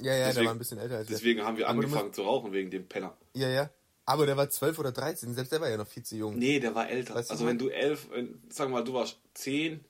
Ja, 0.00 0.12
ja, 0.12 0.16
der 0.18 0.26
Deswegen- 0.28 0.46
war 0.46 0.54
ein 0.54 0.58
bisschen 0.58 0.78
älter 0.78 0.96
als 0.96 1.08
wir. 1.08 1.16
Deswegen 1.16 1.42
haben 1.44 1.56
wir 1.56 1.68
Aber 1.68 1.80
du 1.80 1.86
angefangen 1.86 2.12
zu 2.12 2.22
rauchen, 2.22 2.52
wegen 2.52 2.70
dem 2.70 2.86
Penner. 2.88 3.16
Ja, 3.34 3.48
ja. 3.48 3.70
Aber 4.04 4.26
der 4.26 4.36
war 4.36 4.50
12 4.50 4.78
oder 4.80 4.90
13, 4.92 5.32
selbst 5.32 5.52
der 5.52 5.60
war 5.60 5.70
ja 5.70 5.76
noch 5.76 5.86
viel 5.86 6.02
zu 6.02 6.16
jung. 6.16 6.36
Nee, 6.36 6.58
der 6.58 6.74
war 6.74 6.90
älter. 6.90 7.14
Weißt 7.14 7.30
du, 7.30 7.32
also 7.34 7.44
was? 7.44 7.50
wenn 7.50 7.58
du 7.58 7.68
elf, 7.68 8.08
wenn, 8.10 8.42
sag 8.50 8.68
mal, 8.68 8.82
du 8.82 8.94
warst 8.94 9.18
zehn, 9.34 9.84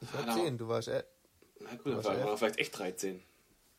Ich 0.00 0.12
war 0.12 0.34
10, 0.34 0.58
du 0.58 0.66
warst. 0.68 0.88
Äh, 0.88 1.04
na 1.60 1.70
gut, 1.76 1.86
dann 1.86 2.04
war, 2.04 2.14
elf. 2.16 2.24
war 2.26 2.36
vielleicht 2.36 2.58
echt 2.58 2.76
13. 2.78 3.22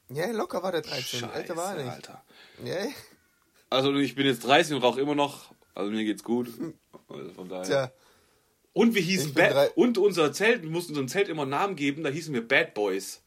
ja, 0.10 0.32
locker 0.32 0.62
war 0.64 0.72
der 0.72 0.82
13. 0.82 1.20
Scheiße, 1.22 1.34
älter 1.34 1.56
war 1.56 1.76
er 1.76 1.84
nicht. 1.84 1.94
Alter. 1.94 2.24
Ja. 2.64 2.88
Also 3.70 3.94
ich 3.96 4.16
bin 4.16 4.26
jetzt 4.26 4.44
30 4.46 4.76
und 4.76 4.84
rauche 4.84 5.00
immer 5.02 5.16
noch. 5.16 5.54
Also 5.76 5.92
mir 5.92 6.04
geht's 6.04 6.24
gut. 6.24 6.50
Also 7.08 7.32
von 7.34 7.50
daher. 7.50 7.64
Tja, 7.66 7.92
Und 8.74 8.96
wir 8.96 9.02
hießen 9.02 9.34
Bad, 9.34 9.76
und 9.76 9.98
unser 9.98 10.32
Zelt, 10.34 10.64
wir 10.64 10.70
mussten 10.70 10.92
unserem 10.92 11.08
Zelt 11.08 11.28
immer 11.30 11.44
einen 11.44 11.52
Namen 11.52 11.76
geben, 11.76 12.04
da 12.04 12.10
hießen 12.10 12.34
wir 12.34 12.48
Bad 12.48 12.74
Boys. 12.74 13.22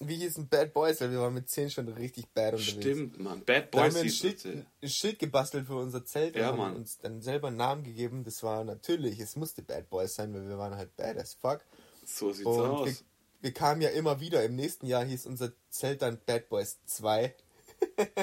wie 0.00 0.16
hießen 0.16 0.48
Bad 0.48 0.72
Boys, 0.72 1.00
weil 1.00 1.10
wir 1.12 1.20
waren 1.20 1.34
mit 1.34 1.48
10 1.48 1.70
schon 1.70 1.88
richtig 1.88 2.26
bad 2.34 2.54
unterwegs. 2.54 2.70
Stimmt, 2.72 3.20
Mann. 3.20 3.44
Bad 3.44 3.72
Da 3.74 3.78
haben 3.78 3.92
Boys 3.92 3.94
wir 3.94 4.02
ein 4.02 4.10
Schild, 4.10 4.44
ein 4.82 4.88
Schild 4.88 5.18
gebastelt 5.20 5.66
für 5.66 5.76
unser 5.76 6.04
Zelt 6.04 6.34
Ja, 6.36 6.50
und 6.50 6.56
Mann. 6.58 6.70
haben 6.70 6.76
uns 6.76 6.98
dann 6.98 7.20
selber 7.22 7.48
einen 7.48 7.56
Namen 7.58 7.84
gegeben. 7.84 8.24
Das 8.24 8.42
war 8.42 8.64
natürlich, 8.64 9.20
es 9.20 9.36
musste 9.36 9.62
Bad 9.62 9.88
Boys 9.90 10.14
sein, 10.14 10.32
weil 10.34 10.48
wir 10.48 10.58
waren 10.58 10.74
halt 10.76 10.96
bad 10.96 11.16
as 11.18 11.34
fuck. 11.34 11.60
So 12.04 12.32
sieht's 12.32 12.46
Und 12.46 12.56
wir, 12.56 12.70
aus. 12.70 13.04
Wir 13.42 13.52
kamen 13.52 13.82
ja 13.82 13.90
immer 13.90 14.20
wieder. 14.20 14.44
Im 14.44 14.56
nächsten 14.56 14.86
Jahr 14.86 15.04
hieß 15.04 15.26
unser 15.26 15.52
Zelt 15.68 16.00
dann 16.02 16.18
Bad 16.24 16.48
Boys 16.48 16.78
2. 16.86 17.34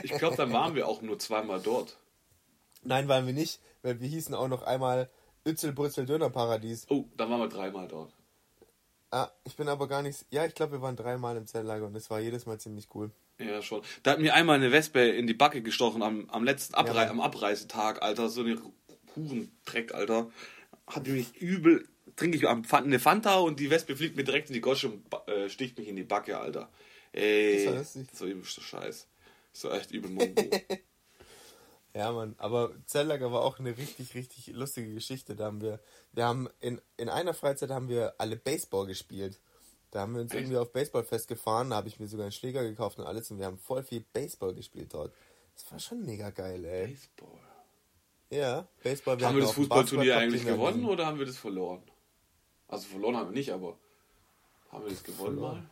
Ich 0.04 0.12
glaube, 0.12 0.38
dann 0.38 0.54
waren 0.54 0.74
wir 0.74 0.88
auch 0.88 1.02
nur 1.02 1.20
zweimal 1.20 1.60
dort. 1.60 1.98
Nein, 2.82 3.10
waren 3.10 3.26
wir 3.26 3.34
nicht, 3.34 3.60
weil 3.82 4.00
wir 4.00 4.08
hießen 4.08 4.34
auch 4.34 4.48
noch 4.48 4.64
einmal 4.64 5.10
Ützelbrützel 5.46 6.06
Dönerparadies. 6.06 6.86
Oh, 6.90 7.04
dann 7.18 7.30
waren 7.30 7.42
wir 7.42 7.50
dreimal 7.50 7.90
dort. 7.90 8.14
Ah, 9.12 9.30
ich 9.44 9.58
bin 9.58 9.68
aber 9.68 9.90
gar 9.90 10.02
nicht. 10.02 10.26
Ja, 10.30 10.46
ich 10.46 10.56
glaube, 10.56 10.74
wir 10.74 10.82
waren 10.82 10.96
dreimal 10.96 11.36
im 11.36 11.46
Zeltlager 11.46 11.86
und 11.86 11.94
das 11.94 12.10
war 12.10 12.22
jedes 12.22 12.46
Mal 12.46 12.58
ziemlich 12.58 12.88
cool. 12.96 13.12
Ja, 13.38 13.62
schon. 13.62 13.82
Da 14.04 14.12
hat 14.12 14.20
mir 14.20 14.34
einmal 14.34 14.56
eine 14.56 14.72
Wespe 14.72 15.02
in 15.02 15.28
die 15.28 15.34
Backe 15.34 15.62
gestochen 15.62 16.04
am, 16.04 16.30
am 16.30 16.46
letzten 16.46 16.76
Abrei 16.76 17.06
Mann. 17.06 17.10
am 17.10 17.22
Abreisetag, 17.22 18.02
Alter. 18.02 18.30
So 18.30 18.42
eine 18.42 18.62
Hurendreck, 19.16 19.94
Alter. 19.94 20.30
Hat 20.88 21.08
mich 21.08 21.36
übel. 21.36 21.88
Trinke 22.20 22.38
ich 22.38 22.48
eine 22.48 23.00
Fanta 23.00 23.38
und 23.38 23.62
die 23.62 23.70
Wespe 23.70 23.96
fliegt 23.96 24.18
mir 24.18 24.26
direkt 24.26 24.50
in 24.50 24.54
die 24.54 24.60
Gosche 24.60 24.90
und 24.90 25.06
äh, 25.28 25.48
sticht 25.48 25.78
mich 25.78 25.88
in 25.88 25.96
die 25.96 26.04
Backe, 26.04 26.38
Alter. 26.38 26.70
Ey. 27.14 27.64
Das 27.64 27.66
war 27.68 27.80
lustig. 27.80 28.08
So 28.14 28.26
übelster 28.26 28.62
Scheiß. 28.62 29.08
So 29.54 29.72
echt 29.72 29.92
übel 29.92 30.12
Mongo. 30.12 30.50
Ja, 31.96 32.12
Mann, 32.12 32.36
aber 32.38 32.72
Zeltlager 32.86 33.32
war 33.32 33.42
auch 33.42 33.58
eine 33.58 33.76
richtig, 33.76 34.14
richtig 34.14 34.48
lustige 34.54 34.94
Geschichte. 34.94 35.36
Da 35.36 35.46
haben 35.46 35.60
wir, 35.60 35.80
wir 36.12 36.24
haben 36.24 36.48
in, 36.60 36.80
in 36.98 37.10
einer 37.10 37.34
Freizeit 37.34 37.72
haben 37.72 37.90
wir 37.90 38.14
alle 38.20 38.36
Baseball 38.36 38.86
gespielt. 38.86 39.42
Da 39.90 40.02
haben 40.02 40.14
wir 40.14 40.22
uns 40.22 40.32
Echt? 40.32 40.42
irgendwie 40.42 40.58
auf 40.58 40.72
Baseballfest 40.72 41.28
gefahren, 41.28 41.72
da 41.72 41.78
habe 41.78 41.88
ich 41.88 42.00
mir 42.00 42.08
sogar 42.08 42.26
einen 42.26 42.32
Schläger 42.32 42.62
gekauft 42.64 43.00
und 43.00 43.06
alles 43.06 43.32
und 43.32 43.40
wir 43.40 43.48
haben 43.48 43.58
voll 43.58 43.84
viel 43.84 44.06
Baseball 44.14 44.54
gespielt 44.54 44.94
dort. 44.94 45.12
Das 45.56 45.72
war 45.72 45.80
schon 45.80 46.06
mega 46.06 46.30
geil, 46.30 46.64
ey. 46.64 46.88
Baseball. 46.90 47.40
Ja, 48.30 48.68
Baseball. 48.84 49.14
haben 49.16 49.20
wir 49.22 49.28
hatten 49.28 49.40
das 49.40 49.50
auch 49.50 49.56
einen 49.56 49.64
Fußballturnier 49.66 50.18
eigentlich 50.18 50.46
wir 50.46 50.54
gewonnen 50.54 50.86
oder 50.86 51.08
haben 51.08 51.18
wir 51.18 51.26
das 51.26 51.38
verloren? 51.38 51.82
Also 52.70 52.88
verloren 52.88 53.18
haben 53.18 53.30
wir 53.30 53.36
nicht, 53.38 53.52
aber 53.52 53.78
haben 54.72 54.84
wir 54.86 54.92
das 54.92 55.04
gewonnen 55.04 55.36
Verloren. 55.36 55.58
mal? 55.58 55.70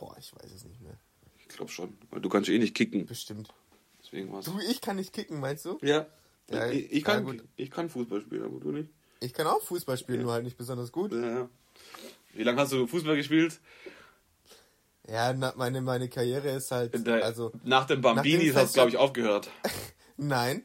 Boah, 0.00 0.16
ich 0.18 0.34
weiß 0.34 0.50
es 0.50 0.64
nicht 0.64 0.80
mehr. 0.80 0.98
Ich 1.38 1.48
glaube 1.48 1.70
schon, 1.70 1.96
weil 2.10 2.20
du 2.20 2.28
kannst 2.28 2.48
eh 2.48 2.58
nicht 2.58 2.74
kicken. 2.74 3.06
Bestimmt. 3.06 3.52
Deswegen 4.02 4.32
war's. 4.32 4.44
Du, 4.46 4.58
ich 4.60 4.80
kann 4.80 4.96
nicht 4.96 5.12
kicken, 5.12 5.38
meinst 5.40 5.64
du? 5.64 5.78
Ja. 5.82 6.06
Ja, 6.50 6.66
ich, 6.70 6.90
ich, 6.90 6.98
ja, 7.00 7.04
kann, 7.04 7.24
gut. 7.26 7.44
ich 7.56 7.70
kann 7.70 7.90
Fußball 7.90 8.22
spielen, 8.22 8.42
aber 8.44 8.58
du 8.58 8.72
nicht. 8.72 8.90
Ich 9.20 9.34
kann 9.34 9.46
auch 9.46 9.60
Fußball 9.60 9.98
spielen, 9.98 10.22
nur 10.22 10.32
halt 10.32 10.44
nicht 10.44 10.56
besonders 10.56 10.92
gut. 10.92 11.12
Ja, 11.12 11.18
ja. 11.40 11.48
Wie 12.32 12.42
lange 12.42 12.60
hast 12.60 12.72
du 12.72 12.86
Fußball 12.86 13.16
gespielt? 13.16 13.60
Ja, 15.06 15.32
na, 15.32 15.52
meine, 15.56 15.80
meine 15.82 16.08
Karriere 16.08 16.50
ist 16.50 16.70
halt, 16.70 17.06
der- 17.06 17.24
also, 17.24 17.52
nach 17.64 17.86
dem 17.86 18.00
nach 18.00 18.14
Bambinis 18.14 18.54
hast 18.54 18.70
du, 18.74 18.74
glaube 18.78 18.90
ich, 18.90 18.96
aufgehört. 18.96 19.50
nein, 20.16 20.64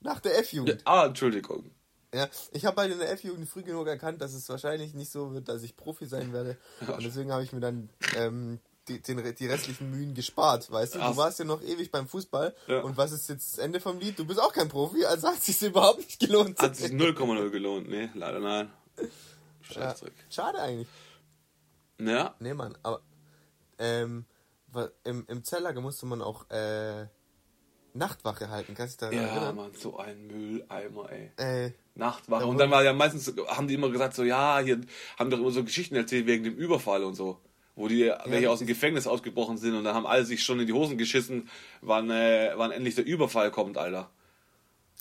nach 0.00 0.20
der 0.20 0.38
F-Jugend. 0.38 0.82
Ah, 0.84 1.06
Entschuldigung. 1.06 1.70
Ja, 2.14 2.28
ich 2.52 2.64
habe 2.64 2.80
halt 2.80 2.92
in 2.92 2.98
der 2.98 3.10
F-Jugend 3.12 3.48
früh 3.48 3.62
genug 3.62 3.86
erkannt, 3.86 4.22
dass 4.22 4.32
es 4.32 4.48
wahrscheinlich 4.48 4.94
nicht 4.94 5.10
so 5.10 5.34
wird, 5.34 5.48
dass 5.48 5.62
ich 5.62 5.76
Profi 5.76 6.06
sein 6.06 6.32
werde. 6.32 6.56
Und 6.80 7.04
deswegen 7.04 7.32
habe 7.32 7.42
ich 7.42 7.52
mir 7.52 7.60
dann 7.60 7.90
ähm, 8.16 8.60
die, 8.88 9.00
den, 9.02 9.34
die 9.34 9.46
restlichen 9.46 9.90
Mühen 9.90 10.14
gespart, 10.14 10.70
weißt 10.70 10.94
du? 10.94 10.98
Du 10.98 11.16
warst 11.16 11.38
ja 11.38 11.44
noch 11.44 11.62
ewig 11.62 11.90
beim 11.90 12.08
Fußball. 12.08 12.54
Ja. 12.66 12.80
Und 12.80 12.96
was 12.96 13.12
ist 13.12 13.28
jetzt 13.28 13.52
das 13.52 13.58
Ende 13.58 13.80
vom 13.80 13.98
Lied? 13.98 14.18
Du 14.18 14.24
bist 14.24 14.40
auch 14.40 14.52
kein 14.52 14.68
Profi, 14.68 15.04
also 15.04 15.28
hat 15.28 15.42
sich 15.42 15.60
überhaupt 15.62 15.98
nicht 15.98 16.18
gelohnt. 16.18 16.58
Hat 16.60 16.76
sich 16.76 16.92
0,0 16.92 17.50
gelohnt. 17.50 17.88
Nee, 17.88 18.08
leider 18.14 18.40
nein. 18.40 18.70
ja. 19.74 19.94
Schade 20.30 20.60
eigentlich. 20.60 20.88
Ja. 22.00 22.34
Nee, 22.38 22.54
Mann, 22.54 22.76
aber 22.82 23.02
ähm, 23.78 24.24
im, 25.04 25.24
im 25.28 25.44
Zelllager 25.44 25.80
musste 25.80 26.06
man 26.06 26.22
auch 26.22 26.48
äh, 26.50 27.06
Nachtwache 27.98 28.48
halten. 28.48 28.74
Kannst 28.74 29.02
du 29.02 29.06
dich 29.10 29.18
daran 29.18 29.28
Ja, 29.28 29.34
erinnern? 29.34 29.56
Mann, 29.56 29.70
so 29.74 29.98
ein 29.98 30.26
Mülleimer, 30.26 31.10
ey. 31.10 31.30
Äh, 31.36 31.72
Nachtwache. 31.94 32.42
Ja, 32.44 32.48
Und 32.48 32.58
dann 32.58 32.70
war 32.70 32.82
ja 32.84 32.92
meistens, 32.92 33.32
haben 33.48 33.68
die 33.68 33.74
immer 33.74 33.90
gesagt, 33.90 34.14
so, 34.14 34.24
ja, 34.24 34.58
hier 34.60 34.80
haben 35.18 35.30
doch 35.30 35.38
immer 35.38 35.50
so 35.50 35.62
Geschichten 35.64 35.94
erzählt 35.96 36.26
wegen 36.26 36.44
dem 36.44 36.54
Überfall 36.56 37.04
und 37.04 37.14
so. 37.14 37.38
Wo 37.76 37.86
die 37.86 38.12
welche 38.26 38.50
aus 38.50 38.58
dem 38.58 38.66
Gefängnis 38.66 39.06
ausgebrochen 39.06 39.56
sind 39.56 39.74
und 39.76 39.84
dann 39.84 39.94
haben 39.94 40.06
alle 40.06 40.24
sich 40.24 40.42
schon 40.42 40.58
in 40.58 40.66
die 40.66 40.72
Hosen 40.72 40.98
geschissen, 40.98 41.48
wann, 41.80 42.10
äh, 42.10 42.52
wann 42.56 42.72
endlich 42.72 42.96
der 42.96 43.06
Überfall 43.06 43.52
kommt, 43.52 43.78
Alter. 43.78 44.10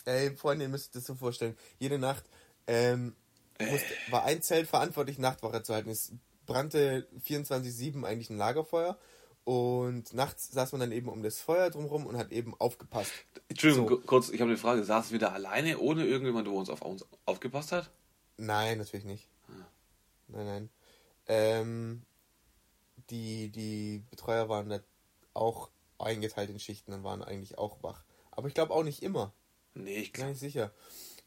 Ey, 0.06 0.36
Freunde, 0.36 0.66
ihr 0.66 0.70
müsst 0.70 0.96
das 0.96 1.06
so 1.06 1.16
vorstellen. 1.16 1.58
Jede 1.80 1.98
Nacht 1.98 2.24
ähm, 2.68 3.16
musste, 3.60 3.88
war 4.12 4.26
ein 4.26 4.42
Zelt 4.44 4.68
verantwortlich, 4.68 5.18
Nachtwache 5.18 5.64
zu 5.64 5.74
halten. 5.74 5.90
Es 5.90 6.12
brannte 6.46 7.08
24-7 7.28 8.04
eigentlich 8.06 8.30
ein 8.30 8.38
Lagerfeuer. 8.38 8.98
Und 9.48 10.14
nachts 10.14 10.52
saß 10.52 10.74
man 10.74 10.82
dann 10.82 10.92
eben 10.92 11.08
um 11.08 11.24
das 11.24 11.40
Feuer 11.40 11.70
drumherum 11.70 12.06
und 12.06 12.18
hat 12.18 12.34
eben 12.34 12.54
aufgepasst. 12.60 13.14
Entschuldigung, 13.48 13.88
So. 13.88 13.96
ku- 13.96 14.02
kurz, 14.06 14.28
ich 14.28 14.42
habe 14.42 14.50
eine 14.52 14.58
Frage. 14.58 14.84
Saßen 14.84 15.14
wir 15.14 15.20
da 15.20 15.30
alleine, 15.30 15.80
ohne 15.80 16.06
irgendjemand, 16.06 16.48
der 16.48 16.54
uns 16.54 16.70
auf 16.70 16.82
uns 16.82 17.06
aufgepasst 17.26 17.72
hat? 17.72 17.90
Nein, 18.36 18.78
natürlich 18.78 19.06
nicht. 19.06 19.30
Nein, 20.28 20.46
nein. 20.46 20.70
Ähm, 21.28 22.02
die, 23.10 23.48
die 23.48 24.04
Betreuer 24.10 24.50
waren 24.50 24.68
da 24.68 24.82
auch 25.34 25.70
eingeteilt 25.98 26.50
in 26.50 26.60
Schichten 26.60 26.92
und 26.92 27.06
waren 27.06 27.24
eigentlich 27.24 27.58
auch 27.58 27.82
wach. 27.84 28.04
Aber 28.32 28.50
ich 28.50 28.54
glaube 28.54 28.74
auch 28.74 28.84
nicht 28.84 29.02
immer. 29.02 29.32
Nee, 29.76 30.00
ich 30.00 30.12
glaube. 30.12 30.32
nicht 30.32 30.42
sicher. 30.42 30.72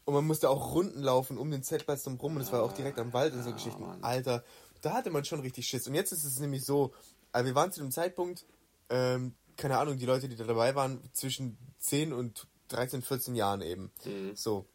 Und 0.05 0.13
man 0.13 0.27
musste 0.27 0.47
auch 0.51 0.75
Runden 0.75 1.01
laufen 1.01 1.39
um 1.39 1.49
den 1.49 1.63
Zeltplatz 1.63 2.03
drumherum 2.03 2.35
und 2.35 2.43
es 2.43 2.51
war 2.51 2.61
auch 2.61 2.73
direkt 2.73 2.99
am 2.99 3.13
Wald 3.13 3.33
und 3.33 3.41
so 3.41 3.49
ja, 3.49 3.55
Geschichten. 3.55 3.81
Mann. 3.81 4.03
Alter, 4.03 4.43
da 4.81 4.93
hatte 4.93 5.09
man 5.09 5.25
schon 5.25 5.39
richtig 5.39 5.65
Schiss. 5.65 5.87
Und 5.87 5.95
jetzt 5.95 6.11
ist 6.11 6.23
es 6.23 6.37
nämlich 6.39 6.63
so, 6.63 6.93
also 7.31 7.45
wir 7.45 7.55
waren 7.55 7.71
zu 7.71 7.81
dem 7.81 7.91
Zeitpunkt, 7.91 8.45
ähm, 8.89 9.35
keine 9.57 9.77
Ahnung, 9.77 9.97
die 9.97 10.05
Leute, 10.05 10.27
die 10.27 10.35
da 10.35 10.43
dabei 10.43 10.75
waren, 10.75 11.01
zwischen 11.13 11.57
10 11.79 12.13
und 12.13 12.47
13, 12.69 13.01
14 13.01 13.35
Jahren 13.35 13.61
eben. 13.61 13.91
Mhm. 14.05 14.35
So. 14.35 14.65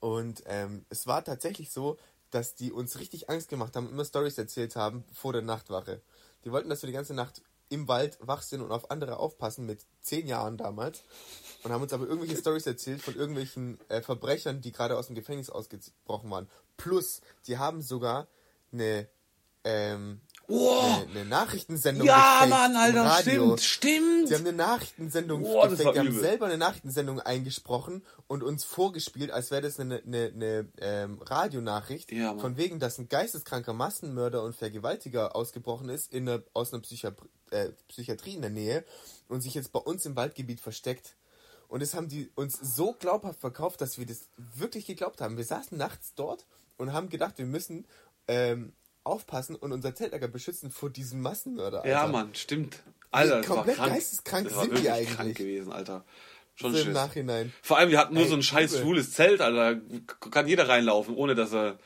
Und 0.00 0.42
ähm, 0.46 0.84
es 0.88 1.06
war 1.06 1.24
tatsächlich 1.24 1.70
so, 1.70 1.98
dass 2.30 2.54
die 2.54 2.72
uns 2.72 2.98
richtig 2.98 3.30
Angst 3.30 3.48
gemacht 3.48 3.76
haben, 3.76 3.88
immer 3.88 4.04
Stories 4.04 4.38
erzählt 4.38 4.76
haben 4.76 5.04
vor 5.12 5.32
der 5.32 5.42
Nachtwache. 5.42 6.02
Die 6.44 6.52
wollten, 6.52 6.68
dass 6.68 6.82
wir 6.82 6.86
die 6.86 6.92
ganze 6.92 7.14
Nacht 7.14 7.42
im 7.68 7.88
Wald 7.88 8.18
wach 8.20 8.42
sind 8.42 8.60
und 8.60 8.70
auf 8.70 8.90
andere 8.90 9.16
aufpassen 9.18 9.66
mit 9.66 9.84
10 10.02 10.26
Jahren 10.26 10.56
damals. 10.56 11.02
Und 11.62 11.72
haben 11.72 11.82
uns 11.82 11.92
aber 11.92 12.06
irgendwelche 12.06 12.36
Stories 12.36 12.66
erzählt 12.66 13.02
von 13.02 13.16
irgendwelchen 13.16 13.78
äh, 13.88 14.02
Verbrechern, 14.02 14.60
die 14.60 14.72
gerade 14.72 14.96
aus 14.96 15.06
dem 15.06 15.16
Gefängnis 15.16 15.50
ausgebrochen 15.50 16.30
waren. 16.30 16.48
Plus, 16.76 17.22
die 17.46 17.58
haben 17.58 17.82
sogar 17.82 18.28
eine, 18.72 19.08
ähm, 19.64 20.20
Oh, 20.48 20.80
eine, 20.80 21.20
eine 21.20 21.24
Nachrichtensendung 21.24 22.06
ja, 22.06 22.44
gefaked 22.44 22.50
Mann, 22.50 22.76
Alter, 22.76 23.20
stimmt, 23.20 23.60
stimmt. 23.60 24.30
Die 24.30 24.34
haben 24.34 24.46
eine 24.46 24.56
Nachrichtensendung 24.56 25.42
das 25.42 25.70
gefaked. 25.70 25.94
Die 25.94 25.98
haben 25.98 26.08
übel. 26.08 26.20
selber 26.20 26.46
eine 26.46 26.58
Nachrichtensendung 26.58 27.20
eingesprochen 27.20 28.02
und 28.28 28.42
uns 28.42 28.64
vorgespielt, 28.64 29.30
als 29.30 29.50
wäre 29.50 29.62
das 29.62 29.80
eine, 29.80 30.02
eine, 30.06 30.32
eine 30.34 30.68
ähm, 30.78 31.20
Radionachricht. 31.20 32.12
Ja, 32.12 32.32
Mann. 32.32 32.40
von 32.40 32.56
wegen, 32.56 32.78
dass 32.78 32.98
ein 32.98 33.08
geisteskranker 33.08 33.72
Massenmörder 33.72 34.42
und 34.42 34.54
Vergewaltiger 34.54 35.34
ausgebrochen 35.34 35.88
ist 35.88 36.12
in 36.12 36.28
einer, 36.28 36.42
aus 36.52 36.72
einer 36.72 36.82
Psychi 36.82 37.08
äh, 37.50 37.70
Psychiatrie 37.88 38.34
in 38.34 38.42
der 38.42 38.50
Nähe 38.50 38.84
und 39.28 39.40
sich 39.40 39.54
jetzt 39.54 39.72
bei 39.72 39.80
uns 39.80 40.06
im 40.06 40.14
Waldgebiet 40.14 40.60
versteckt. 40.60 41.16
Und 41.68 41.82
das 41.82 41.94
haben 41.94 42.08
die 42.08 42.30
uns 42.36 42.58
so 42.60 42.92
glaubhaft 42.92 43.40
verkauft, 43.40 43.80
dass 43.80 43.98
wir 43.98 44.06
das 44.06 44.28
wirklich 44.36 44.86
geglaubt 44.86 45.20
haben. 45.20 45.36
Wir 45.36 45.44
saßen 45.44 45.76
nachts 45.76 46.14
dort 46.14 46.46
und 46.76 46.92
haben 46.92 47.08
gedacht, 47.08 47.38
wir 47.38 47.46
müssen 47.46 47.86
ähm, 48.28 48.72
aufpassen 49.06 49.56
und 49.56 49.72
unser 49.72 49.94
Zeltlager 49.94 50.28
beschützen 50.28 50.70
vor 50.70 50.90
diesem 50.90 51.20
Massenmörder. 51.22 51.86
Ja, 51.86 52.00
Alter. 52.02 52.12
Mann, 52.12 52.34
stimmt. 52.34 52.82
Alter, 53.10 53.38
das 53.40 53.48
war 53.48 53.56
komplett 53.56 53.76
krank. 53.76 53.92
geisteskrank 53.92 54.48
das 54.48 54.56
war 54.56 54.64
sind 54.64 54.78
die 54.78 54.90
eigentlich. 54.90 55.14
krank 55.16 55.34
gewesen, 55.36 55.72
Alter. 55.72 56.04
Schon 56.54 56.72
So 56.74 56.80
im. 56.80 56.92
Nachhinein. 56.92 57.52
Vor 57.62 57.78
allem, 57.78 57.90
wir 57.90 57.98
hatten 57.98 58.14
nur 58.14 58.24
Ey, 58.24 58.28
so 58.28 58.34
ein 58.34 58.42
scheiß 58.42 58.72
übel. 58.72 58.82
schwules 58.82 59.12
Zelt, 59.12 59.40
Alter. 59.40 59.74
Da 59.76 60.30
kann 60.30 60.48
jeder 60.48 60.68
reinlaufen, 60.68 61.14
ohne 61.14 61.34
dass 61.34 61.52
er, 61.52 61.78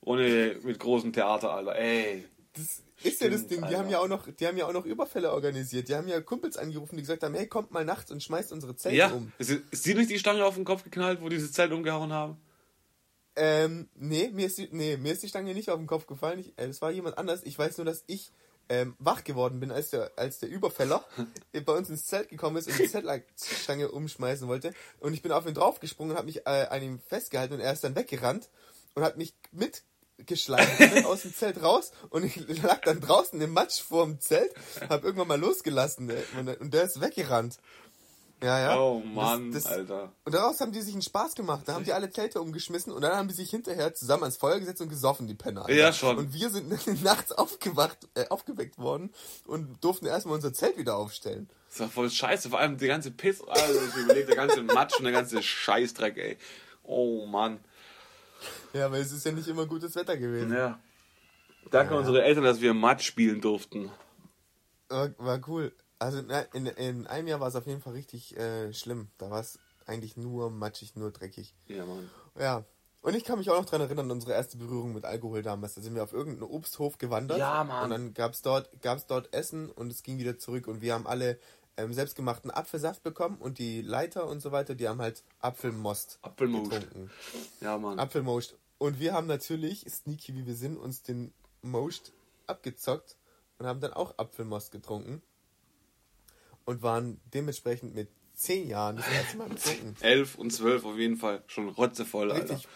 ohne 0.00 0.56
mit 0.62 0.78
großem 0.78 1.12
Theater, 1.12 1.50
Alter. 1.52 1.76
Ey. 1.76 2.24
Das 2.54 2.82
ist 3.02 3.20
ja 3.20 3.28
das 3.28 3.40
Stimmt, 3.42 3.50
Ding. 3.50 3.58
Die 3.60 3.64
Alter. 3.66 3.78
haben 3.78 3.88
ja 3.90 3.98
auch 4.00 4.08
noch, 4.08 4.26
die 4.30 4.46
haben 4.46 4.56
ja 4.56 4.66
auch 4.66 4.72
noch 4.72 4.86
Überfälle 4.86 5.32
organisiert. 5.32 5.88
Die 5.88 5.94
haben 5.94 6.08
ja 6.08 6.20
Kumpels 6.20 6.56
angerufen, 6.56 6.96
die 6.96 7.02
gesagt 7.02 7.22
haben, 7.22 7.34
hey, 7.34 7.46
kommt 7.46 7.70
mal 7.72 7.84
nachts 7.84 8.10
und 8.10 8.22
schmeißt 8.22 8.52
unsere 8.52 8.74
Zelte 8.74 8.96
Ja, 8.96 9.08
um. 9.10 9.32
ist, 9.38 9.50
ist 9.70 9.84
dir 9.86 9.94
nicht 9.94 10.10
die 10.10 10.18
Stange 10.18 10.44
auf 10.44 10.54
den 10.54 10.64
Kopf 10.64 10.82
geknallt, 10.82 11.20
wo 11.20 11.28
dieses 11.28 11.52
Zelt 11.52 11.72
umgehauen 11.72 12.12
haben? 12.12 12.38
Ähm, 13.36 13.88
nee, 13.94 14.30
mir 14.32 14.46
ist 14.46 14.58
die, 14.58 14.68
nee, 14.72 14.96
mir 14.96 15.12
ist 15.12 15.22
die 15.22 15.28
Stange 15.28 15.52
nicht 15.52 15.70
auf 15.70 15.78
den 15.78 15.86
Kopf 15.86 16.06
gefallen. 16.06 16.38
Ich, 16.38 16.58
äh, 16.58 16.66
das 16.66 16.80
war 16.80 16.90
jemand 16.90 17.18
anders. 17.18 17.42
Ich 17.44 17.58
weiß 17.58 17.76
nur, 17.76 17.84
dass 17.84 18.02
ich 18.06 18.32
ähm, 18.68 18.96
wach 18.98 19.24
geworden 19.24 19.60
bin, 19.60 19.70
als 19.70 19.90
der, 19.90 20.12
als 20.16 20.38
der 20.38 20.48
Überfäller 20.48 21.04
bei 21.64 21.72
uns 21.72 21.90
ins 21.90 22.06
Zelt 22.06 22.28
gekommen 22.28 22.56
ist 22.56 22.68
und 22.68 22.78
die 22.78 22.88
Zeltstange 22.88 23.90
umschmeißen 23.90 24.48
wollte. 24.48 24.72
Und 24.98 25.14
ich 25.14 25.22
bin 25.22 25.32
auf 25.32 25.46
ihn 25.46 25.54
draufgesprungen 25.54 26.12
und 26.12 26.16
habe 26.16 26.26
mich 26.26 26.46
äh, 26.46 26.66
an 26.68 26.82
ihm 26.82 26.98
festgehalten 26.98 27.54
und 27.54 27.60
er 27.60 27.72
ist 27.72 27.84
dann 27.84 27.94
weggerannt 27.94 28.48
und 28.94 29.04
hat 29.04 29.18
mich 29.18 29.34
mitgeschleift 29.52 30.80
und 30.80 30.94
bin 30.94 31.04
aus 31.04 31.22
dem 31.22 31.34
Zelt 31.34 31.62
raus 31.62 31.92
und 32.10 32.24
ich 32.24 32.62
lag 32.62 32.80
dann 32.80 33.00
draußen 33.00 33.40
im 33.40 33.52
Matsch 33.52 33.82
vorm 33.82 34.18
Zelt, 34.20 34.52
hab 34.88 35.04
irgendwann 35.04 35.28
mal 35.28 35.40
losgelassen 35.40 36.10
ey, 36.10 36.24
und, 36.38 36.48
und 36.60 36.74
der 36.74 36.84
ist 36.84 37.00
weggerannt. 37.00 37.58
Ja, 38.42 38.60
ja. 38.60 38.78
Oh 38.78 39.00
Das- 39.02 39.14
Mann, 39.14 39.50
das, 39.52 39.64
Alter. 39.66 40.12
und 40.24 40.34
daraus 40.34 40.60
haben 40.60 40.70
die 40.72 40.82
sich 40.82 40.92
einen 40.92 41.00
Spaß 41.02 41.34
gemacht. 41.34 41.62
Da 41.66 41.72
haben 41.74 41.84
die 41.84 41.92
alle 41.94 42.10
Zelte 42.10 42.40
umgeschmissen 42.40 42.92
und 42.92 43.00
dann 43.00 43.16
haben 43.16 43.28
die 43.28 43.34
sich 43.34 43.48
hinterher 43.50 43.94
zusammen 43.94 44.24
ans 44.24 44.36
Feuer 44.36 44.58
gesetzt 44.60 44.82
und 44.82 44.90
gesoffen, 44.90 45.26
die 45.26 45.34
Penner. 45.34 45.62
Alter. 45.62 45.74
Ja, 45.74 45.92
schon. 45.92 46.18
Und 46.18 46.34
wir 46.34 46.50
sind 46.50 46.68
nachts 47.02 47.32
aufgewacht, 47.32 47.96
äh, 48.14 48.28
aufgeweckt 48.28 48.78
worden 48.78 49.10
und 49.46 49.82
durften 49.82 50.04
erstmal 50.06 50.34
unser 50.34 50.52
Zelt 50.52 50.76
wieder 50.76 50.96
aufstellen. 50.96 51.48
Das 51.70 51.80
war 51.80 51.88
voll 51.88 52.10
scheiße. 52.10 52.50
Vor 52.50 52.58
allem 52.58 52.76
die 52.76 52.86
ganze 52.86 53.10
Piss, 53.10 53.42
also 53.46 53.80
ich 53.80 53.96
überlege, 54.04 54.26
der 54.26 54.36
ganze 54.36 54.62
Matsch 54.62 54.96
und 54.98 55.04
der 55.04 55.12
ganze 55.12 55.42
Scheißdreck, 55.42 56.16
ey. 56.18 56.36
Oh 56.82 57.24
Mann. 57.26 57.58
Ja, 58.74 58.92
weil 58.92 59.00
es 59.00 59.12
ist 59.12 59.24
ja 59.24 59.32
nicht 59.32 59.48
immer 59.48 59.64
gutes 59.66 59.94
Wetter 59.96 60.16
gewesen. 60.18 60.52
Ja. 60.52 60.78
Danke 61.70 61.94
Ja. 61.94 61.98
unsere 62.00 62.22
Eltern, 62.22 62.44
dass 62.44 62.60
wir 62.60 62.74
Matsch 62.74 63.04
spielen 63.06 63.40
durften. 63.40 63.90
War, 64.88 65.10
war 65.18 65.40
cool. 65.48 65.72
Also 65.98 66.18
in, 66.18 66.66
in 66.66 67.06
einem 67.06 67.28
Jahr 67.28 67.40
war 67.40 67.48
es 67.48 67.56
auf 67.56 67.66
jeden 67.66 67.80
Fall 67.80 67.94
richtig 67.94 68.36
äh, 68.36 68.72
schlimm. 68.72 69.08
Da 69.18 69.30
war 69.30 69.40
es 69.40 69.58
eigentlich 69.86 70.16
nur 70.16 70.50
matschig, 70.50 70.96
nur 70.96 71.10
dreckig. 71.10 71.54
Ja, 71.66 71.86
Mann. 71.86 72.10
Ja. 72.38 72.64
Und 73.02 73.14
ich 73.14 73.24
kann 73.24 73.38
mich 73.38 73.50
auch 73.50 73.56
noch 73.56 73.66
dran 73.66 73.80
erinnern, 73.80 74.10
unsere 74.10 74.32
erste 74.32 74.56
Berührung 74.56 74.92
mit 74.92 75.04
Alkohol 75.04 75.42
damals. 75.42 75.74
Da 75.74 75.80
sind 75.80 75.94
wir 75.94 76.02
auf 76.02 76.12
irgendeinen 76.12 76.50
Obsthof 76.50 76.98
gewandert. 76.98 77.38
Ja, 77.38 77.62
Mann. 77.62 77.84
Und 77.84 77.90
dann 77.90 78.14
gab's 78.14 78.42
dort, 78.42 78.68
gab's 78.82 79.06
dort 79.06 79.32
Essen 79.32 79.70
und 79.70 79.92
es 79.92 80.02
ging 80.02 80.18
wieder 80.18 80.38
zurück. 80.38 80.66
Und 80.66 80.80
wir 80.80 80.92
haben 80.92 81.06
alle 81.06 81.38
ähm, 81.76 81.92
selbstgemachten 81.92 82.50
Apfelsaft 82.50 83.02
bekommen 83.02 83.36
und 83.38 83.58
die 83.58 83.82
Leiter 83.82 84.26
und 84.26 84.40
so 84.40 84.50
weiter, 84.50 84.74
die 84.74 84.88
haben 84.88 85.00
halt 85.00 85.22
Apfelmost 85.40 86.18
Apfelmost. 86.22 86.70
getrunken. 86.70 87.10
Ja, 87.60 87.78
Mann. 87.78 87.98
Apfelmost. 87.98 88.56
Und 88.78 88.98
wir 88.98 89.12
haben 89.14 89.26
natürlich, 89.26 89.86
sneaky 89.88 90.34
wie 90.34 90.46
wir 90.46 90.54
sind, 90.54 90.76
uns 90.76 91.02
den 91.02 91.32
Most 91.62 92.12
abgezockt 92.46 93.16
und 93.58 93.66
haben 93.66 93.80
dann 93.80 93.92
auch 93.92 94.18
Apfelmost 94.18 94.72
getrunken. 94.72 95.22
Und 96.66 96.82
waren 96.82 97.20
dementsprechend 97.32 97.94
mit 97.94 98.10
zehn 98.34 98.68
Jahren 98.68 98.96
das 98.96 99.08
erste 99.08 99.38
Mal 99.38 99.48
betrunken. 99.48 99.96
Elf 100.00 100.34
und 100.36 100.50
zwölf 100.52 100.84
auf 100.84 100.98
jeden 100.98 101.16
Fall. 101.16 101.42
Schon 101.46 101.68
rotzevoll, 101.70 102.30
Alter. 102.30 102.54
Richtig. 102.54 102.68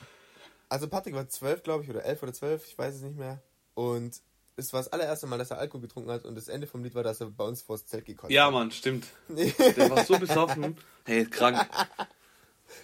Also 0.70 0.88
Patrick 0.88 1.14
war 1.14 1.29
zwölf, 1.29 1.62
glaube 1.62 1.85
ich, 1.85 1.90
oder 1.90 2.05
elf 2.05 2.22
oder 2.22 2.33
zwölf, 2.33 2.64
ich 2.66 2.79
weiß 2.79 2.94
es 2.94 3.03
nicht 3.03 3.18
mehr. 3.18 3.42
Und 3.74 4.22
es 4.57 4.72
war 4.72 4.81
das 4.81 4.92
allererste 4.92 5.26
Mal, 5.26 5.38
dass 5.38 5.50
er 5.50 5.59
Alkohol 5.59 5.81
getrunken 5.83 6.11
hat 6.11 6.24
und 6.24 6.37
das 6.37 6.48
Ende 6.48 6.66
vom 6.66 6.85
Lied 6.85 6.94
war, 6.94 7.03
dass 7.03 7.20
er 7.20 7.26
bei 7.31 7.44
uns 7.44 7.62
vors 7.62 7.87
Zelt 7.87 8.05
gekotzt 8.05 8.31
Ja, 8.33 8.46
hat. 8.46 8.53
Mann, 8.53 8.70
stimmt. 8.70 9.07
Der 9.29 9.90
war 9.90 10.05
so 10.05 10.18
besoffen. 10.18 10.76
Hey, 11.05 11.24
krank. 11.24 11.68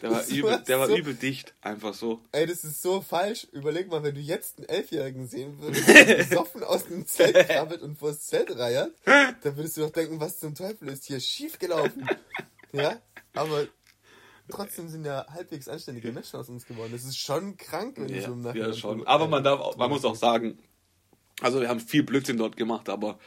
Der 0.03 0.11
war, 0.11 0.19
Das 0.19 0.31
übel, 0.31 0.63
der 0.67 0.79
war 0.79 0.87
so- 0.89 0.97
übel 0.97 1.15
dicht. 1.15 1.55
Einfach 1.63 1.95
so. 1.95 2.21
Ey, 2.33 2.47
das 2.47 2.65
ist 2.65 2.83
so 2.83 3.01
falsch. 3.01 3.47
Überleg 3.53 3.89
mal, 3.89 4.03
wenn 4.03 4.15
du 4.15 4.21
jetzt 4.21 4.59
einen 4.59 4.69
Elfjährigen 4.69 5.27
sehen 5.27 5.61
würdest, 5.61 5.89
der 5.89 6.17
besoffen 6.25 6.63
aus 6.65 6.85
dem 6.87 7.07
Zelt 7.07 7.49
krabbelt 7.49 7.83
und 7.83 7.97
vors 7.99 8.21
Zelt 8.27 8.57
reiert, 8.57 8.93
dann 9.05 9.57
würdest 9.57 9.77
du 9.77 9.83
doch 9.83 9.91
denken, 9.91 10.21
was 10.21 10.39
zum 10.39 10.55
Teufel 10.55 10.89
ist 10.89 11.05
hier 11.05 11.21
schiefgelaufen. 11.21 12.09
Ja, 12.73 13.01
aber 13.33 13.67
trotzdem 14.51 14.89
sind 14.89 15.07
ja 15.07 15.25
halbwegs 15.33 15.67
anständige 15.69 16.13
Menschen 16.13 16.39
aus 16.39 16.49
uns 16.51 16.67
geworden. 16.67 16.91
Das 16.93 17.05
ist 17.05 17.17
schon 17.17 17.57
krank, 17.57 17.97
wenn 17.97 18.09
du 18.09 18.21
so 18.21 18.33
im 18.33 18.41
Ja, 18.43 18.49
Nachhinein 18.49 18.71
ja 18.71 18.77
schon. 18.77 19.07
Aber 19.07 19.29
man 19.29 19.43
darf, 19.43 19.61
auch- 19.61 19.77
man 19.77 19.89
muss 19.89 20.05
auch 20.05 20.17
sagen, 20.17 20.59
also 21.41 21.61
wir 21.61 21.69
haben 21.69 21.81
viel 21.81 22.03
Blödsinn 22.03 22.37
dort 22.37 22.57
gemacht, 22.57 22.89
aber 22.91 23.19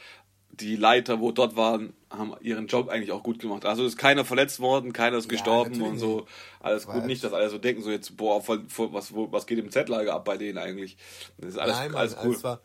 die 0.52 0.76
Leiter, 0.76 1.20
wo 1.20 1.32
dort 1.32 1.56
waren, 1.56 1.94
haben 2.10 2.34
ihren 2.40 2.66
Job 2.66 2.88
eigentlich 2.88 3.12
auch 3.12 3.22
gut 3.22 3.38
gemacht. 3.38 3.64
Also 3.64 3.84
ist 3.84 3.96
keiner 3.96 4.24
verletzt 4.24 4.60
worden, 4.60 4.92
keiner 4.92 5.16
ist 5.16 5.26
Ja, 5.26 5.30
gestorben 5.30 5.80
und 5.82 5.98
so. 5.98 6.26
Alles 6.60 6.86
gut. 6.86 7.04
Nicht, 7.06 7.22
dass 7.24 7.32
alle 7.32 7.48
so 7.48 7.58
denken, 7.58 7.82
so 7.82 7.90
jetzt, 7.90 8.16
boah, 8.16 8.42
voll, 8.42 8.64
voll, 8.68 8.92
was, 8.92 9.14
wo, 9.14 9.30
was 9.32 9.46
geht 9.46 9.58
im 9.58 9.70
Z-Lager 9.70 10.14
ab 10.14 10.24
bei 10.24 10.36
denen 10.36 10.58
eigentlich? 10.58 10.96
Das 11.38 11.50
ist 11.50 11.58
alles, 11.58 11.76
Nein, 11.76 11.92
Mann, 11.92 12.00
alles 12.00 12.16
cool. 12.22 12.34
es, 12.34 12.44
war, 12.44 12.60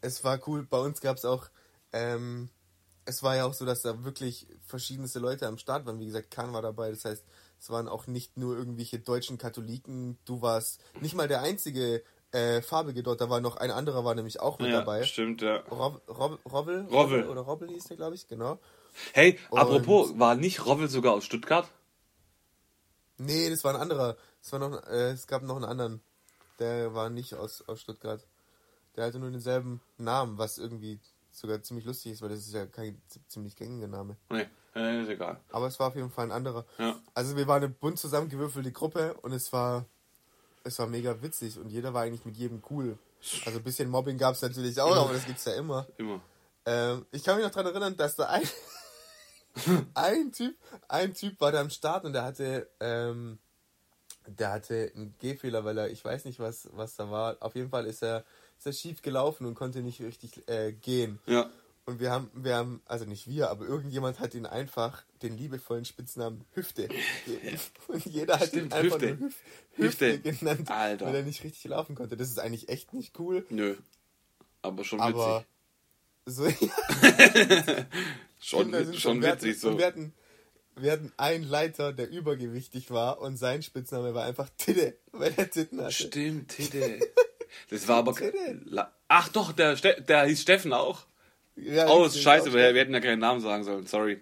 es 0.00 0.24
war 0.24 0.40
cool. 0.46 0.66
Bei 0.68 0.78
uns 0.78 1.00
gab 1.00 1.16
es 1.16 1.24
auch, 1.24 1.48
ähm, 1.92 2.48
es 3.04 3.22
war 3.22 3.36
ja 3.36 3.44
auch 3.44 3.54
so, 3.54 3.66
dass 3.66 3.82
da 3.82 4.04
wirklich 4.04 4.46
verschiedenste 4.64 5.18
Leute 5.18 5.46
am 5.46 5.58
Start 5.58 5.86
waren. 5.86 5.98
Wie 5.98 6.06
gesagt, 6.06 6.30
Kahn 6.30 6.52
war 6.52 6.62
dabei. 6.62 6.90
Das 6.90 7.04
heißt, 7.04 7.24
es 7.58 7.70
waren 7.70 7.88
auch 7.88 8.06
nicht 8.06 8.36
nur 8.36 8.56
irgendwelche 8.56 9.00
deutschen 9.00 9.36
Katholiken. 9.36 10.16
Du 10.24 10.42
warst 10.42 10.80
nicht 11.00 11.14
mal 11.14 11.28
der 11.28 11.42
einzige 11.42 12.02
äh, 12.32 12.62
Farbige 12.62 13.02
dort. 13.02 13.20
Da 13.20 13.28
war 13.30 13.40
noch 13.40 13.56
ein 13.56 13.70
anderer, 13.70 14.04
war 14.04 14.14
nämlich 14.14 14.40
auch 14.40 14.58
mit 14.58 14.70
ja, 14.70 14.78
dabei. 14.78 15.02
stimmt, 15.04 15.42
ja. 15.42 15.56
Rob, 15.70 16.02
Rob, 16.08 16.38
Robbel? 16.50 16.86
Robbel. 16.90 17.28
Oder 17.28 17.40
Robbel 17.42 17.68
hieß 17.68 17.84
der, 17.84 17.96
glaube 17.96 18.14
ich, 18.14 18.28
genau. 18.28 18.58
Hey, 19.12 19.38
Und- 19.50 19.58
apropos, 19.58 20.18
war 20.18 20.34
nicht 20.34 20.66
Rovel 20.66 20.88
sogar 20.88 21.12
aus 21.14 21.24
Stuttgart? 21.24 21.68
Nee, 23.18 23.50
das 23.50 23.64
war 23.64 23.74
ein 23.74 23.80
anderer. 23.80 24.16
Es, 24.42 24.52
war 24.52 24.58
noch, 24.58 24.82
äh, 24.86 25.10
es 25.10 25.26
gab 25.26 25.42
noch 25.42 25.56
einen 25.56 25.64
anderen. 25.64 26.00
Der 26.58 26.94
war 26.94 27.10
nicht 27.10 27.34
aus, 27.34 27.62
aus 27.68 27.80
Stuttgart. 27.80 28.26
Der 28.96 29.06
hatte 29.06 29.18
nur 29.18 29.30
denselben 29.30 29.80
Namen, 29.98 30.38
was 30.38 30.58
irgendwie 30.58 30.98
sogar 31.30 31.62
ziemlich 31.62 31.84
lustig 31.86 32.12
ist, 32.12 32.22
weil 32.22 32.30
das 32.30 32.40
ist 32.40 32.54
ja 32.54 32.66
kein 32.66 33.00
ziemlich 33.28 33.56
gängiger 33.56 33.86
Name. 33.88 34.16
Nee, 34.30 34.46
äh, 34.74 35.02
ist 35.02 35.08
egal. 35.08 35.40
Aber 35.52 35.66
es 35.68 35.78
war 35.78 35.88
auf 35.88 35.96
jeden 35.96 36.10
Fall 36.10 36.26
ein 36.26 36.32
anderer. 36.32 36.64
Ja. 36.78 36.98
Also 37.14 37.36
wir 37.36 37.46
waren 37.46 37.62
eine 37.62 37.72
bunt 37.72 37.98
zusammengewürfelte 37.98 38.72
Gruppe 38.72 39.14
und 39.22 39.32
es 39.32 39.52
war 39.52 39.86
es 40.64 40.78
war 40.78 40.86
mega 40.86 41.20
witzig 41.22 41.58
und 41.58 41.70
jeder 41.70 41.94
war 41.94 42.02
eigentlich 42.02 42.24
mit 42.24 42.36
jedem 42.36 42.62
cool. 42.70 42.98
Also 43.44 43.58
ein 43.58 43.64
bisschen 43.64 43.88
Mobbing 43.88 44.18
gab 44.18 44.34
es 44.34 44.42
natürlich 44.42 44.80
auch, 44.80 44.96
aber 44.96 45.12
das 45.12 45.26
gibt's 45.26 45.44
ja 45.44 45.54
immer. 45.54 45.86
Immer. 45.98 46.20
Ähm, 46.66 47.06
ich 47.10 47.24
kann 47.24 47.36
mich 47.36 47.44
noch 47.44 47.52
daran 47.52 47.72
erinnern, 47.72 47.96
dass 47.96 48.16
da 48.16 48.26
ein, 48.26 48.48
ein 49.94 50.32
Typ, 50.32 50.56
ein 50.88 51.14
Typ 51.14 51.40
war 51.40 51.52
da 51.52 51.60
am 51.60 51.70
Start 51.70 52.04
und 52.04 52.12
der 52.12 52.24
hatte, 52.24 52.68
ähm, 52.80 53.38
der 54.26 54.52
hatte 54.52 54.92
einen 54.94 55.14
Gehfehler, 55.18 55.64
weil 55.64 55.78
er, 55.78 55.90
ich 55.90 56.04
weiß 56.04 56.24
nicht, 56.24 56.38
was, 56.38 56.68
was 56.72 56.96
da 56.96 57.10
war. 57.10 57.36
Auf 57.40 57.54
jeden 57.54 57.70
Fall 57.70 57.86
ist 57.86 58.02
er, 58.02 58.24
ist 58.58 58.66
er 58.66 58.72
schief 58.72 59.02
gelaufen 59.02 59.46
und 59.46 59.54
konnte 59.54 59.80
nicht 59.80 60.00
richtig 60.00 60.48
äh, 60.48 60.72
gehen. 60.72 61.18
Ja. 61.26 61.50
Und 61.90 61.98
wir 62.00 62.10
haben, 62.10 62.30
wir 62.34 62.54
haben, 62.54 62.80
also 62.86 63.04
nicht 63.04 63.26
wir, 63.26 63.50
aber 63.50 63.66
irgendjemand 63.66 64.20
hat 64.20 64.34
ihn 64.34 64.46
einfach 64.46 65.02
den 65.22 65.36
liebevollen 65.36 65.84
Spitznamen 65.84 66.44
Hüfte 66.52 66.88
gegeben. 66.88 67.58
Und 67.88 68.04
jeder 68.06 68.38
hat 68.38 68.48
Stimmt, 68.48 68.66
ihn 68.66 68.72
einfach 68.72 69.00
Hüfte. 69.00 69.16
nur 69.16 69.28
Hüf, 69.28 69.34
Hüfte, 69.76 70.12
Hüfte. 70.12 70.32
genannt, 70.32 70.70
Alter. 70.70 71.06
weil 71.06 71.14
er 71.16 71.22
nicht 71.22 71.42
richtig 71.42 71.64
laufen 71.64 71.94
konnte. 71.96 72.16
Das 72.16 72.28
ist 72.28 72.38
eigentlich 72.38 72.68
echt 72.68 72.92
nicht 72.92 73.18
cool. 73.18 73.44
Nö. 73.50 73.74
Aber 74.62 74.84
schon 74.84 75.00
aber 75.00 75.44
so, 76.26 76.44
Schon, 78.38 78.72
sind 78.72 78.96
schon 78.96 79.24
hatten- 79.24 79.42
witzig 79.42 79.60
so. 79.60 79.76
Wir 79.78 79.86
hatten, 79.86 80.12
wir 80.76 80.92
hatten 80.92 81.12
einen 81.16 81.44
Leiter, 81.44 81.92
der 81.92 82.08
übergewichtig 82.08 82.90
war 82.90 83.20
und 83.20 83.36
sein 83.36 83.62
Spitzname 83.62 84.14
war 84.14 84.24
einfach 84.24 84.48
Titte, 84.56 84.96
weil 85.12 85.32
er 85.36 85.50
Titten 85.50 85.80
hatte. 85.80 85.92
Stimmt, 85.92 86.48
Titte. 86.48 87.00
Das 87.68 87.86
war 87.88 87.96
aber. 87.98 88.14
La- 88.64 88.94
Ach 89.08 89.28
doch, 89.28 89.52
der, 89.52 89.76
Ste 89.76 90.00
der 90.06 90.24
hieß 90.26 90.40
Steffen 90.40 90.72
auch. 90.72 91.04
Ja, 91.62 91.88
Oh, 91.88 92.04
ist 92.04 92.20
scheiße, 92.20 92.52
wir, 92.52 92.74
wir 92.74 92.80
hätten 92.80 92.94
ja 92.94 93.00
keinen 93.00 93.18
Namen 93.20 93.40
sagen 93.40 93.64
sollen, 93.64 93.86
sorry. 93.86 94.20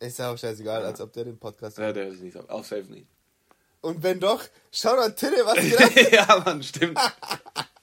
Ist 0.00 0.18
ja 0.18 0.32
auch 0.32 0.38
scheißegal, 0.38 0.84
als 0.84 1.00
ob 1.00 1.12
der 1.12 1.24
den 1.24 1.38
Podcast 1.38 1.78
Ja, 1.78 1.92
der 1.92 2.08
ist 2.08 2.20
nicht, 2.20 2.36
auch 2.36 2.64
safe 2.64 2.84
nicht. 2.90 3.06
Und 3.80 4.02
wenn 4.02 4.20
doch, 4.20 4.42
schau 4.70 4.96
doch 4.96 5.08
Titte, 5.14 5.44
was 5.44 5.56
geht 5.94 6.12
ja, 6.12 6.42
Mann, 6.44 6.62
stimmt. 6.62 6.98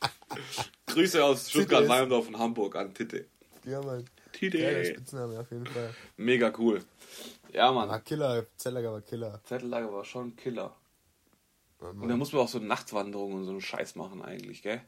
Grüße 0.88 1.23
aus 1.23 1.49
Stuttgart, 1.49 1.88
Walmdorf 1.88 2.27
und 2.27 2.38
Hamburg 2.38 2.75
an 2.75 2.93
Titte. 2.93 3.25
Ja, 3.65 3.82
Mann. 3.82 4.05
Titte. 4.32 4.58
Geiler 4.60 4.86
Spitzname 4.86 5.39
auf 5.39 5.51
jeden 5.51 5.65
Fall. 5.65 5.93
Mega 6.17 6.51
cool. 6.58 6.84
Ja, 7.53 7.71
Mann. 7.71 7.89
War 7.89 7.99
Killer, 7.99 8.45
Zellager 8.58 8.91
war 8.93 9.01
Killer. 9.01 9.41
Zettellager 9.43 9.91
war 9.91 10.05
schon 10.05 10.36
Killer. 10.36 10.75
Ja, 11.82 11.89
Und 11.89 12.08
da 12.08 12.15
muss 12.15 12.32
man 12.34 12.43
auch 12.43 12.47
so 12.47 12.60
Nachtwanderungen 12.60 13.38
und 13.39 13.45
so 13.45 13.51
einen 13.51 13.62
Scheiß 13.62 13.95
machen 13.95 14.21
eigentlich, 14.21 14.62
gell? 14.62 14.82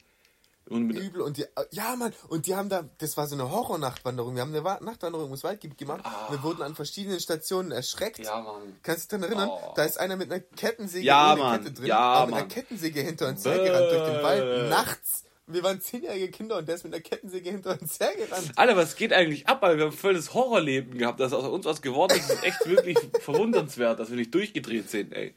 Und 0.70 0.90
Übel 0.92 1.20
und 1.22 1.36
die, 1.38 1.46
ja 1.72 1.96
Mann, 1.98 2.14
und 2.30 2.46
die 2.48 2.56
haben 2.56 2.70
da, 2.70 2.84
das 3.00 3.18
war 3.18 3.28
so 3.28 3.36
eine 3.36 3.52
Horror-Nachtwanderung. 3.52 4.36
Wir 4.36 4.42
haben 4.42 4.52
eine 4.54 4.64
Wa- 4.64 4.80
Nachtwanderung 4.82 5.26
ums 5.26 5.44
Waldgebiet 5.44 5.78
gemacht. 5.78 6.04
Wir 6.30 6.42
wurden 6.44 6.62
an 6.62 6.76
verschiedenen 6.76 7.20
Stationen 7.20 7.72
erschreckt. 7.72 8.22
Ah. 8.22 8.24
ja, 8.24 8.42
Mann. 8.42 8.78
Kannst 8.82 9.12
du 9.12 9.18
dich 9.18 9.28
daran 9.28 9.40
erinnern? 9.42 9.60
Oh. 9.62 9.74
Da 9.76 9.84
ist 9.84 10.00
einer 10.00 10.16
mit 10.16 10.32
einer 10.32 10.40
Kettensäge 10.40 11.06
Ja, 11.06 11.34
ohne 11.34 11.42
Mann. 11.42 11.64
Kette 11.64 11.74
drin, 11.74 11.86
Ja, 11.88 12.00
aber 12.00 12.28
mit 12.28 12.36
einer. 12.36 12.48
Kettensäge 12.48 13.02
hinter 13.02 13.28
uns 13.28 13.44
hergerannt 13.44 13.92
durch 13.92 14.10
den. 14.14 14.24
Wald 14.24 14.70
nachts. 14.70 15.24
Wir 15.48 15.64
waren 15.64 15.82
zehnjährige 15.82 16.30
Kinder 16.32 16.58
und 16.60 16.68
der 16.70 16.76
ist 16.76 16.86
mit 16.86 16.94
einer 16.94 17.02
Kettensäge 17.04 17.50
hinter 17.50 17.78
uns 17.82 18.00
hergerannt. 18.00 18.52
Alter, 18.56 18.78
was 18.78 18.96
geht 18.96 19.12
eigentlich 19.12 19.50
ab? 19.50 19.62
Alter? 19.64 19.78
Wir 19.78 19.86
haben 19.88 19.92
voll 19.92 20.14
das 20.14 20.34
Horrorleben 20.34 20.98
gehabt. 20.98 21.20
Dass 21.20 21.34
aus 21.34 21.44
uns 21.44 21.66
was 21.66 21.82
geworden 21.82 22.18
ist, 22.18 22.30
ist 22.32 22.44
echt 22.46 22.66
wirklich 22.70 22.98
verwundernswert, 23.20 24.00
dass 24.00 24.10
wir 24.10 24.16
nicht 24.16 24.34
durchgedreht 24.34 24.90
sind, 24.90 25.12
ey. 25.12 25.36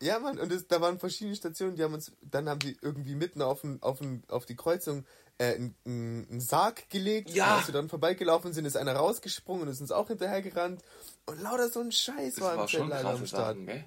Ja, 0.00 0.18
Mann, 0.20 0.38
und 0.38 0.52
es, 0.52 0.68
da 0.68 0.80
waren 0.80 0.98
verschiedene 0.98 1.34
Stationen, 1.34 1.74
die 1.76 1.82
haben 1.82 1.94
uns, 1.94 2.12
dann 2.22 2.48
haben 2.48 2.60
die 2.60 2.76
irgendwie 2.80 3.14
mitten 3.14 3.42
auf, 3.42 3.62
den, 3.62 3.82
auf, 3.82 3.98
den, 3.98 4.22
auf 4.28 4.46
die 4.46 4.54
Kreuzung 4.54 5.04
äh, 5.38 5.54
einen, 5.54 5.74
einen 5.84 6.40
Sarg 6.40 6.88
gelegt. 6.90 7.30
Ja. 7.30 7.46
Und 7.46 7.58
als 7.58 7.68
wir 7.68 7.72
dann 7.72 7.88
vorbeigelaufen 7.88 8.52
sind, 8.52 8.64
ist 8.64 8.76
einer 8.76 8.94
rausgesprungen 8.94 9.62
und 9.62 9.68
ist 9.68 9.80
uns 9.80 9.90
auch 9.90 10.08
hinterhergerannt. 10.08 10.82
Und 11.26 11.40
lauter 11.42 11.68
so 11.68 11.80
ein 11.80 11.90
Scheiß 11.90 12.36
Das 12.36 12.44
war 12.44 12.56
war 12.56 12.62
im 12.64 12.68
schon 12.68 12.80
Zeltlager 12.80 13.08
am 13.08 13.14
krasse 13.14 13.26
Start. 13.26 13.56
Sachen, 13.56 13.66
gell? 13.66 13.84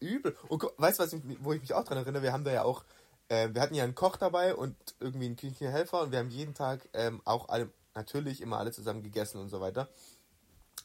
Übel. 0.00 0.36
Und 0.48 0.64
weißt 0.76 0.98
du, 0.98 1.02
was 1.02 1.12
ich, 1.12 1.22
wo 1.40 1.52
ich 1.52 1.60
mich 1.60 1.74
auch 1.74 1.84
dran 1.84 1.98
erinnere? 1.98 2.22
Wir 2.22 2.32
haben 2.32 2.44
da 2.44 2.52
ja 2.52 2.62
auch, 2.62 2.84
äh, 3.28 3.48
wir 3.52 3.60
hatten 3.60 3.74
ja 3.74 3.84
einen 3.84 3.94
Koch 3.94 4.16
dabei 4.16 4.54
und 4.54 4.76
irgendwie 4.98 5.26
einen 5.26 5.36
Küchenhelfer 5.36 6.00
und 6.02 6.12
wir 6.12 6.18
haben 6.18 6.30
jeden 6.30 6.54
Tag 6.54 6.88
ähm, 6.94 7.20
auch 7.24 7.48
alle, 7.48 7.70
natürlich 7.94 8.40
immer 8.40 8.58
alle 8.58 8.72
zusammen 8.72 9.02
gegessen 9.02 9.38
und 9.38 9.48
so 9.48 9.60
weiter. 9.60 9.88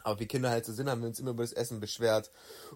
Aber 0.04 0.20
wie 0.20 0.28
Kinder 0.28 0.50
halt 0.50 0.66
so 0.66 0.74
sind, 0.74 0.90
haben 0.90 1.02
wir 1.02 1.08
uns 1.08 1.20
immer 1.20 1.32
über 1.32 1.44
das 1.44 1.54
Essen 1.54 1.80
beschwert. 1.80 2.30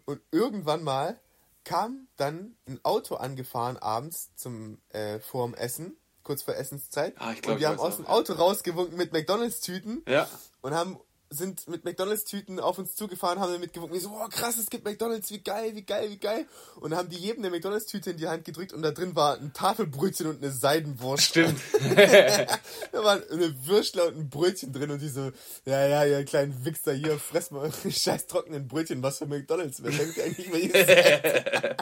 Und 0.06 0.22
irgendwann 0.32 0.84
mal 0.84 1.20
kam 1.64 2.08
dann 2.18 2.56
ein 2.68 2.80
Auto 2.84 3.16
angefahren 3.16 3.78
abends 3.78 4.34
zum 4.36 4.82
äh, 4.90 5.20
vorm 5.20 5.54
Essen, 5.54 5.98
kurz 6.24 6.44
vor 6.44 6.56
Essenszeit. 6.56 7.16
Ah, 7.18 7.32
ich 7.34 7.42
glaub, 7.42 7.56
und 7.56 7.60
wir 7.62 7.70
haben 7.70 7.80
aus 7.80 7.98
dem. 7.98 8.06
Auto 8.08 8.34
rausgewunken 8.34 8.98
mit 8.98 9.14
McDonalds-Tüten 9.14 10.04
Ja. 10.08 10.28
und 10.62 10.74
haben 10.74 11.00
sind 11.30 11.68
mit 11.68 11.86
McDonalds-Tüten 11.86 12.60
auf 12.60 12.80
uns 12.80 12.96
zugefahren, 12.96 13.40
haben 13.40 13.54
damit 13.54 13.74
gewunken, 13.74 14.00
so, 14.00 14.10
oh, 14.10 14.28
krass, 14.30 14.58
es 14.58 14.70
gibt 14.70 14.84
McDonalds, 14.86 15.30
wie 15.32 15.42
geil, 15.42 15.76
wie 15.76 15.84
geil, 15.84 16.10
wie 16.10 16.18
geil. 16.18 16.48
Und 16.78 16.96
haben 16.96 17.10
die 17.10 17.18
jedem 17.18 17.44
eine 17.44 17.52
McDonalds-Tüte 17.52 18.12
in 18.12 18.18
die 18.18 18.28
Hand 18.28 18.46
gedrückt 18.46 18.74
und 18.74 18.82
da 18.82 18.92
drin 18.92 19.16
war 19.16 19.38
ein 19.38 19.54
Tafelbrötchen 19.54 20.28
und 20.28 20.42
eine 20.42 20.52
Seidenwurst. 20.52 21.24
Stimmt. 21.24 21.60
Da 22.92 23.04
war 23.04 23.22
eine 23.32 23.68
Würstler 23.68 24.08
und 24.08 24.18
ein 24.18 24.30
Brötchen 24.30 24.74
drin 24.74 24.92
und 24.92 25.02
die 25.02 25.10
so, 25.10 25.32
ja, 25.66 25.86
ja, 25.86 26.06
ihr 26.06 26.26
kleinen 26.26 26.66
Wichser 26.66 26.94
hier, 26.94 27.20
fress 27.20 27.52
mal 27.52 27.62
eure 27.62 27.92
scheiß 27.92 28.28
trockenen 28.28 28.68
Brötchen, 28.68 29.04
was 29.04 29.20
für 29.20 29.26
McDonalds, 29.26 29.84
wer 29.84 29.92
denkt 29.92 30.20
eigentlich, 30.20 30.52
wer 30.52 30.60
ihr? 30.60 31.76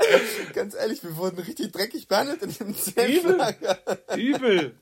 Ganz 0.54 0.74
ehrlich, 0.74 1.02
wir 1.02 1.16
wurden 1.16 1.38
richtig 1.38 1.72
dreckig 1.72 2.08
behandelt 2.08 2.42
in 2.42 2.52
dem 2.52 2.76
Zeltlager. 2.76 3.78
Übel. 4.16 4.74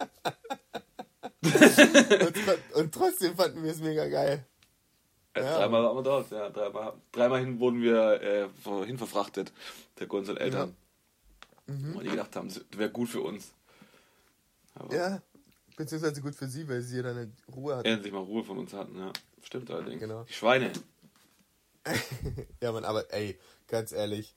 Und, 1.43 2.75
und 2.75 2.95
trotzdem 2.95 3.37
fanden 3.37 3.63
wir 3.63 3.71
es 3.73 3.81
mega 3.81 4.07
geil. 4.09 4.45
Äh, 5.35 5.43
Ja. 5.43 5.59
Dreimal 5.59 5.83
waren 5.85 5.97
wir 5.97 6.03
dort, 6.03 6.31
ja. 6.31 6.51
Dreimal, 6.51 6.95
dreimal 7.13 7.41
hin 7.41 7.61
wurden 7.61 7.81
wir 7.83 8.21
äh, 8.23 8.49
vor- 8.63 8.85
hinverfrachtet, 8.87 9.53
der 9.99 10.11
unseren 10.13 10.37
Eltern. 10.39 10.75
Weil 11.67 12.05
die 12.05 12.11
gedacht 12.11 12.35
haben, 12.35 12.49
das 12.49 12.63
wäre 12.77 12.91
gut 12.91 13.09
für 13.11 13.21
uns. 13.21 13.53
Aber 14.75 14.95
Ja, 14.95 15.23
beziehungsweise 15.77 16.21
gut 16.23 16.35
für 16.35 16.49
sie, 16.49 16.67
weil 16.69 16.81
sie 16.83 16.97
ja 16.97 17.03
dann 17.03 17.17
eine 17.19 17.33
Ruhe 17.55 17.77
hat. 17.77 17.85
endlich 17.87 18.13
mal 18.13 18.21
Ruhe 18.23 18.43
von 18.43 18.59
uns 18.59 18.73
hatten, 18.73 18.99
ja. 18.99 19.13
Stimmt 19.43 19.71
allerdings. 19.71 20.01
Genau. 20.01 20.25
Die 20.25 20.33
Schweine. 20.33 20.73
Ja, 22.61 22.73
Mann, 22.73 22.85
aber 22.85 23.11
ey, 23.15 23.39
ganz 23.67 23.93
ehrlich, 23.93 24.35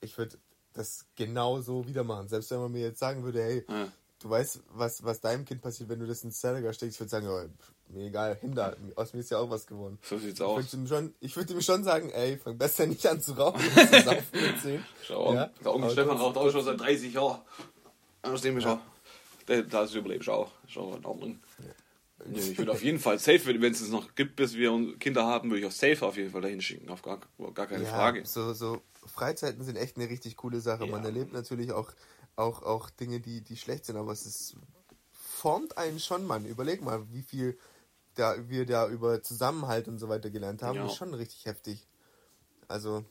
ich 0.00 0.16
würde 0.18 0.38
das 0.74 1.06
genau 1.16 1.60
so 1.60 1.88
wieder 1.88 2.04
machen. 2.04 2.28
Selbst 2.28 2.50
wenn 2.52 2.58
man 2.60 2.70
mir 2.72 2.82
jetzt 2.82 2.98
sagen 3.00 3.24
würde, 3.24 3.42
hey, 3.42 3.64
Ja. 3.68 3.88
Du 4.24 4.30
weißt, 4.30 4.60
was, 4.70 5.04
was 5.04 5.20
deinem 5.20 5.44
Kind 5.44 5.60
passiert, 5.60 5.88
wenn 5.90 6.00
du 6.00 6.06
das 6.06 6.24
ins 6.24 6.40
Zelliger 6.40 6.72
steckst, 6.72 6.96
ich 6.96 7.00
würde 7.00 7.10
sagen, 7.10 7.26
ja, 7.26 7.44
pff, 7.44 7.72
mir 7.88 8.06
egal, 8.06 8.36
hinder, 8.40 8.74
aus 8.96 9.12
mir 9.12 9.20
ist 9.20 9.30
ja 9.30 9.38
auch 9.38 9.50
was 9.50 9.66
geworden. 9.66 9.98
So 10.02 10.16
sieht's 10.18 10.40
Ich 10.40 10.44
aus. 10.46 10.72
würde 10.72 10.76
ihm, 10.82 10.86
schon- 10.88 11.14
ich 11.20 11.36
würd 11.36 11.50
ihm 11.50 11.60
schon 11.60 11.84
sagen, 11.84 12.08
ey, 12.10 12.38
fang 12.38 12.56
besser 12.56 12.86
nicht 12.86 13.06
an 13.06 13.20
zu 13.20 13.32
rauchen 13.32 13.60
zu 13.74 14.02
saufen 14.02 14.24
mit 14.32 14.60
10. 14.62 14.84
Schau, 15.06 15.34
Ja, 15.34 15.50
der 15.62 15.74
Onkel 15.74 15.90
Stefan 15.90 16.16
raucht 16.16 16.36
auch 16.38 16.50
schon 16.50 16.64
seit 16.64 16.80
30 16.80 17.12
Jahren. 17.12 17.40
Aus 18.22 18.40
dem 18.40 18.56
ist 18.56 18.64
er. 18.64 18.80
Der, 19.46 19.62
da 19.62 19.84
ist 19.84 19.94
überlebt 19.94 20.26
auch. 20.30 20.50
Ist 20.66 20.78
auch 20.78 20.96
in 20.96 21.04
Ordnung. 21.04 21.38
Nee, 22.26 22.40
ich 22.40 22.56
würde 22.56 22.72
auf 22.72 22.82
jeden 22.82 22.98
Fall 23.00 23.18
safe, 23.18 23.44
wenn 23.44 23.62
es 23.72 23.82
es 23.82 23.90
noch 23.90 24.14
gibt, 24.14 24.36
bis 24.36 24.54
wir 24.54 24.96
Kinder 24.98 25.26
haben, 25.26 25.50
würde 25.50 25.60
ich 25.60 25.66
auch 25.66 25.70
safe 25.70 26.06
auf 26.06 26.16
jeden 26.16 26.30
Fall 26.30 26.40
dahin 26.40 26.62
schicken. 26.62 26.88
Auf 26.88 27.02
gar, 27.02 27.20
gar 27.52 27.66
keine 27.66 27.84
Ja, 27.84 27.90
Frage. 27.90 28.24
So, 28.24 28.54
so 28.54 28.80
Freizeiten 29.04 29.62
sind 29.62 29.76
echt 29.76 29.98
eine 29.98 30.08
richtig 30.08 30.36
coole 30.38 30.60
Sache. 30.60 30.86
Man 30.86 31.02
Ja. 31.02 31.08
erlebt 31.08 31.34
natürlich 31.34 31.72
auch, 31.72 31.92
auch, 32.36 32.62
auch 32.62 32.90
Dinge, 32.90 33.20
die, 33.20 33.42
die 33.42 33.56
schlecht 33.56 33.86
sind, 33.86 33.96
aber 33.96 34.12
es 34.12 34.26
ist, 34.26 34.56
formt 35.12 35.78
einen 35.78 36.00
schon, 36.00 36.24
Mann. 36.26 36.46
Überleg 36.46 36.82
mal, 36.82 37.06
wie 37.12 37.22
viel 37.22 37.58
da, 38.14 38.48
wir 38.48 38.66
da 38.66 38.88
über 38.88 39.22
Zusammenhalt 39.22 39.88
und 39.88 39.98
so 39.98 40.08
weiter 40.08 40.30
gelernt 40.30 40.62
haben. 40.62 40.76
Ja. 40.76 40.82
Das 40.84 40.92
ist 40.92 40.98
schon 40.98 41.14
richtig 41.14 41.44
heftig. 41.46 41.86
Also, 42.68 43.04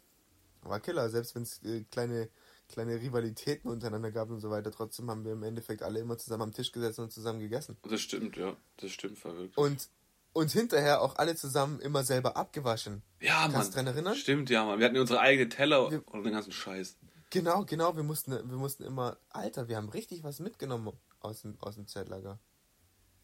war 0.62 0.80
Killer, 0.80 1.10
selbst 1.10 1.36
wenn 1.36 1.44
es 1.44 1.62
äh, 1.64 1.84
kleine, 1.92 2.30
kleine 2.70 3.00
Rivalitäten 3.00 3.70
untereinander 3.70 4.12
gab 4.12 4.30
und 4.30 4.40
so 4.40 4.50
weiter. 4.50 4.72
Trotzdem 4.72 5.10
haben 5.10 5.26
wir 5.26 5.34
im 5.34 5.44
Endeffekt 5.44 5.84
alle 5.84 6.00
immer 6.00 6.18
zusammen 6.18 6.44
am 6.44 6.54
Tisch 6.54 6.72
gesessen 6.72 7.02
und 7.02 7.12
zusammen 7.12 7.40
gegessen. 7.40 7.78
Das 7.84 8.02
stimmt, 8.02 8.38
ja. 8.38 8.56
Das 8.78 8.92
stimmt 8.92 9.20
verrückt. 9.20 9.58
Und, 9.58 9.90
und 10.32 10.52
hinterher 10.52 11.02
auch 11.02 11.18
alle 11.18 11.36
zusammen 11.36 11.80
immer 11.82 12.04
selber 12.04 12.38
abgewaschen. 12.38 13.04
Ja, 13.20 13.42
Mann. 13.42 13.54
Kannst 13.54 13.72
du 13.72 13.76
dran 13.76 13.88
erinnern? 13.88 14.16
Stimmt, 14.16 14.50
ja, 14.50 14.64
Mann. 14.66 14.80
Wir 14.80 14.88
hatten 14.88 14.98
unsere 14.98 15.20
eigenen 15.20 15.50
Teller 15.50 15.92
Wir- 15.92 16.08
und 16.08 16.24
den 16.24 16.34
ganzen 16.34 16.52
Scheiß. 16.52 16.98
Genau, 17.34 17.66
genau, 17.66 17.96
wir 17.96 18.04
mussten, 18.04 18.32
wir 18.32 18.58
mussten 18.58 18.84
immer, 18.84 19.18
Alter, 19.30 19.68
wir 19.68 19.78
haben 19.78 19.90
richtig 19.90 20.24
was 20.24 20.40
mitgenommen 20.40 20.94
aus 21.20 21.42
dem, 21.42 21.58
aus 21.62 21.74
dem 21.74 21.88
Zeltlager. 21.88 22.38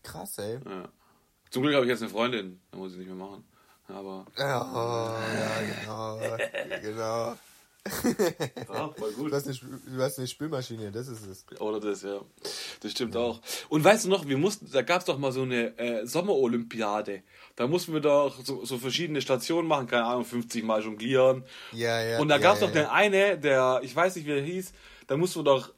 Krass, 0.01 0.39
ey. 0.39 0.59
Ja. 0.65 0.89
Zum 1.51 1.61
Glück 1.61 1.75
habe 1.75 1.85
ich 1.85 1.91
jetzt 1.91 2.01
eine 2.01 2.09
Freundin. 2.09 2.59
Da 2.71 2.79
muss 2.79 2.93
ich 2.93 2.97
nicht 2.97 3.05
mehr 3.05 3.15
machen. 3.15 3.43
Aber. 3.87 4.25
Ja, 4.35 5.15
ja, 5.35 5.61
genau, 5.61 6.19
genau. 6.81 7.37
Ja, 8.67 8.89
voll 8.89 9.11
gut. 9.13 9.31
Du 9.31 9.35
hast, 9.35 9.45
eine, 9.45 9.55
Spül- 9.55 9.79
du 9.85 10.01
hast 10.01 10.17
eine 10.17 10.27
Spülmaschine, 10.27 10.91
das 10.91 11.07
ist 11.07 11.25
es. 11.25 11.45
Oder 11.59 11.79
das, 11.79 12.03
ja. 12.03 12.21
Das 12.81 12.91
stimmt 12.91 13.15
auch. 13.15 13.41
Und 13.69 13.83
weißt 13.83 14.05
du 14.05 14.09
noch, 14.09 14.27
wir 14.27 14.37
mussten, 14.37 14.69
da 14.71 14.81
gab 14.81 14.99
es 14.99 15.05
doch 15.05 15.17
mal 15.17 15.31
so 15.31 15.43
eine 15.43 15.77
äh, 15.77 16.05
Sommerolympiade. 16.05 17.23
Da 17.55 17.67
mussten 17.67 17.93
wir 17.93 18.01
doch 18.01 18.43
so, 18.43 18.65
so 18.65 18.77
verschiedene 18.77 19.21
Stationen 19.21 19.67
machen, 19.67 19.87
keine 19.87 20.05
Ahnung, 20.05 20.25
50 20.25 20.63
Mal 20.63 20.81
jonglieren. 20.81 21.43
Ja, 21.71 22.01
ja. 22.01 22.19
Und 22.19 22.27
da 22.27 22.35
ja, 22.35 22.41
gab 22.41 22.55
es 22.55 22.61
ja, 22.61 22.67
doch 22.67 22.73
den 22.73 22.83
ja. 22.83 22.91
eine, 22.91 23.37
der, 23.37 23.81
ich 23.83 23.95
weiß 23.95 24.15
nicht, 24.15 24.27
wie 24.27 24.31
er 24.31 24.41
hieß, 24.41 24.73
da 25.07 25.17
mussten 25.17 25.39
wir 25.39 25.43
doch 25.45 25.73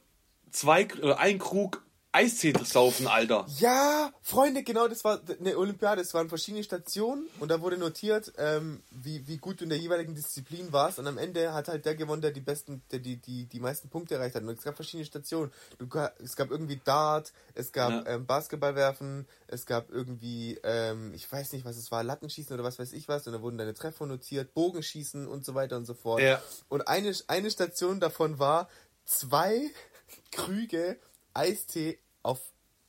zwei 0.50 0.86
oder 1.00 1.18
ein 1.18 1.38
Krug 1.38 1.82
Eistee 2.14 2.52
saufen, 2.64 3.06
Alter. 3.06 3.46
Ja, 3.58 4.12
Freunde, 4.20 4.62
genau, 4.62 4.86
das 4.86 5.02
war 5.02 5.20
eine 5.40 5.56
Olympiade. 5.56 6.02
Es 6.02 6.12
waren 6.12 6.28
verschiedene 6.28 6.62
Stationen 6.62 7.26
und 7.40 7.50
da 7.50 7.62
wurde 7.62 7.78
notiert, 7.78 8.34
ähm, 8.36 8.82
wie, 8.90 9.26
wie 9.26 9.38
gut 9.38 9.60
du 9.60 9.64
in 9.64 9.70
der 9.70 9.78
jeweiligen 9.78 10.14
Disziplin 10.14 10.72
warst. 10.74 10.98
Und 10.98 11.06
am 11.06 11.16
Ende 11.16 11.54
hat 11.54 11.68
halt 11.68 11.86
der 11.86 11.94
gewonnen, 11.94 12.20
der 12.20 12.32
die 12.32 12.42
besten, 12.42 12.82
der 12.90 12.98
die, 12.98 13.16
die, 13.16 13.46
die 13.46 13.60
meisten 13.60 13.88
Punkte 13.88 14.16
erreicht 14.16 14.34
hat. 14.34 14.42
Und 14.42 14.50
es 14.50 14.62
gab 14.62 14.76
verschiedene 14.76 15.06
Stationen. 15.06 15.50
Du, 15.78 15.86
es 16.22 16.36
gab 16.36 16.50
irgendwie 16.50 16.78
Dart, 16.84 17.32
es 17.54 17.72
gab 17.72 17.90
Ja. 18.06 18.12
ähm, 18.12 18.26
Basketballwerfen, 18.26 19.26
es 19.46 19.64
gab 19.64 19.88
irgendwie, 19.90 20.60
ähm, 20.64 21.14
ich 21.14 21.30
weiß 21.32 21.52
nicht, 21.54 21.64
was 21.64 21.78
es 21.78 21.90
war, 21.90 22.04
Lattenschießen 22.04 22.52
oder 22.52 22.62
was 22.62 22.78
weiß 22.78 22.92
ich 22.92 23.08
was. 23.08 23.26
Und 23.26 23.32
da 23.32 23.40
wurden 23.40 23.56
deine 23.56 23.72
Treffer 23.72 24.04
notiert, 24.04 24.52
Bogenschießen 24.52 25.26
und 25.26 25.46
so 25.46 25.54
weiter 25.54 25.78
und 25.78 25.86
so 25.86 25.94
fort. 25.94 26.20
Ja. 26.20 26.42
Und 26.68 26.88
eine, 26.88 27.14
eine 27.28 27.50
Station 27.50 28.00
davon 28.00 28.38
war 28.38 28.68
zwei 29.06 29.70
Krüge 30.30 30.98
Eistee 31.34 31.98
auf 32.22 32.40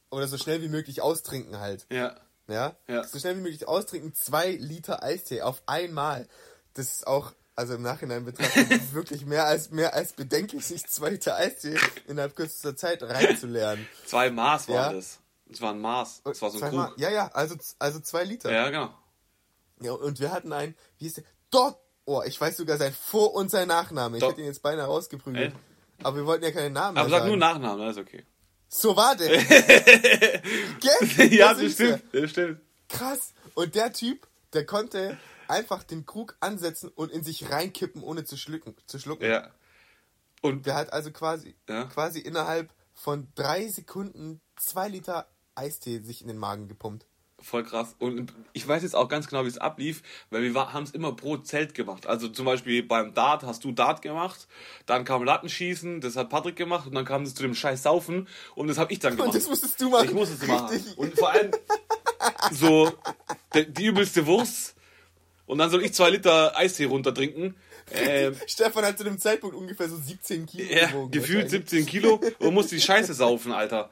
oder 0.09 0.27
so 0.27 0.37
schnell 0.37 0.61
wie 0.61 0.69
möglich 0.69 1.01
austrinken 1.01 1.59
halt. 1.59 1.85
Ja. 1.91 2.15
Ja? 2.47 2.75
Ja. 2.87 3.03
So 3.03 3.19
schnell 3.19 3.37
wie 3.37 3.41
möglich 3.41 3.67
austrinken, 3.67 4.13
zwei 4.13 4.51
Liter 4.51 5.01
Eistee 5.03 5.41
auf 5.41 5.61
einmal. 5.65 6.27
Das 6.73 6.91
ist 6.93 7.07
auch 7.07 7.33
also 7.55 7.75
im 7.75 7.83
Nachhinein 7.83 8.25
betrachtet, 8.25 8.67
wirklich 8.93 9.25
mehr 9.25 9.45
als, 9.45 9.69
mehr 9.69 9.93
als 9.93 10.13
bedenklich, 10.13 10.65
sich 10.65 10.85
zwei 10.87 11.11
Liter 11.11 11.35
Eistee 11.35 11.77
innerhalb 12.07 12.35
kürzester 12.35 12.75
Zeit 12.75 13.03
reinzulernen. 13.03 13.87
Zwei 14.05 14.29
Maß 14.31 14.67
waren 14.69 14.75
Ja. 14.75 14.93
das. 14.93 15.19
Das 15.45 15.61
war 15.61 15.71
ein 15.71 15.79
Maß. 15.81 16.21
Das 16.23 16.41
war 16.41 16.49
so 16.49 16.59
ein 16.61 16.71
Krug. 16.71 16.93
Ja, 16.97 17.09
ja, 17.11 17.27
also, 17.33 17.55
also 17.77 17.99
zwei 17.99 18.23
Liter. 18.23 18.51
Ja, 18.51 18.69
genau. 18.69 18.91
Ja, 19.81 19.91
und 19.91 20.19
wir 20.19 20.31
hatten 20.31 20.51
einen, 20.51 20.75
wie 20.97 21.05
hieß 21.05 21.15
der? 21.15 21.23
Dort! 21.51 21.77
Oh, 22.05 22.21
ich 22.25 22.39
weiß 22.41 22.57
sogar 22.57 22.77
sein 22.77 22.91
Vor- 22.93 23.33
und 23.35 23.49
sein 23.51 23.67
Nachname. 23.67 24.17
Ich 24.17 24.21
Dort- 24.21 24.33
hätte 24.33 24.41
ihn 24.41 24.47
jetzt 24.47 24.61
beinahe 24.63 24.87
rausgeprügelt. 24.87 25.53
Echt? 25.53 25.55
Aber 26.03 26.17
wir 26.17 26.25
wollten 26.25 26.43
ja 26.43 26.51
keine 26.51 26.69
Namen 26.71 26.97
Aber 26.97 27.09
sag 27.09 27.19
nur 27.19 27.29
sagen. 27.29 27.39
Nachnamen, 27.39 27.79
dann 27.79 27.89
ist 27.91 27.97
okay. 27.97 28.25
So 28.73 28.95
war 28.95 29.15
der. 29.15 29.37
Gell? 30.79 31.33
ja, 31.33 31.53
Das 31.53 31.73
stimmt. 31.73 32.03
Das 32.11 32.29
stimmt. 32.31 32.59
Krass. 32.89 33.33
Und 33.53 33.75
der 33.75 33.93
Typ, 33.93 34.27
der 34.53 34.65
konnte 34.65 35.17
einfach 35.47 35.83
den 35.83 36.05
Krug 36.05 36.35
ansetzen 36.39 36.89
und 36.89 37.11
in 37.11 37.23
sich 37.23 37.51
reinkippen, 37.51 38.01
ohne 38.01 38.23
zu 38.23 38.35
schlucken. 38.37 38.75
Zu 38.87 38.97
schlucken. 38.97 39.25
Ja. 39.29 39.51
Und 40.41 40.65
Der 40.65 40.75
hat 40.75 40.91
also 40.91 41.11
quasi, 41.11 41.55
Ja. 41.69 41.85
quasi 41.85 42.19
innerhalb 42.19 42.73
von 42.93 43.27
drei 43.35 43.67
Sekunden 43.67 44.41
zwei 44.57 44.87
Liter 44.89 45.27
Eistee 45.55 45.99
sich 45.99 46.21
in 46.21 46.27
den 46.27 46.37
Magen 46.37 46.67
gepumpt. 46.67 47.05
Voll 47.43 47.63
krass. 47.63 47.95
Und 47.99 48.33
ich 48.53 48.65
weiß 48.65 48.83
jetzt 48.83 48.95
auch 48.95 49.09
ganz 49.09 49.27
genau, 49.27 49.43
wie 49.43 49.49
es 49.49 49.57
ablief, 49.57 50.01
weil 50.29 50.41
wir 50.43 50.73
haben 50.73 50.83
es 50.83 50.91
immer 50.91 51.13
pro 51.13 51.37
Zelt 51.37 51.73
gemacht. 51.73 52.07
Also 52.07 52.29
zum 52.29 52.45
Beispiel 52.45 52.83
beim 52.83 53.13
Dart 53.13 53.43
hast 53.43 53.65
du 53.65 53.73
Dart 53.73 54.01
gemacht, 54.01 54.47
dann 54.85 55.03
kam 55.03 55.25
Lattenschießen, 55.25 55.99
das 55.99 56.15
hat 56.15 56.29
Patrick 56.29 56.55
gemacht 56.55 56.87
und 56.87 56.95
dann 56.95 57.03
kam 57.03 57.23
es 57.23 57.35
zu 57.35 57.43
dem 57.43 57.53
scheiß 57.53 57.83
Saufen 57.83 58.29
und 58.55 58.67
das 58.67 58.77
habe 58.77 58.93
ich 58.93 58.99
dann 58.99 59.17
gemacht. 59.17 59.27
Und 59.27 59.35
das 59.35 59.49
musstest 59.49 59.79
du 59.81 59.89
machen. 59.89 60.05
Ich 60.05 60.13
muss 60.13 60.29
es 60.29 60.47
machen. 60.47 60.69
Richtig. 60.69 60.97
Und 60.97 61.19
vor 61.19 61.31
allem 61.31 61.51
so 62.51 62.93
der, 63.53 63.65
die 63.65 63.87
übelste 63.87 64.25
Wurst 64.25 64.75
und 65.45 65.57
dann 65.57 65.69
soll 65.69 65.83
ich 65.83 65.93
zwei 65.93 66.11
Liter 66.11 66.57
Eistee 66.57 66.85
runtertrinken. 66.85 67.55
Ähm, 67.91 68.35
Stefan 68.47 68.85
hat 68.85 68.97
zu 68.97 69.03
dem 69.03 69.19
Zeitpunkt 69.19 69.55
ungefähr 69.55 69.89
so 69.89 69.97
17 69.97 70.45
Kilo 70.45 70.73
ja, 70.73 70.87
gewogen. 70.87 71.11
gefühlt 71.11 71.43
wahrscheinlich. 71.43 71.69
17 71.69 71.85
Kilo 71.87 72.21
und 72.39 72.53
muss 72.53 72.67
die 72.67 72.79
Scheiße 72.79 73.13
saufen, 73.13 73.51
Alter. 73.51 73.89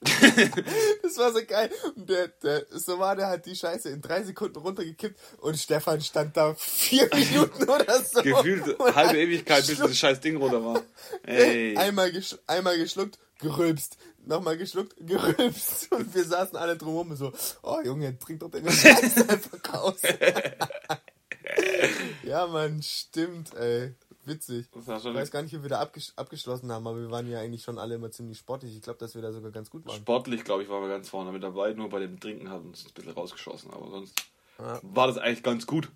Das 0.00 1.18
war 1.18 1.32
so 1.32 1.44
geil. 1.44 1.70
Und 1.94 2.08
der, 2.08 2.28
der 2.28 2.66
Somade 2.70 3.26
hat 3.26 3.44
die 3.44 3.54
Scheiße 3.54 3.90
in 3.90 4.00
drei 4.00 4.22
Sekunden 4.22 4.58
runtergekippt 4.58 5.18
und 5.38 5.58
Stefan 5.58 6.00
stand 6.00 6.36
da 6.36 6.54
vier 6.54 7.08
Minuten 7.14 7.64
oder 7.64 8.02
so. 8.02 8.22
Gefühlt 8.22 8.78
halbe 8.94 9.18
Ewigkeit, 9.18 9.66
bis 9.66 9.78
das 9.78 9.96
scheiß 9.96 10.20
Ding 10.20 10.36
runter 10.36 10.64
war. 10.64 10.82
Ey. 11.26 11.76
Einmal, 11.76 12.12
gesch 12.12 12.36
einmal 12.46 12.78
geschluckt, 12.78 13.18
gerülpst. 13.40 13.98
Nochmal 14.24 14.56
geschluckt, 14.56 14.94
gerülpst. 15.00 15.92
Und 15.92 16.14
wir 16.14 16.24
saßen 16.24 16.56
alle 16.56 16.76
drumherum 16.76 17.16
so, 17.16 17.32
oh 17.62 17.80
Junge, 17.84 18.18
trink 18.18 18.40
doch 18.40 18.50
deine 18.50 18.70
Scheiße 18.70 19.28
einfach 19.28 19.74
raus. 19.74 20.00
ja, 22.22 22.46
Mann, 22.46 22.82
stimmt, 22.82 23.54
ey. 23.54 23.94
Witzig. 24.30 24.68
Das 24.72 24.86
war 24.86 24.96
Ich 24.98 25.02
schon 25.02 25.14
weiß 25.14 25.30
gar 25.30 25.42
nicht, 25.42 25.52
wie 25.52 25.62
wir 25.62 25.68
da 25.68 25.80
abgesch 25.80 26.12
abgeschlossen 26.16 26.70
haben, 26.72 26.86
aber 26.86 26.98
wir 26.98 27.10
waren 27.10 27.28
ja 27.28 27.40
eigentlich 27.40 27.62
schon 27.62 27.78
alle 27.78 27.96
immer 27.96 28.10
ziemlich 28.10 28.38
sportlich. 28.38 28.74
Ich 28.76 28.82
glaube, 28.82 28.98
dass 28.98 29.14
wir 29.14 29.22
da 29.22 29.32
sogar 29.32 29.50
ganz 29.50 29.70
gut 29.70 29.84
waren. 29.86 29.96
Sportlich, 29.96 30.44
glaube 30.44 30.62
ich, 30.62 30.68
waren 30.68 30.82
wir 30.82 30.88
ganz 30.88 31.08
vorne 31.08 31.32
mit 31.32 31.42
dabei. 31.42 31.72
Nur 31.72 31.88
bei 31.90 31.98
dem 32.00 32.18
Trinken 32.20 32.48
hat 32.48 32.62
uns 32.62 32.86
ein 32.86 32.92
bisschen 32.94 33.12
rausgeschossen. 33.12 33.70
Aber 33.72 33.90
sonst 33.90 34.14
Ja. 34.58 34.80
war 34.82 35.06
das 35.08 35.18
eigentlich 35.18 35.42
ganz 35.42 35.66
gut. 35.66 35.90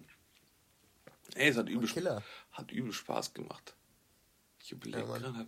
Ey, 1.36 1.48
es 1.48 1.56
hat 1.56 1.68
übel, 1.68 1.88
Killer. 1.88 2.22
hat 2.52 2.70
übel 2.72 2.92
Spaß 2.92 3.32
gemacht. 3.34 3.74
Ich 4.62 4.72
überlege 4.72 4.98
Ja, 4.98 5.04
gerade. 5.18 5.46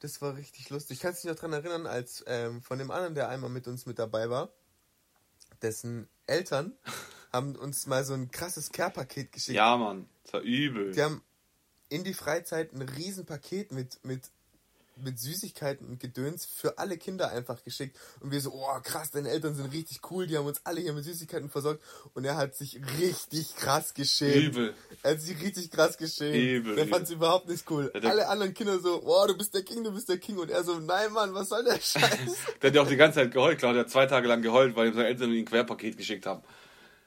Das 0.00 0.22
war 0.22 0.36
richtig 0.36 0.70
lustig. 0.70 1.00
Kannst 1.00 1.22
du 1.24 1.28
dich 1.28 1.34
noch 1.34 1.40
dran 1.40 1.52
erinnern, 1.52 1.86
als 1.86 2.24
ähm, 2.26 2.62
von 2.62 2.78
dem 2.78 2.90
anderen, 2.90 3.14
der 3.14 3.28
einmal 3.28 3.50
mit 3.50 3.66
uns 3.68 3.84
mit 3.86 3.98
dabei 3.98 4.30
war, 4.30 4.50
dessen 5.62 6.08
Eltern 6.26 6.72
haben 7.32 7.54
uns 7.56 7.86
mal 7.86 8.04
so 8.04 8.14
ein 8.14 8.30
krasses 8.30 8.70
Care-Paket 8.72 9.32
geschickt. 9.32 9.56
Ja, 9.56 9.76
Mann, 9.76 10.06
es 10.24 10.32
war 10.32 10.40
übel. 10.40 10.92
Die 10.92 11.02
haben 11.02 11.22
in 11.88 12.04
die 12.04 12.14
Freizeit 12.14 12.72
ein 12.72 12.82
riesen 12.82 13.24
Paket 13.26 13.72
mit, 13.72 13.98
mit, 14.04 14.22
mit 14.96 15.18
Süßigkeiten 15.18 15.86
und 15.86 15.98
Gedöns 15.98 16.44
für 16.44 16.78
alle 16.78 16.98
Kinder 16.98 17.30
einfach 17.30 17.64
geschickt. 17.64 17.96
Und 18.20 18.30
wir 18.32 18.40
so, 18.40 18.52
oh 18.52 18.80
krass, 18.82 19.10
deine 19.10 19.30
Eltern 19.30 19.54
sind 19.54 19.72
richtig 19.72 20.00
cool, 20.10 20.26
die 20.26 20.36
haben 20.36 20.46
uns 20.46 20.60
alle 20.64 20.80
hier 20.80 20.92
mit 20.92 21.04
Süßigkeiten 21.04 21.48
versorgt. 21.50 21.82
Und 22.14 22.24
er 22.24 22.36
hat 22.36 22.54
sich 22.54 22.80
richtig 23.00 23.56
krass 23.56 23.94
geschämt. 23.94 24.36
Übel. 24.54 24.74
Er 25.02 25.12
hat 25.12 25.20
sich 25.20 25.40
richtig 25.42 25.70
krass 25.70 25.96
geschämt. 25.98 26.36
Übel, 26.36 26.76
Der 26.76 26.86
fand 26.86 27.04
es 27.04 27.10
überhaupt 27.10 27.48
nicht 27.48 27.68
cool. 27.70 27.90
Ja, 27.94 28.00
der- 28.00 28.10
alle 28.10 28.28
anderen 28.28 28.54
Kinder 28.54 28.78
so, 28.78 29.02
oh, 29.04 29.26
du 29.26 29.36
bist 29.36 29.54
der 29.54 29.62
King, 29.62 29.82
du 29.84 29.92
bist 29.92 30.08
der 30.08 30.18
King. 30.18 30.36
Und 30.38 30.50
er 30.50 30.62
so, 30.64 30.78
nein, 30.78 31.12
Mann, 31.12 31.32
was 31.34 31.48
soll 31.48 31.64
der 31.64 31.74
Scheiß? 31.80 32.36
Der 32.60 32.70
hat 32.70 32.74
ja 32.76 32.82
auch 32.82 32.88
die 32.88 32.96
ganze 32.96 33.20
Zeit 33.20 33.32
geheult. 33.32 33.58
Claudia 33.58 33.80
hat 33.82 33.90
zwei 33.90 34.06
Tage 34.06 34.28
lang 34.28 34.42
geheult, 34.42 34.76
weil 34.76 34.88
ihm 34.88 34.94
seine 34.94 35.06
Eltern 35.08 35.30
ihm 35.32 35.38
ein 35.38 35.44
Querpaket 35.46 35.96
geschickt 35.96 36.26
haben. 36.26 36.42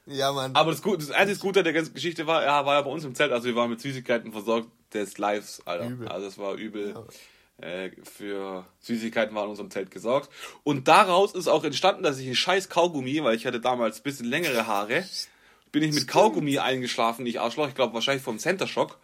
Ja, 0.05 0.31
Mann. 0.31 0.55
Aber 0.55 0.71
das, 0.71 0.81
Gute, 0.81 0.97
das 0.97 1.11
einzige 1.11 1.39
Gute 1.39 1.59
an 1.59 1.63
der 1.65 1.73
ganzen 1.73 1.93
Geschichte 1.93 2.27
war, 2.27 2.43
er 2.43 2.65
war 2.65 2.75
ja 2.75 2.81
bei 2.81 2.89
uns 2.89 3.03
im 3.03 3.15
Zelt, 3.15 3.31
also 3.31 3.45
wir 3.47 3.55
waren 3.55 3.69
mit 3.69 3.81
Süßigkeiten 3.81 4.31
versorgt 4.31 4.69
des 4.93 5.17
Lives, 5.17 5.61
Alter. 5.65 5.87
Übel. 5.87 6.07
Also 6.07 6.27
es 6.27 6.37
war 6.37 6.55
übel. 6.55 6.95
Äh, 7.57 7.91
für 8.03 8.65
Süßigkeiten 8.79 9.35
war 9.35 9.43
in 9.43 9.51
unserem 9.51 9.71
Zelt 9.71 9.91
gesorgt. 9.91 10.29
Und 10.63 10.87
daraus 10.87 11.33
ist 11.33 11.47
auch 11.47 11.63
entstanden, 11.63 12.03
dass 12.03 12.19
ich 12.19 12.27
ein 12.27 12.35
scheiß 12.35 12.69
Kaugummi, 12.69 13.23
weil 13.23 13.35
ich 13.35 13.45
hatte 13.45 13.59
damals 13.59 13.99
ein 13.99 14.03
bisschen 14.03 14.25
längere 14.25 14.67
Haare, 14.67 15.05
bin 15.71 15.83
ich 15.83 15.93
mit 15.93 16.07
Kaugummi 16.07 16.59
eingeschlafen, 16.59 17.23
nicht 17.23 17.39
Arschloch, 17.39 17.67
ich 17.67 17.75
glaube 17.75 17.93
wahrscheinlich 17.93 18.23
vom 18.23 18.39
Center 18.39 18.67
Shock. 18.67 18.97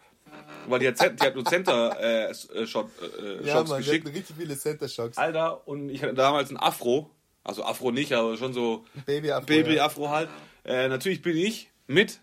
Weil 0.66 0.80
die 0.80 0.88
hat, 0.88 1.00
die 1.00 1.26
hat 1.26 1.34
nur 1.34 1.44
Center 1.44 1.96
äh, 1.98 2.30
äh, 2.30 2.66
Shot, 2.66 2.90
äh, 3.00 3.46
ja, 3.46 3.54
Shocks 3.54 3.70
Mann, 3.70 3.78
geschickt. 3.78 4.04
hatten 4.04 4.16
richtig 4.16 4.36
viele 4.36 4.56
Center 4.56 4.88
Shocks. 4.88 5.16
Alter, 5.16 5.66
und 5.66 5.88
ich 5.88 6.02
hatte 6.02 6.14
damals 6.14 6.50
ein 6.50 6.58
Afro. 6.58 7.10
Also 7.42 7.64
Afro 7.64 7.90
nicht, 7.90 8.12
aber 8.12 8.36
schon 8.36 8.52
so 8.52 8.84
Baby 9.06 9.32
Afro. 9.32 9.46
Baby-Afro 9.46 10.10
halt. 10.10 10.28
Äh, 10.64 10.88
natürlich 10.88 11.22
bin 11.22 11.36
ich 11.36 11.70
mit 11.86 12.20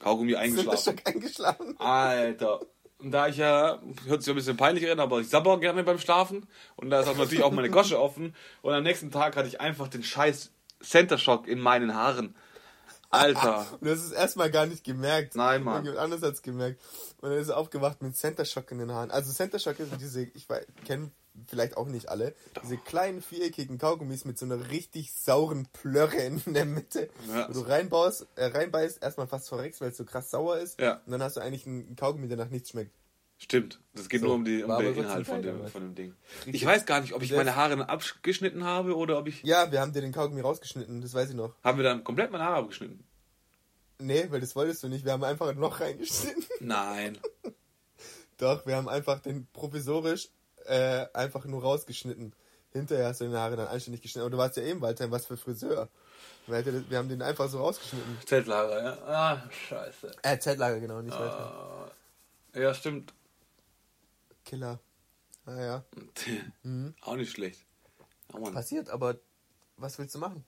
Kaugummi 0.00 0.34
eingeschlafen. 0.34 1.00
Eingeschlafen. 1.04 1.78
Alter. 1.78 2.60
Und 2.98 3.12
da 3.12 3.28
ich 3.28 3.36
ja, 3.36 3.80
hört 4.06 4.22
sich 4.22 4.32
ein 4.32 4.36
bisschen 4.36 4.56
peinlich 4.56 4.90
an, 4.90 5.00
aber 5.00 5.20
ich 5.20 5.28
sabber 5.28 5.58
gerne 5.58 5.84
beim 5.84 5.98
Schlafen. 5.98 6.46
Und 6.76 6.90
da 6.90 7.00
ist 7.00 7.08
auch 7.08 7.16
natürlich 7.16 7.44
auch 7.44 7.52
meine 7.52 7.70
Gosche 7.70 7.98
offen. 8.00 8.34
Und 8.62 8.74
am 8.74 8.82
nächsten 8.82 9.10
Tag 9.10 9.36
hatte 9.36 9.48
ich 9.48 9.60
einfach 9.60 9.88
den 9.88 10.02
scheiß 10.02 10.50
Center 10.82 11.18
Shock 11.18 11.48
in 11.48 11.60
meinen 11.60 11.94
Haaren. 11.94 12.34
Alter. 13.10 13.66
Und 13.80 13.88
das 13.88 14.04
ist 14.04 14.12
erstmal 14.12 14.50
gar 14.50 14.66
nicht 14.66 14.84
gemerkt. 14.84 15.34
Nein, 15.34 15.62
Mann. 15.62 15.76
Irgendjemand 15.76 16.04
anders 16.04 16.22
hat 16.22 16.34
es 16.34 16.42
gemerkt. 16.42 16.80
Und 17.20 17.30
dann 17.30 17.38
ist 17.38 17.48
er 17.48 17.56
aufgewacht 17.56 18.02
mit 18.02 18.16
Center 18.16 18.44
Shock 18.44 18.70
in 18.70 18.78
den 18.78 18.92
Haaren. 18.92 19.10
Also 19.10 19.32
Center 19.32 19.58
Shock 19.58 19.80
ist 19.80 19.92
diese, 19.98 20.22
ich 20.22 20.46
kenne 20.84 21.10
vielleicht 21.46 21.76
auch 21.76 21.86
nicht 21.86 22.08
alle, 22.08 22.34
diese 22.62 22.76
kleinen 22.76 23.22
viereckigen 23.22 23.78
Kaugummis 23.78 24.24
mit 24.24 24.38
so 24.38 24.46
einer 24.46 24.70
richtig 24.70 25.12
sauren 25.12 25.66
Plörre 25.72 26.16
in 26.16 26.40
der 26.54 26.64
Mitte. 26.64 27.08
Ja. 27.28 27.48
Wo 27.48 27.52
du 27.52 27.60
reinbaust, 27.60 28.26
äh, 28.36 28.46
reinbeißt, 28.46 29.02
erstmal 29.02 29.26
fast 29.26 29.48
verreckst, 29.48 29.80
weil 29.80 29.90
es 29.90 29.96
so 29.96 30.04
krass 30.04 30.30
sauer 30.30 30.58
ist. 30.58 30.80
Ja. 30.80 31.00
Und 31.06 31.12
dann 31.12 31.22
hast 31.22 31.36
du 31.36 31.40
eigentlich 31.40 31.66
einen 31.66 31.96
Kaugummi, 31.96 32.28
der 32.28 32.36
nach 32.36 32.50
nichts 32.50 32.70
schmeckt. 32.70 32.92
Stimmt. 33.38 33.80
Das 33.94 34.10
geht 34.10 34.20
So, 34.20 34.26
nur 34.26 34.34
um, 34.34 34.44
die, 34.44 34.62
um 34.62 34.78
den 34.78 34.94
Inhalt 34.94 35.26
von 35.26 35.40
dem, 35.40 35.66
von 35.68 35.82
dem 35.82 35.94
Ding. 35.94 36.14
Richtig. 36.40 36.54
Ich 36.54 36.66
weiß 36.66 36.84
gar 36.84 37.00
nicht, 37.00 37.14
ob 37.14 37.22
ich 37.22 37.32
meine 37.32 37.56
Haare 37.56 37.88
abgeschnitten 37.88 38.64
habe 38.64 38.94
oder 38.94 39.18
ob 39.18 39.28
ich. 39.28 39.42
Ja, 39.44 39.72
wir 39.72 39.80
haben 39.80 39.94
dir 39.94 40.02
den 40.02 40.12
Kaugummi 40.12 40.42
rausgeschnitten, 40.42 41.00
das 41.00 41.14
weiß 41.14 41.30
ich 41.30 41.36
noch. 41.36 41.54
Haben 41.64 41.78
wir 41.78 41.84
dann 41.84 42.04
komplett 42.04 42.30
meine 42.30 42.44
Haare 42.44 42.56
abgeschnitten? 42.56 43.02
Nee, 43.98 44.26
weil 44.28 44.40
das 44.40 44.54
wolltest 44.56 44.82
du 44.82 44.88
nicht. 44.88 45.06
Wir 45.06 45.12
haben 45.12 45.24
einfach 45.24 45.48
ein 45.48 45.56
Loch 45.56 45.80
reingeschnitten. 45.80 46.44
Nein. 46.60 47.18
Doch, 48.36 48.66
wir 48.66 48.76
haben 48.76 48.88
einfach 48.88 49.20
den 49.20 49.46
provisorisch 49.52 50.28
äh, 50.66 51.06
einfach 51.12 51.44
nur 51.44 51.62
rausgeschnitten. 51.62 52.32
Hinterher 52.72 53.08
hast 53.08 53.20
du 53.20 53.24
deine 53.24 53.38
Haare 53.38 53.56
dann 53.56 53.68
anständig 53.68 54.02
geschnitten. 54.02 54.22
Aber 54.24 54.30
du 54.30 54.38
warst 54.38 54.56
ja 54.56 54.62
eben, 54.62 54.80
Walter, 54.80 55.10
was 55.10 55.26
für 55.26 55.36
Friseur. 55.36 55.88
Wir, 56.46 56.98
haben 56.98 57.08
den 57.08 57.22
einfach 57.22 57.48
so 57.48 57.58
rausgeschnitten. 57.58 58.18
Zeltlager, 58.26 58.82
ja. 58.82 58.98
Ah, 59.06 59.50
scheiße. 59.50 60.12
Äh, 60.22 60.38
Zeitlager, 60.38 60.80
genau, 60.80 61.00
nicht 61.00 61.18
weiter. 61.18 61.90
Ja, 62.54 62.74
stimmt. 62.74 63.12
Killer. 64.44 64.80
Naja, 65.46 65.84
Auch 67.02 67.16
nicht 67.16 67.32
schlecht. 67.32 67.64
Oh 68.32 68.50
passiert, 68.50 68.90
aber 68.90 69.16
was 69.76 69.98
willst 69.98 70.14
du 70.14 70.18
machen? 70.18 70.44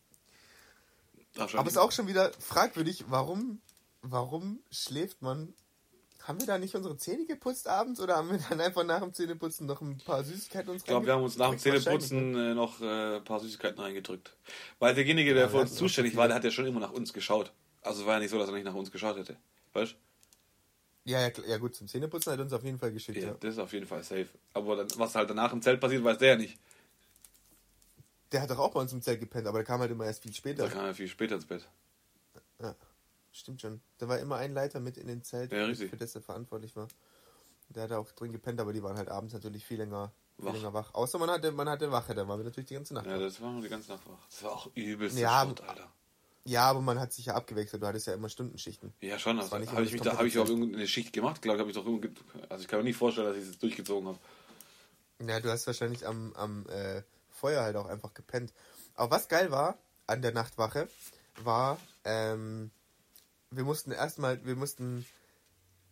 Aber 1.37 1.67
es 1.67 1.73
ist 1.73 1.79
auch 1.79 1.93
schon 1.93 2.07
wieder 2.07 2.33
fragwürdig, 2.35 3.07
warum, 3.09 3.61
warum 4.03 4.61
schläft 4.71 5.23
man? 5.23 5.55
Haben 6.25 6.39
wir 6.39 6.47
da 6.47 6.57
nicht 6.57 6.75
unsere 6.77 6.97
Zähne 6.97 7.27
geputzt 7.27 7.67
abends 7.67 8.01
oder 8.01 8.17
haben 8.17 8.31
wir 8.31 8.39
dann 8.49 8.61
einfach 8.61 8.85
nach 8.85 9.01
dem 9.01 9.13
Zähneputzen 9.13 9.67
noch 9.67 9.81
ein 9.81 9.99
paar 9.99 10.23
Süßigkeiten 10.23 10.71
uns 10.71 10.83
Ich 10.83 10.87
glaube, 10.87 11.07
wir 11.07 11.15
haben 11.15 11.25
uns 11.25 11.37
nach 11.37 11.51
dem? 11.51 11.59
Zähneputzen 11.59 12.37
äh, 12.37 12.55
noch 12.55 12.81
äh, 12.81 13.17
ein 13.17 13.25
paar 13.25 13.41
Süßigkeiten 13.41 13.81
reingedrückt. 13.81 14.37
Weil 14.79 14.95
derjenige, 14.95 15.35
der 15.35 15.45
Ja, 15.45 15.49
für 15.49 15.59
uns 15.59 15.75
zuständig 15.75 16.15
war, 16.15 16.29
der 16.29 16.37
hat 16.37 16.45
ja 16.45 16.53
schon 16.53 16.67
immer 16.67 16.79
nach 16.79 16.93
uns 16.93 17.13
geschaut. 17.13 17.53
Also 17.83 18.07
war 18.07 18.15
ja 18.15 18.21
nicht 18.21 18.31
so, 18.31 18.39
dass 18.39 18.49
er 18.49 18.55
nicht 18.55 18.65
nach 18.65 18.75
uns 18.75 18.93
geschaut 18.93 19.17
hätte. 19.17 19.37
Weißt 19.73 19.97
Ja, 21.05 21.21
ja, 21.21 21.31
ja, 21.49 21.59
gut, 21.59 21.75
zum 21.75 21.89
Zähneputzen 21.89 22.33
hat 22.33 22.39
er 22.39 22.45
uns 22.45 22.53
auf 22.53 22.63
jeden 22.63 22.79
Fall 22.79 22.93
geschickt, 22.93 23.19
ja. 23.19 23.31
Ja, 23.31 23.37
das 23.41 23.55
ist 23.55 23.59
auf 23.59 23.73
jeden 23.73 23.87
Fall 23.87 24.05
safe. 24.05 24.29
Aber 24.55 24.77
dann, 24.77 24.89
was 24.97 25.17
halt 25.17 25.29
danach 25.29 25.53
im 25.53 25.61
Zelt 25.61 25.81
passiert, 25.81 26.05
weiß 26.05 26.19
der 26.19 26.29
ja 26.29 26.37
nicht. 26.37 26.57
Der 28.31 28.43
hat 28.43 28.51
doch 28.51 28.61
auch 28.61 28.71
bei 28.71 28.81
uns 28.81 28.93
im 28.93 29.03
Zelt 29.03 29.19
gepennt, 29.19 29.49
aber 29.49 29.59
der 29.59 29.67
kam 29.67 29.81
halt 29.81 29.91
immer 29.91 30.07
erst 30.07 30.23
viel 30.23 30.33
später. 30.33 30.63
Da 30.63 30.69
kam 30.69 30.85
er 30.85 30.95
viel 30.95 31.09
später 31.09 31.35
ins 31.35 31.47
Bett. 31.47 31.69
Ja, 32.61 32.77
stimmt 33.33 33.61
schon. 33.61 33.81
Da 33.99 34.09
war 34.09 34.19
immer 34.19 34.37
ein 34.37 34.53
Leiter 34.55 34.81
mit 34.81 34.97
in 34.97 35.07
den 35.07 35.23
Zelt, 35.23 35.53
Ja, 35.53 35.73
für 35.75 35.97
das 35.97 36.15
er 36.15 36.23
verantwortlich 36.23 36.77
war. 36.77 36.89
Der 37.69 37.85
hat 37.85 37.93
auch 37.93 38.11
drin 38.13 38.33
gepennt, 38.33 38.61
aber 38.61 38.73
die 38.73 38.83
waren 38.83 38.97
halt 38.97 39.09
abends 39.09 39.33
natürlich 39.35 39.65
viel 39.65 39.79
länger 39.79 40.13
viel 40.37 40.47
Wach. 40.47 40.53
länger 40.55 40.73
wach. 40.73 40.95
Außer 40.95 41.19
man 41.19 41.31
hatte, 41.31 41.53
man 41.53 41.69
hatte 41.69 41.91
Wache, 41.91 42.15
da 42.15 42.27
waren 42.29 42.39
wir 42.41 42.45
natürlich 42.45 42.69
die 42.69 42.75
ganze 42.75 42.95
Nacht. 42.95 43.07
Ja, 43.07 43.19
das 43.19 43.41
war 43.41 43.51
nur 43.53 43.63
die 43.63 43.69
ganze 43.69 43.91
Nacht 43.93 44.07
wach. 44.07 44.27
Das 44.31 44.43
war 44.43 44.53
auch 44.53 44.71
übelst 44.75 45.19
Ja, 45.19 45.43
Sport, 45.43 45.63
Alter. 45.69 45.93
Ja, 46.45 46.65
aber 46.65 46.81
man 46.81 46.99
hat 46.99 47.13
sich 47.13 47.27
ja 47.27 47.35
abgewechselt. 47.35 47.83
Du 47.83 47.87
hattest 47.87 48.09
ja 48.09 48.15
immer 48.15 48.29
Stundenschichten. 48.29 48.93
Ja, 49.01 49.19
schon. 49.19 49.37
Das 49.37 49.53
Also, 49.53 49.73
habe 49.73 49.85
ich, 49.85 49.93
mich 49.93 50.01
das 50.03 50.15
da, 50.15 50.19
hab 50.19 50.27
ich 50.27 50.39
auch 50.39 50.49
irgendeine 50.49 50.89
Schicht 50.89 51.13
gemacht? 51.13 51.41
Glaube 51.41 51.57
ich, 51.57 51.61
habe 51.61 51.71
ich 51.71 51.77
doch 51.77 51.87
irgendwie. 51.87 52.11
Also, 52.49 52.63
ich 52.63 52.69
kann 52.69 52.81
mir 52.81 52.85
nicht 52.85 52.97
vorstellen, 52.97 53.29
dass 53.29 53.37
ich 53.37 53.49
es 53.49 53.59
durchgezogen 53.59 54.09
habe. 54.09 54.19
Ja, 55.25 55.39
du 55.39 55.51
hast 55.51 55.67
wahrscheinlich 55.69 56.05
am, 56.07 56.33
am 56.35 56.67
äh, 56.69 57.03
Feuer 57.31 57.63
halt 57.63 57.77
auch 57.77 57.87
einfach 57.87 58.13
gepennt. 58.13 58.53
Aber 58.95 59.13
was 59.13 59.29
geil 59.29 59.53
war 59.53 59.79
an 60.09 60.21
der 60.21 60.33
Nachtwache, 60.33 60.89
war, 61.45 61.79
ähm, 62.05 62.73
wir 63.53 63.65
mussten 63.65 63.93
erstmal, 63.93 64.45
wir 64.45 64.57
mussten, 64.57 65.07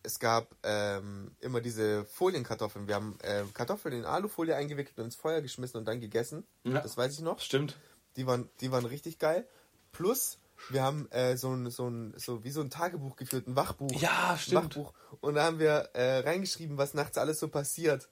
es 0.03 0.19
gab 0.19 0.55
ähm, 0.63 1.35
immer 1.39 1.61
diese 1.61 2.05
Folienkartoffeln. 2.05 2.87
Wir 2.87 2.95
haben 2.95 3.17
äh, 3.21 3.43
Kartoffeln 3.53 3.95
in 3.95 4.05
Alufolie 4.05 4.55
eingewickelt 4.55 4.97
und 4.97 5.05
ins 5.05 5.15
Feuer 5.15 5.41
geschmissen 5.41 5.77
und 5.77 5.85
dann 5.85 6.01
gegessen. 6.01 6.45
Ja. 6.63 6.81
Das 6.81 6.97
weiß 6.97 7.13
ich 7.13 7.21
noch. 7.21 7.39
Stimmt. 7.39 7.77
Die 8.15 8.27
waren, 8.27 8.49
die 8.59 8.71
waren 8.71 8.85
richtig 8.85 9.19
geil. 9.19 9.47
Plus, 9.91 10.39
wir 10.69 10.83
haben 10.83 11.09
äh, 11.11 11.37
so 11.37 11.53
ein, 11.53 11.69
so 11.69 11.89
ein, 11.89 12.13
so 12.17 12.43
wie 12.43 12.51
so 12.51 12.61
ein 12.61 12.69
Tagebuch 12.69 13.15
geführt, 13.15 13.47
ein 13.47 13.55
Wachbuch. 13.55 13.91
Ja, 14.01 14.37
stimmt. 14.37 14.75
Wachbuch. 14.75 14.93
Und 15.21 15.35
da 15.35 15.43
haben 15.43 15.59
wir 15.59 15.89
äh, 15.93 16.19
reingeschrieben, 16.19 16.77
was 16.77 16.93
nachts 16.93 17.17
alles 17.17 17.39
so 17.39 17.47
passiert. 17.47 18.09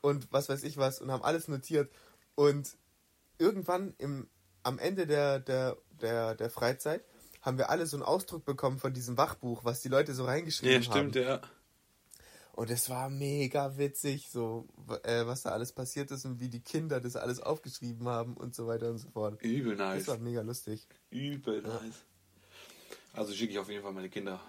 Und 0.00 0.32
was 0.32 0.48
weiß 0.48 0.62
ich 0.64 0.76
was. 0.76 1.00
Und 1.00 1.10
haben 1.10 1.22
alles 1.22 1.48
notiert. 1.48 1.90
Und 2.34 2.76
irgendwann 3.38 3.94
im, 3.98 4.28
am 4.62 4.78
Ende 4.78 5.06
der, 5.06 5.40
der, 5.40 5.76
der, 6.00 6.34
der 6.34 6.50
Freizeit 6.50 7.04
haben 7.42 7.58
wir 7.58 7.70
alle 7.70 7.86
so 7.86 7.96
einen 7.96 8.02
Ausdruck 8.04 8.44
bekommen 8.44 8.78
von 8.78 8.92
diesem 8.92 9.16
Wachbuch, 9.16 9.64
was 9.64 9.80
die 9.80 9.88
Leute 9.88 10.14
so 10.14 10.24
reingeschrieben 10.24 10.74
Ja, 10.74 10.82
stimmt, 10.82 11.16
haben. 11.16 11.22
ja. 11.24 11.40
Und 12.52 12.68
es 12.70 12.90
war 12.90 13.08
mega 13.08 13.78
witzig, 13.78 14.28
so 14.30 14.66
äh, 15.04 15.24
was 15.24 15.42
da 15.42 15.50
alles 15.50 15.72
passiert 15.72 16.10
ist 16.10 16.26
und 16.26 16.40
wie 16.40 16.48
die 16.48 16.60
Kinder 16.60 17.00
das 17.00 17.16
alles 17.16 17.40
aufgeschrieben 17.40 18.06
haben 18.08 18.34
und 18.36 18.54
so 18.54 18.66
weiter 18.66 18.90
und 18.90 18.98
so 18.98 19.08
fort. 19.08 19.40
Übel 19.40 19.76
nice. 19.76 20.04
Das 20.04 20.08
war 20.08 20.18
mega 20.18 20.42
lustig. 20.42 20.86
Übel 21.10 21.62
nice. 21.62 22.04
Also 23.14 23.32
schicke 23.32 23.52
ich 23.52 23.58
auf 23.58 23.70
jeden 23.70 23.82
Fall 23.82 23.92
meine 23.92 24.10
Kinder 24.10 24.40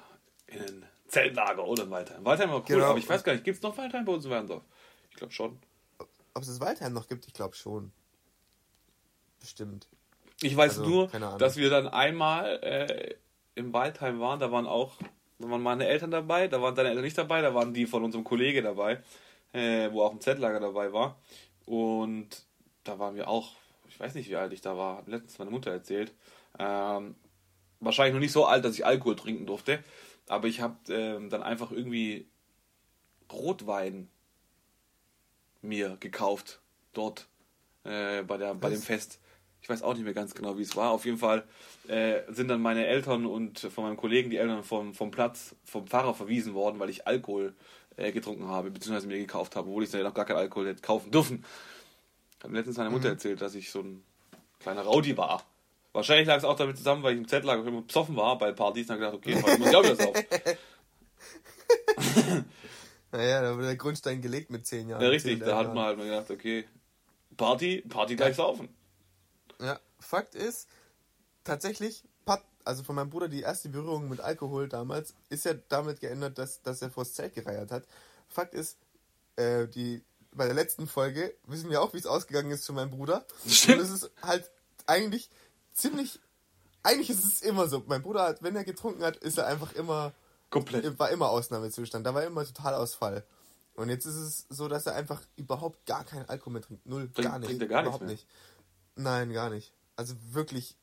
in 0.47 0.59
ein 0.61 0.85
Zeltlager 1.07 1.65
oder 1.65 1.83
in 1.83 1.89
Waldheim. 1.91 2.25
Waldheim 2.25 2.49
war 2.49 2.59
cool, 2.59 2.65
Genau. 2.67 2.85
aber 2.89 2.99
ich 2.99 3.07
weiß 3.07 3.23
gar 3.23 3.33
nicht, 3.33 3.45
gibt 3.45 3.57
es 3.57 3.63
noch 3.63 3.77
Waldheim 3.77 4.03
bei 4.03 4.11
uns 4.11 4.25
in 4.25 4.31
Werndorf? 4.31 4.63
Ich 5.09 5.15
glaube 5.15 5.31
schon. 5.31 5.57
Ob 6.33 6.41
es 6.41 6.47
das 6.47 6.59
Waldheim 6.59 6.91
noch 6.93 7.07
gibt, 7.07 7.27
ich 7.27 7.33
glaube 7.33 7.55
schon. 7.55 7.91
Bestimmt. 9.39 9.87
Ich 10.41 10.55
weiß 10.55 10.79
Also, 10.79 10.89
nur, 10.89 11.37
dass 11.37 11.57
wir 11.57 11.69
dann 11.69 11.87
einmal 11.87 12.59
äh, 12.63 13.15
im 13.55 13.73
Waldheim 13.73 14.19
waren, 14.19 14.39
da 14.39 14.51
waren 14.51 14.65
auch, 14.65 14.93
da 15.39 15.49
waren 15.49 15.61
meine 15.61 15.87
Eltern 15.87 16.11
dabei, 16.11 16.47
da 16.47 16.61
waren 16.61 16.75
deine 16.75 16.89
Eltern 16.89 17.03
nicht 17.03 17.17
dabei, 17.17 17.41
da 17.41 17.53
waren 17.53 17.73
die 17.73 17.85
von 17.85 18.03
unserem 18.03 18.23
Kollege 18.23 18.61
dabei, 18.61 19.01
äh, 19.53 19.91
wo 19.91 20.03
auch 20.03 20.11
ein 20.11 20.21
Zeltlager 20.21 20.59
dabei 20.59 20.93
war. 20.93 21.19
Und 21.65 22.43
da 22.83 22.97
waren 22.97 23.15
wir 23.15 23.27
auch, 23.27 23.53
ich 23.87 23.99
weiß 23.99 24.15
nicht, 24.15 24.29
wie 24.29 24.35
alt 24.35 24.53
ich 24.53 24.61
da 24.61 24.77
war, 24.77 24.97
hat 24.97 25.07
letztens 25.07 25.37
meine 25.37 25.51
Mutter 25.51 25.71
erzählt. 25.71 26.13
Ähm, 26.57 27.15
wahrscheinlich 27.79 28.13
noch 28.13 28.19
nicht 28.19 28.31
so 28.31 28.45
alt, 28.45 28.65
dass 28.65 28.75
ich 28.75 28.85
Alkohol 28.85 29.15
trinken 29.15 29.45
durfte, 29.45 29.83
aber 30.27 30.47
ich 30.47 30.61
habe 30.61 30.75
ähm, 30.89 31.29
dann 31.29 31.43
einfach 31.43 31.71
irgendwie 31.71 32.27
Rotwein 33.31 34.09
mir 35.61 35.97
gekauft 35.99 36.59
dort 36.93 37.27
äh, 37.83 38.23
bei, 38.23 38.37
der, 38.37 38.55
bei 38.55 38.69
dem 38.69 38.81
Fest. 38.81 39.19
Ich 39.61 39.69
weiß 39.69 39.83
auch 39.83 39.93
nicht 39.93 40.03
mehr 40.03 40.13
ganz 40.13 40.33
genau, 40.33 40.57
wie 40.57 40.63
es 40.63 40.75
war. 40.75 40.91
Auf 40.91 41.05
jeden 41.05 41.17
Fall 41.17 41.43
äh, 41.87 42.21
sind 42.29 42.47
dann 42.47 42.61
meine 42.61 42.87
Eltern 42.87 43.25
und 43.25 43.59
von 43.59 43.83
meinem 43.83 43.97
Kollegen 43.97 44.29
die 44.29 44.37
Eltern 44.37 44.63
vom, 44.63 44.93
vom 44.93 45.11
Platz, 45.11 45.55
vom 45.63 45.85
Pfarrer 45.87 46.13
verwiesen 46.13 46.53
worden, 46.53 46.79
weil 46.79 46.89
ich 46.89 47.05
Alkohol 47.05 47.53
äh, 47.97 48.11
getrunken 48.11 48.47
habe, 48.47 48.71
beziehungsweise 48.71 49.07
mir 49.07 49.19
gekauft 49.19 49.55
habe, 49.55 49.67
obwohl 49.67 49.83
ich 49.83 49.91
dann 49.91 50.03
noch 50.03 50.13
gar 50.13 50.25
keinen 50.25 50.37
Alkohol 50.37 50.67
hätte 50.67 50.81
kaufen 50.81 51.11
dürfen. 51.11 51.45
Hat 52.41 52.49
mir 52.49 52.57
letztens 52.57 52.77
meine 52.77 52.89
Mutter 52.89 53.09
erzählt, 53.09 53.41
dass 53.41 53.53
ich 53.53 53.69
so 53.69 53.81
ein 53.81 54.03
kleiner 54.59 54.81
Rowdy 54.81 55.15
war. 55.15 55.45
Wahrscheinlich 55.93 56.27
lag 56.27 56.37
es 56.37 56.45
auch 56.45 56.55
damit 56.55 56.77
zusammen, 56.77 57.03
weil 57.03 57.13
ich 57.13 57.19
im 57.19 57.27
Z-Lager 57.27 57.65
immer 57.67 57.81
besoffen 57.81 58.15
war 58.15 58.37
bei 58.37 58.51
Partys 58.53 58.89
und 58.89 58.93
habe 58.93 58.99
gedacht, 59.01 59.15
okay, 59.15 59.43
heute 59.43 59.59
muss 59.59 59.69
ich 59.69 59.75
auch 59.75 59.83
wieder 59.83 59.95
saufen. 59.95 60.23
Naja, 63.11 63.41
da 63.41 63.55
wurde 63.55 63.65
der 63.65 63.75
Grundstein 63.75 64.21
gelegt 64.21 64.49
mit 64.49 64.65
zehn 64.65 64.87
Jahren. 64.87 65.01
Ja, 65.01 65.09
richtig, 65.09 65.39
da 65.39 65.57
hat 65.57 65.73
man 65.75 65.83
halt 65.83 65.97
mal 65.97 66.05
gedacht, 66.05 66.31
okay, 66.31 66.65
Party, 67.35 67.83
Party 67.87 68.15
gleich 68.15 68.35
saufen. 68.35 68.69
Ja, 69.61 69.79
Fakt 69.99 70.35
ist, 70.35 70.67
tatsächlich, 71.43 72.03
Pat, 72.25 72.43
also 72.65 72.83
von 72.83 72.95
meinem 72.95 73.09
Bruder, 73.09 73.27
die 73.27 73.41
erste 73.41 73.69
Berührung 73.69 74.09
mit 74.09 74.19
Alkohol 74.19 74.67
damals, 74.67 75.13
ist 75.29 75.45
ja 75.45 75.53
damit 75.69 75.99
geändert, 75.99 76.37
dass, 76.37 76.61
dass 76.61 76.81
er 76.81 76.89
vors 76.89 77.13
Zelt 77.13 77.33
gereiert 77.33 77.71
hat. 77.71 77.83
Fakt 78.27 78.53
ist, 78.53 78.77
äh, 79.35 79.67
die, 79.67 80.03
bei 80.33 80.45
der 80.45 80.53
letzten 80.53 80.87
Folge 80.87 81.33
wissen 81.45 81.69
wir 81.69 81.81
auch, 81.81 81.93
wie 81.93 81.97
es 81.97 82.05
ausgegangen 82.05 82.51
ist 82.51 82.65
für 82.65 82.73
meinen 82.73 82.91
Bruder. 82.91 83.25
Stimmt. 83.47 83.79
Und 83.79 83.83
es 83.85 83.89
ist 83.91 84.11
halt 84.21 84.49
eigentlich 84.87 85.29
ziemlich, 85.73 86.19
eigentlich 86.83 87.09
ist 87.09 87.23
es 87.25 87.41
immer 87.41 87.67
so. 87.67 87.83
Mein 87.87 88.01
Bruder 88.01 88.23
hat, 88.23 88.41
wenn 88.43 88.55
er 88.55 88.63
getrunken 88.63 89.03
hat, 89.03 89.17
ist 89.17 89.37
er 89.37 89.47
einfach 89.47 89.73
immer, 89.73 90.13
Komplett. 90.49 90.97
war 90.99 91.09
immer 91.09 91.29
Ausnahmezustand. 91.29 92.05
Da 92.05 92.13
war 92.13 92.23
immer 92.23 92.45
Totalausfall. 92.45 93.23
Und 93.75 93.89
jetzt 93.89 94.05
ist 94.05 94.15
es 94.15 94.45
so, 94.49 94.67
dass 94.67 94.85
er 94.85 94.95
einfach 94.95 95.21
überhaupt 95.37 95.85
gar 95.85 96.03
keinen 96.03 96.27
Alkohol 96.29 96.53
mehr 96.53 96.61
trinkt. 96.61 96.85
Null, 96.85 97.09
Trinkt- 97.13 97.21
gar 97.31 97.39
nicht. 97.39 97.47
trinkt 97.47 97.61
er 97.63 97.67
gar 97.69 97.81
überhaupt 97.83 98.01
mehr? 98.03 98.11
nicht. 98.11 98.27
Nein, 99.01 99.31
gar 99.33 99.49
nicht. 99.49 99.73
Also 99.95 100.15
wirklich 100.31 100.77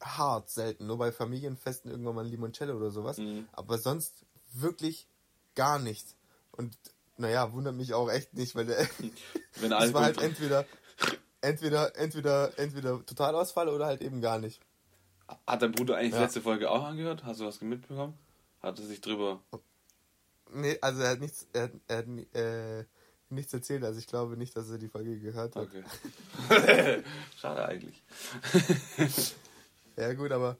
hart 0.00 0.50
selten. 0.50 0.86
Nur 0.86 0.98
bei 0.98 1.12
Familienfesten 1.12 1.90
irgendwann 1.90 2.14
mal 2.14 2.24
ein 2.24 2.30
Limoncello 2.30 2.76
oder 2.76 2.90
sowas. 2.90 3.18
Mhm. 3.18 3.48
Aber 3.52 3.78
sonst 3.78 4.24
wirklich 4.52 5.06
gar 5.54 5.78
nichts. 5.78 6.16
Und 6.52 6.76
naja, 7.16 7.52
wundert 7.52 7.74
mich 7.74 7.94
auch 7.94 8.10
echt 8.10 8.34
nicht, 8.34 8.54
weil 8.54 8.66
der, 8.66 8.78
Wenn 9.60 9.70
das 9.70 9.80
Alkohol 9.80 9.94
war 9.94 10.02
halt 10.04 10.20
entweder, 10.20 10.66
entweder, 11.40 11.96
entweder, 11.96 12.58
entweder 12.58 13.04
Totalausfall 13.06 13.68
oder 13.68 13.86
halt 13.86 14.00
eben 14.02 14.20
gar 14.20 14.38
nicht. 14.38 14.60
Hat 15.46 15.62
dein 15.62 15.72
Bruder 15.72 15.96
eigentlich 15.96 16.10
die 16.12 16.16
Ja. 16.16 16.22
letzte 16.24 16.42
Folge 16.42 16.70
auch 16.70 16.82
angehört? 16.84 17.24
Hast 17.24 17.40
du 17.40 17.46
was 17.46 17.60
mitbekommen? 17.60 18.18
Hat 18.60 18.78
er 18.78 18.84
sich 18.86 19.00
drüber. 19.00 19.40
Nee, 20.52 20.76
also 20.82 21.00
er 21.00 21.10
hat 21.10 21.20
nichts, 21.20 21.46
er, 21.52 21.62
hat- 21.64 21.72
er 21.88 21.96
hat 21.98 22.06
äh, 22.34 22.84
nichts 23.32 23.52
erzählt. 23.52 23.84
Also 23.84 23.98
ich 23.98 24.06
glaube 24.06 24.36
nicht, 24.36 24.56
dass 24.56 24.70
er 24.70 24.78
die 24.78 24.88
Folge 24.88 25.18
gehört 25.18 25.56
hat. 25.56 25.68
Okay. 25.68 27.02
Schade 27.38 27.64
eigentlich. 27.66 28.02
Ja 29.96 30.12
gut, 30.14 30.32
aber 30.32 30.56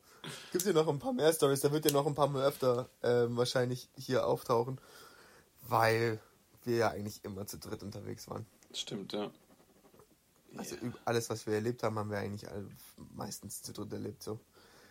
gibt 0.53 0.65
ja 0.65 0.73
noch 0.73 0.89
ein 0.89 0.99
paar 0.99 1.13
mehr 1.13 1.33
Stories. 1.33 1.61
Da 1.61 1.73
wird 1.73 1.85
ja 1.87 1.93
noch 1.93 2.07
ein 2.07 2.15
paar 2.15 2.29
Mal 2.29 2.45
öfter 2.47 2.89
ähm, 3.03 3.37
wahrscheinlich 3.37 3.89
hier 3.97 4.27
auftauchen, 4.27 4.79
weil 5.69 6.21
wir 6.65 6.77
ja 6.77 6.89
eigentlich 6.91 7.25
immer 7.25 7.47
zu 7.47 7.59
dritt 7.59 7.83
unterwegs 7.83 8.29
waren. 8.29 8.47
Stimmt, 8.75 9.13
ja. 9.13 9.31
Also 10.57 10.77
üb- 10.77 10.97
alles, 11.07 11.31
was 11.31 11.47
wir 11.47 11.55
erlebt 11.55 11.83
haben, 11.83 11.99
haben 11.99 12.11
wir 12.11 12.19
eigentlich 12.19 12.49
meistens 13.15 13.63
zu 13.63 13.73
dritt 13.73 13.93
erlebt. 13.93 14.23
So. 14.23 14.39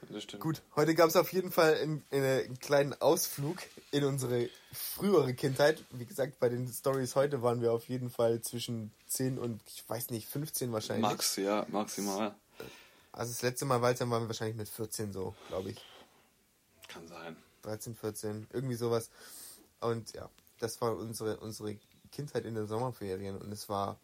Das 0.10 0.24
stimmt. 0.24 0.42
Gut, 0.42 0.62
heute 0.76 0.96
gab 0.96 1.10
es 1.10 1.16
auf 1.16 1.32
jeden 1.32 1.52
Fall 1.52 1.76
einen, 1.76 2.04
einen 2.12 2.60
kleinen 2.60 3.00
Ausflug 3.02 3.58
in 3.92 4.04
unsere 4.04 4.50
frühere 4.74 5.34
Kindheit. 5.34 5.84
Wie 5.92 6.06
gesagt, 6.06 6.40
bei 6.40 6.50
den 6.50 6.68
Stories 6.68 7.16
heute 7.16 7.42
waren 7.42 7.62
wir 7.62 7.72
auf 7.72 7.88
jeden 7.88 8.10
Fall 8.10 8.42
zwischen 8.42 8.92
10 9.08 9.38
und, 9.38 9.62
ich 9.68 9.88
weiß 9.88 10.10
nicht, 10.10 10.28
15 10.28 10.72
wahrscheinlich. 10.72 11.10
Max, 11.10 11.36
ja, 11.36 11.66
maximal. 11.70 12.36
Also 13.12 13.32
das 13.32 13.42
letzte 13.42 13.66
Mal 13.66 13.82
weiter 13.82 14.10
waren 14.10 14.24
wir 14.24 14.28
wahrscheinlich 14.28 14.58
mit 14.58 14.70
14 14.70 15.14
so, 15.14 15.36
glaube 15.50 15.72
ich. 15.72 15.86
Kann 16.88 17.08
sein. 17.08 17.36
13, 17.64 17.96
14, 17.96 18.48
irgendwie 18.52 18.76
sowas. 18.76 19.10
Und 19.82 20.14
ja, 20.14 20.30
das 20.60 20.82
war 20.82 20.96
unsere, 20.96 21.38
unsere 21.38 21.78
Kindheit 22.12 22.46
in 22.46 22.56
den 22.56 22.68
Sommerferien 22.68 23.38
und 23.38 23.52
es 23.52 23.70
war 23.70 24.00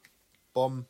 Bombe. 0.53 0.85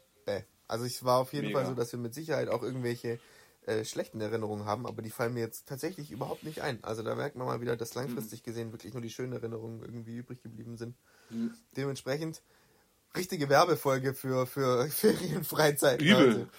Also 0.68 0.86
es 0.86 1.04
war 1.04 1.20
auf 1.20 1.34
jeden 1.34 1.48
Mega. 1.48 1.60
Fall 1.60 1.68
so, 1.70 1.76
dass 1.76 1.92
wir 1.92 2.00
mit 2.00 2.14
Sicherheit 2.14 2.50
auch 2.50 2.62
irgendwelche 2.62 3.20
äh, 3.68 3.84
schlechten 3.86 4.22
Erinnerungen 4.22 4.66
haben, 4.66 4.88
aber 4.88 5.02
die 5.02 5.10
fallen 5.10 5.34
mir 5.34 5.42
jetzt 5.42 5.68
tatsächlich 5.68 6.10
überhaupt 6.12 6.44
nicht 6.44 6.62
ein. 6.62 6.84
Also 6.84 7.04
da 7.04 7.16
merkt 7.16 7.36
man 7.36 7.48
mal 7.48 7.62
wieder, 7.62 7.76
dass 7.76 7.96
langfristig 7.96 8.42
gesehen 8.44 8.72
wirklich 8.72 8.94
nur 8.94 9.02
die 9.02 9.10
schönen 9.10 9.34
Erinnerungen 9.34 9.82
irgendwie 9.82 10.16
übrig 10.16 10.42
geblieben 10.42 10.78
sind. 10.78 10.96
Mhm. 11.30 11.54
Dementsprechend 11.76 12.42
richtige 13.16 13.50
Werbefolge 13.50 14.14
für, 14.14 14.48
für 14.48 14.88
Ferienfreizeit. 14.90 16.02
Übel. 16.02 16.28
Leute. 16.28 16.50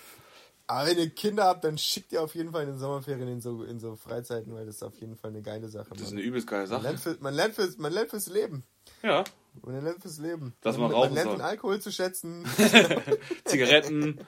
Aber 0.66 0.90
wenn 0.90 0.98
ihr 0.98 1.08
Kinder 1.08 1.44
habt, 1.44 1.64
dann 1.64 1.78
schickt 1.78 2.12
ihr 2.12 2.20
auf 2.20 2.34
jeden 2.34 2.52
Fall 2.52 2.64
in 2.64 2.68
den 2.68 2.78
Sommerferien 2.78 3.26
in 3.26 3.40
so, 3.40 3.62
in 3.64 3.80
so 3.80 3.96
Freizeiten, 3.96 4.54
weil 4.54 4.66
das 4.66 4.76
ist 4.76 4.82
auf 4.82 5.00
jeden 5.00 5.16
Fall 5.16 5.30
eine 5.30 5.40
geile 5.40 5.66
Sache. 5.70 5.88
Das 5.92 6.02
ist 6.02 6.12
eine 6.12 6.20
übelst 6.20 6.46
geile 6.46 6.64
Man 6.64 6.68
Sache. 6.68 6.82
lernt, 6.82 7.00
für, 7.00 7.16
man, 7.20 7.32
lernt 7.32 7.54
fürs, 7.54 7.78
man 7.78 7.90
lernt 7.90 8.10
fürs 8.10 8.26
Leben. 8.26 8.64
Ja. 9.02 9.24
Man 9.62 9.82
lernt 9.82 10.02
fürs 10.02 10.18
Leben. 10.18 10.54
Dass 10.60 10.76
man 10.76 10.90
man, 10.92 11.00
man 11.00 11.14
lernt 11.14 11.32
den 11.32 11.40
Alkohol 11.40 11.80
zu 11.80 11.90
schätzen. 11.90 12.44
Zigaretten. 13.46 14.20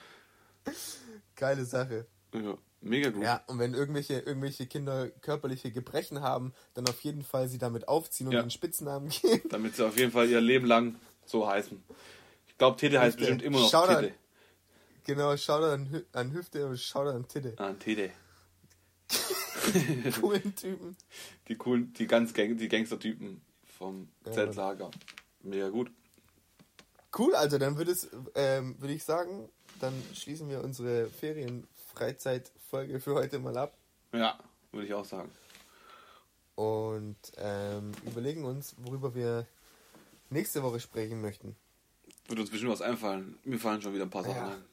Geile 1.37 1.67
Sache. 1.67 2.07
ja. 2.33 2.57
Mega 2.83 3.11
gut. 3.11 3.23
Ja, 3.23 3.43
und 3.47 3.59
wenn 3.59 3.75
irgendwelche, 3.75 4.21
irgendwelche 4.21 4.67
Kinder 4.67 5.09
körperliche 5.11 5.71
Gebrechen 5.71 6.23
haben, 6.23 6.55
dann 6.75 6.89
auf 6.89 7.01
jeden 7.03 7.23
Fall 7.23 7.47
sie 7.49 7.59
damit 7.59 7.89
aufziehen 7.89 8.29
und 8.29 8.33
Ja. 8.33 8.41
den 8.43 8.51
Spitznamen 8.51 9.09
geben. 9.23 9.49
Damit 9.51 9.77
sie 9.77 9.87
auf 9.87 9.99
jeden 9.99 10.13
Fall 10.13 10.29
ihr 10.31 10.41
Leben 10.41 10.67
lang 10.67 10.97
so 11.27 11.47
heißen. 11.47 11.83
Ich 12.49 12.57
glaube, 12.57 12.77
Tete 12.79 12.99
heißt 13.01 13.17
Hüfte. 13.19 13.21
bestimmt 13.21 13.43
immer 13.43 13.61
noch 13.61 13.71
Schau 13.71 13.87
da- 13.87 14.01
Tete. 14.01 14.15
Genau, 15.05 15.37
schau 15.37 15.61
da 15.61 15.73
an, 15.75 15.89
Hü- 15.89 16.05
an 16.13 16.33
Hüfte 16.33 16.67
und 16.67 16.79
schau 16.79 17.05
da 17.05 17.11
an 17.13 17.27
Titte. 17.27 17.55
Ah, 17.57 17.73
Tete. 17.73 18.11
Coolen 20.21 20.55
Typen. 20.57 20.97
Die 21.49 21.57
coolen, 21.57 21.93
die 21.95 22.07
ganz 22.07 22.33
Gang, 22.33 22.57
die 22.57 22.69
Gangstertypen 22.69 23.41
vom 23.79 24.09
Ja, 24.27 24.33
Zeltlager. 24.33 24.91
Mega 25.43 25.69
gut. 25.69 25.91
Cool, 27.17 27.35
also 27.35 27.59
dann 27.59 27.77
würde 27.77 27.91
es, 27.93 28.09
ähm, 28.35 28.77
würde 28.79 28.95
ich 28.95 29.03
sagen, 29.05 29.49
dann 29.81 29.93
schließen 30.15 30.49
wir 30.49 30.63
unsere 30.63 31.07
Ferien-Freizeit-Folge 31.95 33.01
für 33.01 33.15
heute 33.15 33.39
mal 33.39 33.57
ab. 33.57 33.75
Ja, 34.13 34.39
würde 34.73 34.87
ich 34.87 34.95
auch 34.95 35.05
sagen. 35.05 35.31
Und 36.55 37.17
ähm, 37.37 37.93
überlegen 38.05 38.45
uns, 38.45 38.75
worüber 38.79 39.15
wir 39.15 39.47
nächste 40.29 40.63
Woche 40.63 40.81
sprechen 40.81 41.21
möchten. 41.21 41.57
Wird 42.29 42.41
uns 42.41 42.51
bestimmt 42.51 42.73
was 42.73 42.83
einfallen. 42.83 43.39
Mir 43.45 43.59
fallen 43.59 43.81
schon 43.83 43.95
wieder 43.95 44.05
ein 44.05 44.11
paar 44.11 44.25
Sachen 44.25 44.37
Ja. 44.37 44.49
ein. 44.49 44.65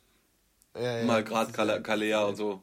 Ja, 0.83 0.97
ja, 0.99 1.05
Mal 1.05 1.23
gerade 1.23 1.51
ja- 1.57 1.79
Kalea 1.79 2.23
und 2.25 2.35
so. 2.35 2.61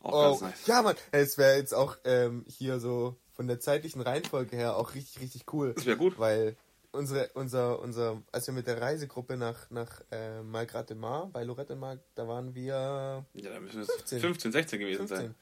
Auch 0.00 0.12
Oh, 0.12 0.30
ganz 0.30 0.40
nice. 0.42 0.66
ja, 0.66 0.82
Mann, 0.82 0.96
es 1.12 1.36
wäre 1.36 1.56
jetzt 1.56 1.74
auch 1.74 1.96
ähm, 2.04 2.44
hier 2.48 2.78
so 2.80 3.16
von 3.34 3.46
der 3.48 3.60
zeitlichen 3.60 4.00
Reihenfolge 4.00 4.56
her 4.56 4.76
auch 4.76 4.94
richtig, 4.94 5.20
richtig 5.20 5.52
cool. 5.52 5.72
Das 5.74 5.84
wäre 5.86 5.96
gut. 5.96 6.18
Weil 6.18 6.56
unsere, 6.94 7.30
unser, 7.34 7.80
unser, 7.80 8.22
als 8.32 8.46
wir 8.46 8.54
mit 8.54 8.66
der 8.66 8.80
Reisegruppe 8.80 9.36
nach, 9.36 9.70
nach 9.70 10.00
äh, 10.10 10.42
Malgrat 10.42 10.88
de 10.90 10.96
Mar, 10.96 11.28
bei 11.32 11.44
Lorette 11.44 11.76
Mar, 11.76 11.98
da 12.14 12.26
waren 12.26 12.54
wir 12.54 13.24
Ja, 13.34 13.50
da 13.50 13.60
müssen 13.60 13.80
wir 13.80 13.86
15. 13.86 14.20
15, 14.20 14.52
16 14.52 14.78
gewesen 14.78 15.08
15. 15.08 15.16
sein. 15.16 15.34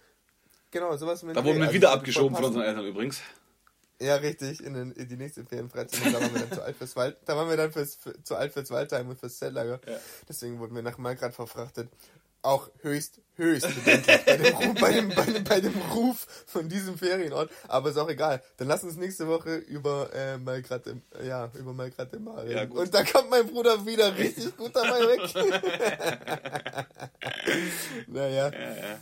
Genau, 0.70 0.96
sowas 0.96 1.22
mit 1.22 1.36
Da 1.36 1.44
wurden 1.44 1.58
wir 1.58 1.64
also 1.64 1.74
wieder 1.74 1.92
abgeschoben 1.92 2.34
von 2.34 2.46
unseren 2.46 2.64
Eltern 2.64 2.86
übrigens. 2.86 3.20
Ja, 4.00 4.16
richtig, 4.16 4.64
in, 4.64 4.74
den, 4.74 4.92
in 4.92 5.06
die 5.06 5.16
nächste 5.16 5.44
Ferienfreizeit. 5.44 6.12
Da 6.12 6.20
waren 6.20 6.34
wir 6.34 6.40
dann 6.40 6.52
zu 6.52 6.62
alt 6.62 6.76
fürs 6.76 6.96
Wald, 6.96 7.18
da 7.24 7.36
waren 7.36 7.48
wir 7.48 7.56
dann 7.56 7.70
fürs, 7.70 7.94
für, 7.94 8.20
zu 8.24 8.34
alt 8.34 8.52
fürs 8.52 8.70
Waldheim 8.70 9.08
und 9.08 9.20
fürs 9.20 9.38
Zeltlager. 9.38 9.80
Ja. 9.86 9.98
Deswegen 10.28 10.58
wurden 10.58 10.74
wir 10.74 10.82
nach 10.82 10.98
Malgrad 10.98 11.34
verfrachtet. 11.34 11.88
Auch 12.44 12.68
höchst, 12.80 13.20
höchst 13.34 13.68
bedenklich 13.72 14.24
bei, 14.26 14.36
dem 14.36 14.54
Ruf, 14.56 14.74
bei, 14.80 14.92
dem, 14.92 15.08
bei, 15.10 15.24
dem, 15.26 15.44
bei 15.44 15.60
dem 15.60 15.74
Ruf 15.94 16.26
von 16.46 16.68
diesem 16.68 16.98
Ferienort. 16.98 17.48
Aber 17.68 17.90
ist 17.90 17.96
auch 17.96 18.08
egal. 18.08 18.42
Dann 18.56 18.66
lass 18.66 18.82
uns 18.82 18.96
nächste 18.96 19.28
Woche 19.28 19.58
über 19.58 20.10
äh, 20.12 20.34
im, 20.34 21.02
ja, 21.24 21.52
über 21.54 21.72
Malgrad 21.72 22.12
im 22.14 22.24
Mar 22.24 22.42
reden. 22.42 22.56
Ja, 22.56 22.64
gut. 22.64 22.78
und 22.80 22.92
da 22.94 23.04
kommt 23.04 23.30
mein 23.30 23.46
Bruder 23.46 23.86
wieder 23.86 24.18
richtig 24.18 24.56
gut 24.56 24.74
dabei 24.74 25.06
weg. 25.06 25.20
naja, 28.08 28.50
Ja, 28.52 28.76
ja. 28.76 28.98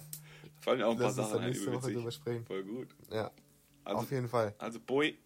Fallen 0.61 0.83
auch 0.83 0.91
ein 0.93 0.99
paar 0.99 1.07
lass 1.07 1.19
uns 1.19 1.29
Sachen 1.29 1.33
dann 1.33 1.43
ein. 1.45 1.51
nächste 1.51 1.73
Woche 1.73 1.93
drüber 1.93 2.11
sprechen. 2.13 2.45
Voll 2.45 2.63
gut. 2.65 2.89
Ja, 3.11 3.31
Also, 3.85 4.01
auf 4.03 4.11
jeden 4.11 4.29
Fall. 4.29 4.55
also 4.59 4.79
Boy. 4.81 5.19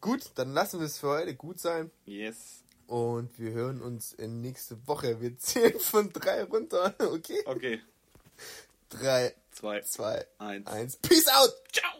Gut, 0.00 0.30
dann 0.34 0.52
lassen 0.52 0.80
wir 0.80 0.86
es 0.86 0.98
für 0.98 1.08
heute 1.08 1.34
gut 1.36 1.60
sein. 1.60 1.90
Yes. 2.04 2.64
Und 2.86 3.38
wir 3.38 3.52
hören 3.52 3.82
uns 3.82 4.12
in 4.12 4.40
nächste 4.40 4.76
Woche. 4.86 5.20
Wir 5.20 5.36
zählen 5.38 5.78
von 5.80 6.12
drei 6.12 6.44
runter. 6.44 6.94
Okay? 7.00 7.42
Okay. 7.46 7.80
Drei, 8.88 9.34
Zwei. 9.52 9.80
zwei, 9.80 10.26
Eins. 10.38 10.66
eins. 10.68 10.96
Peace 10.98 11.26
out! 11.28 11.50
Ciao. 11.72 11.90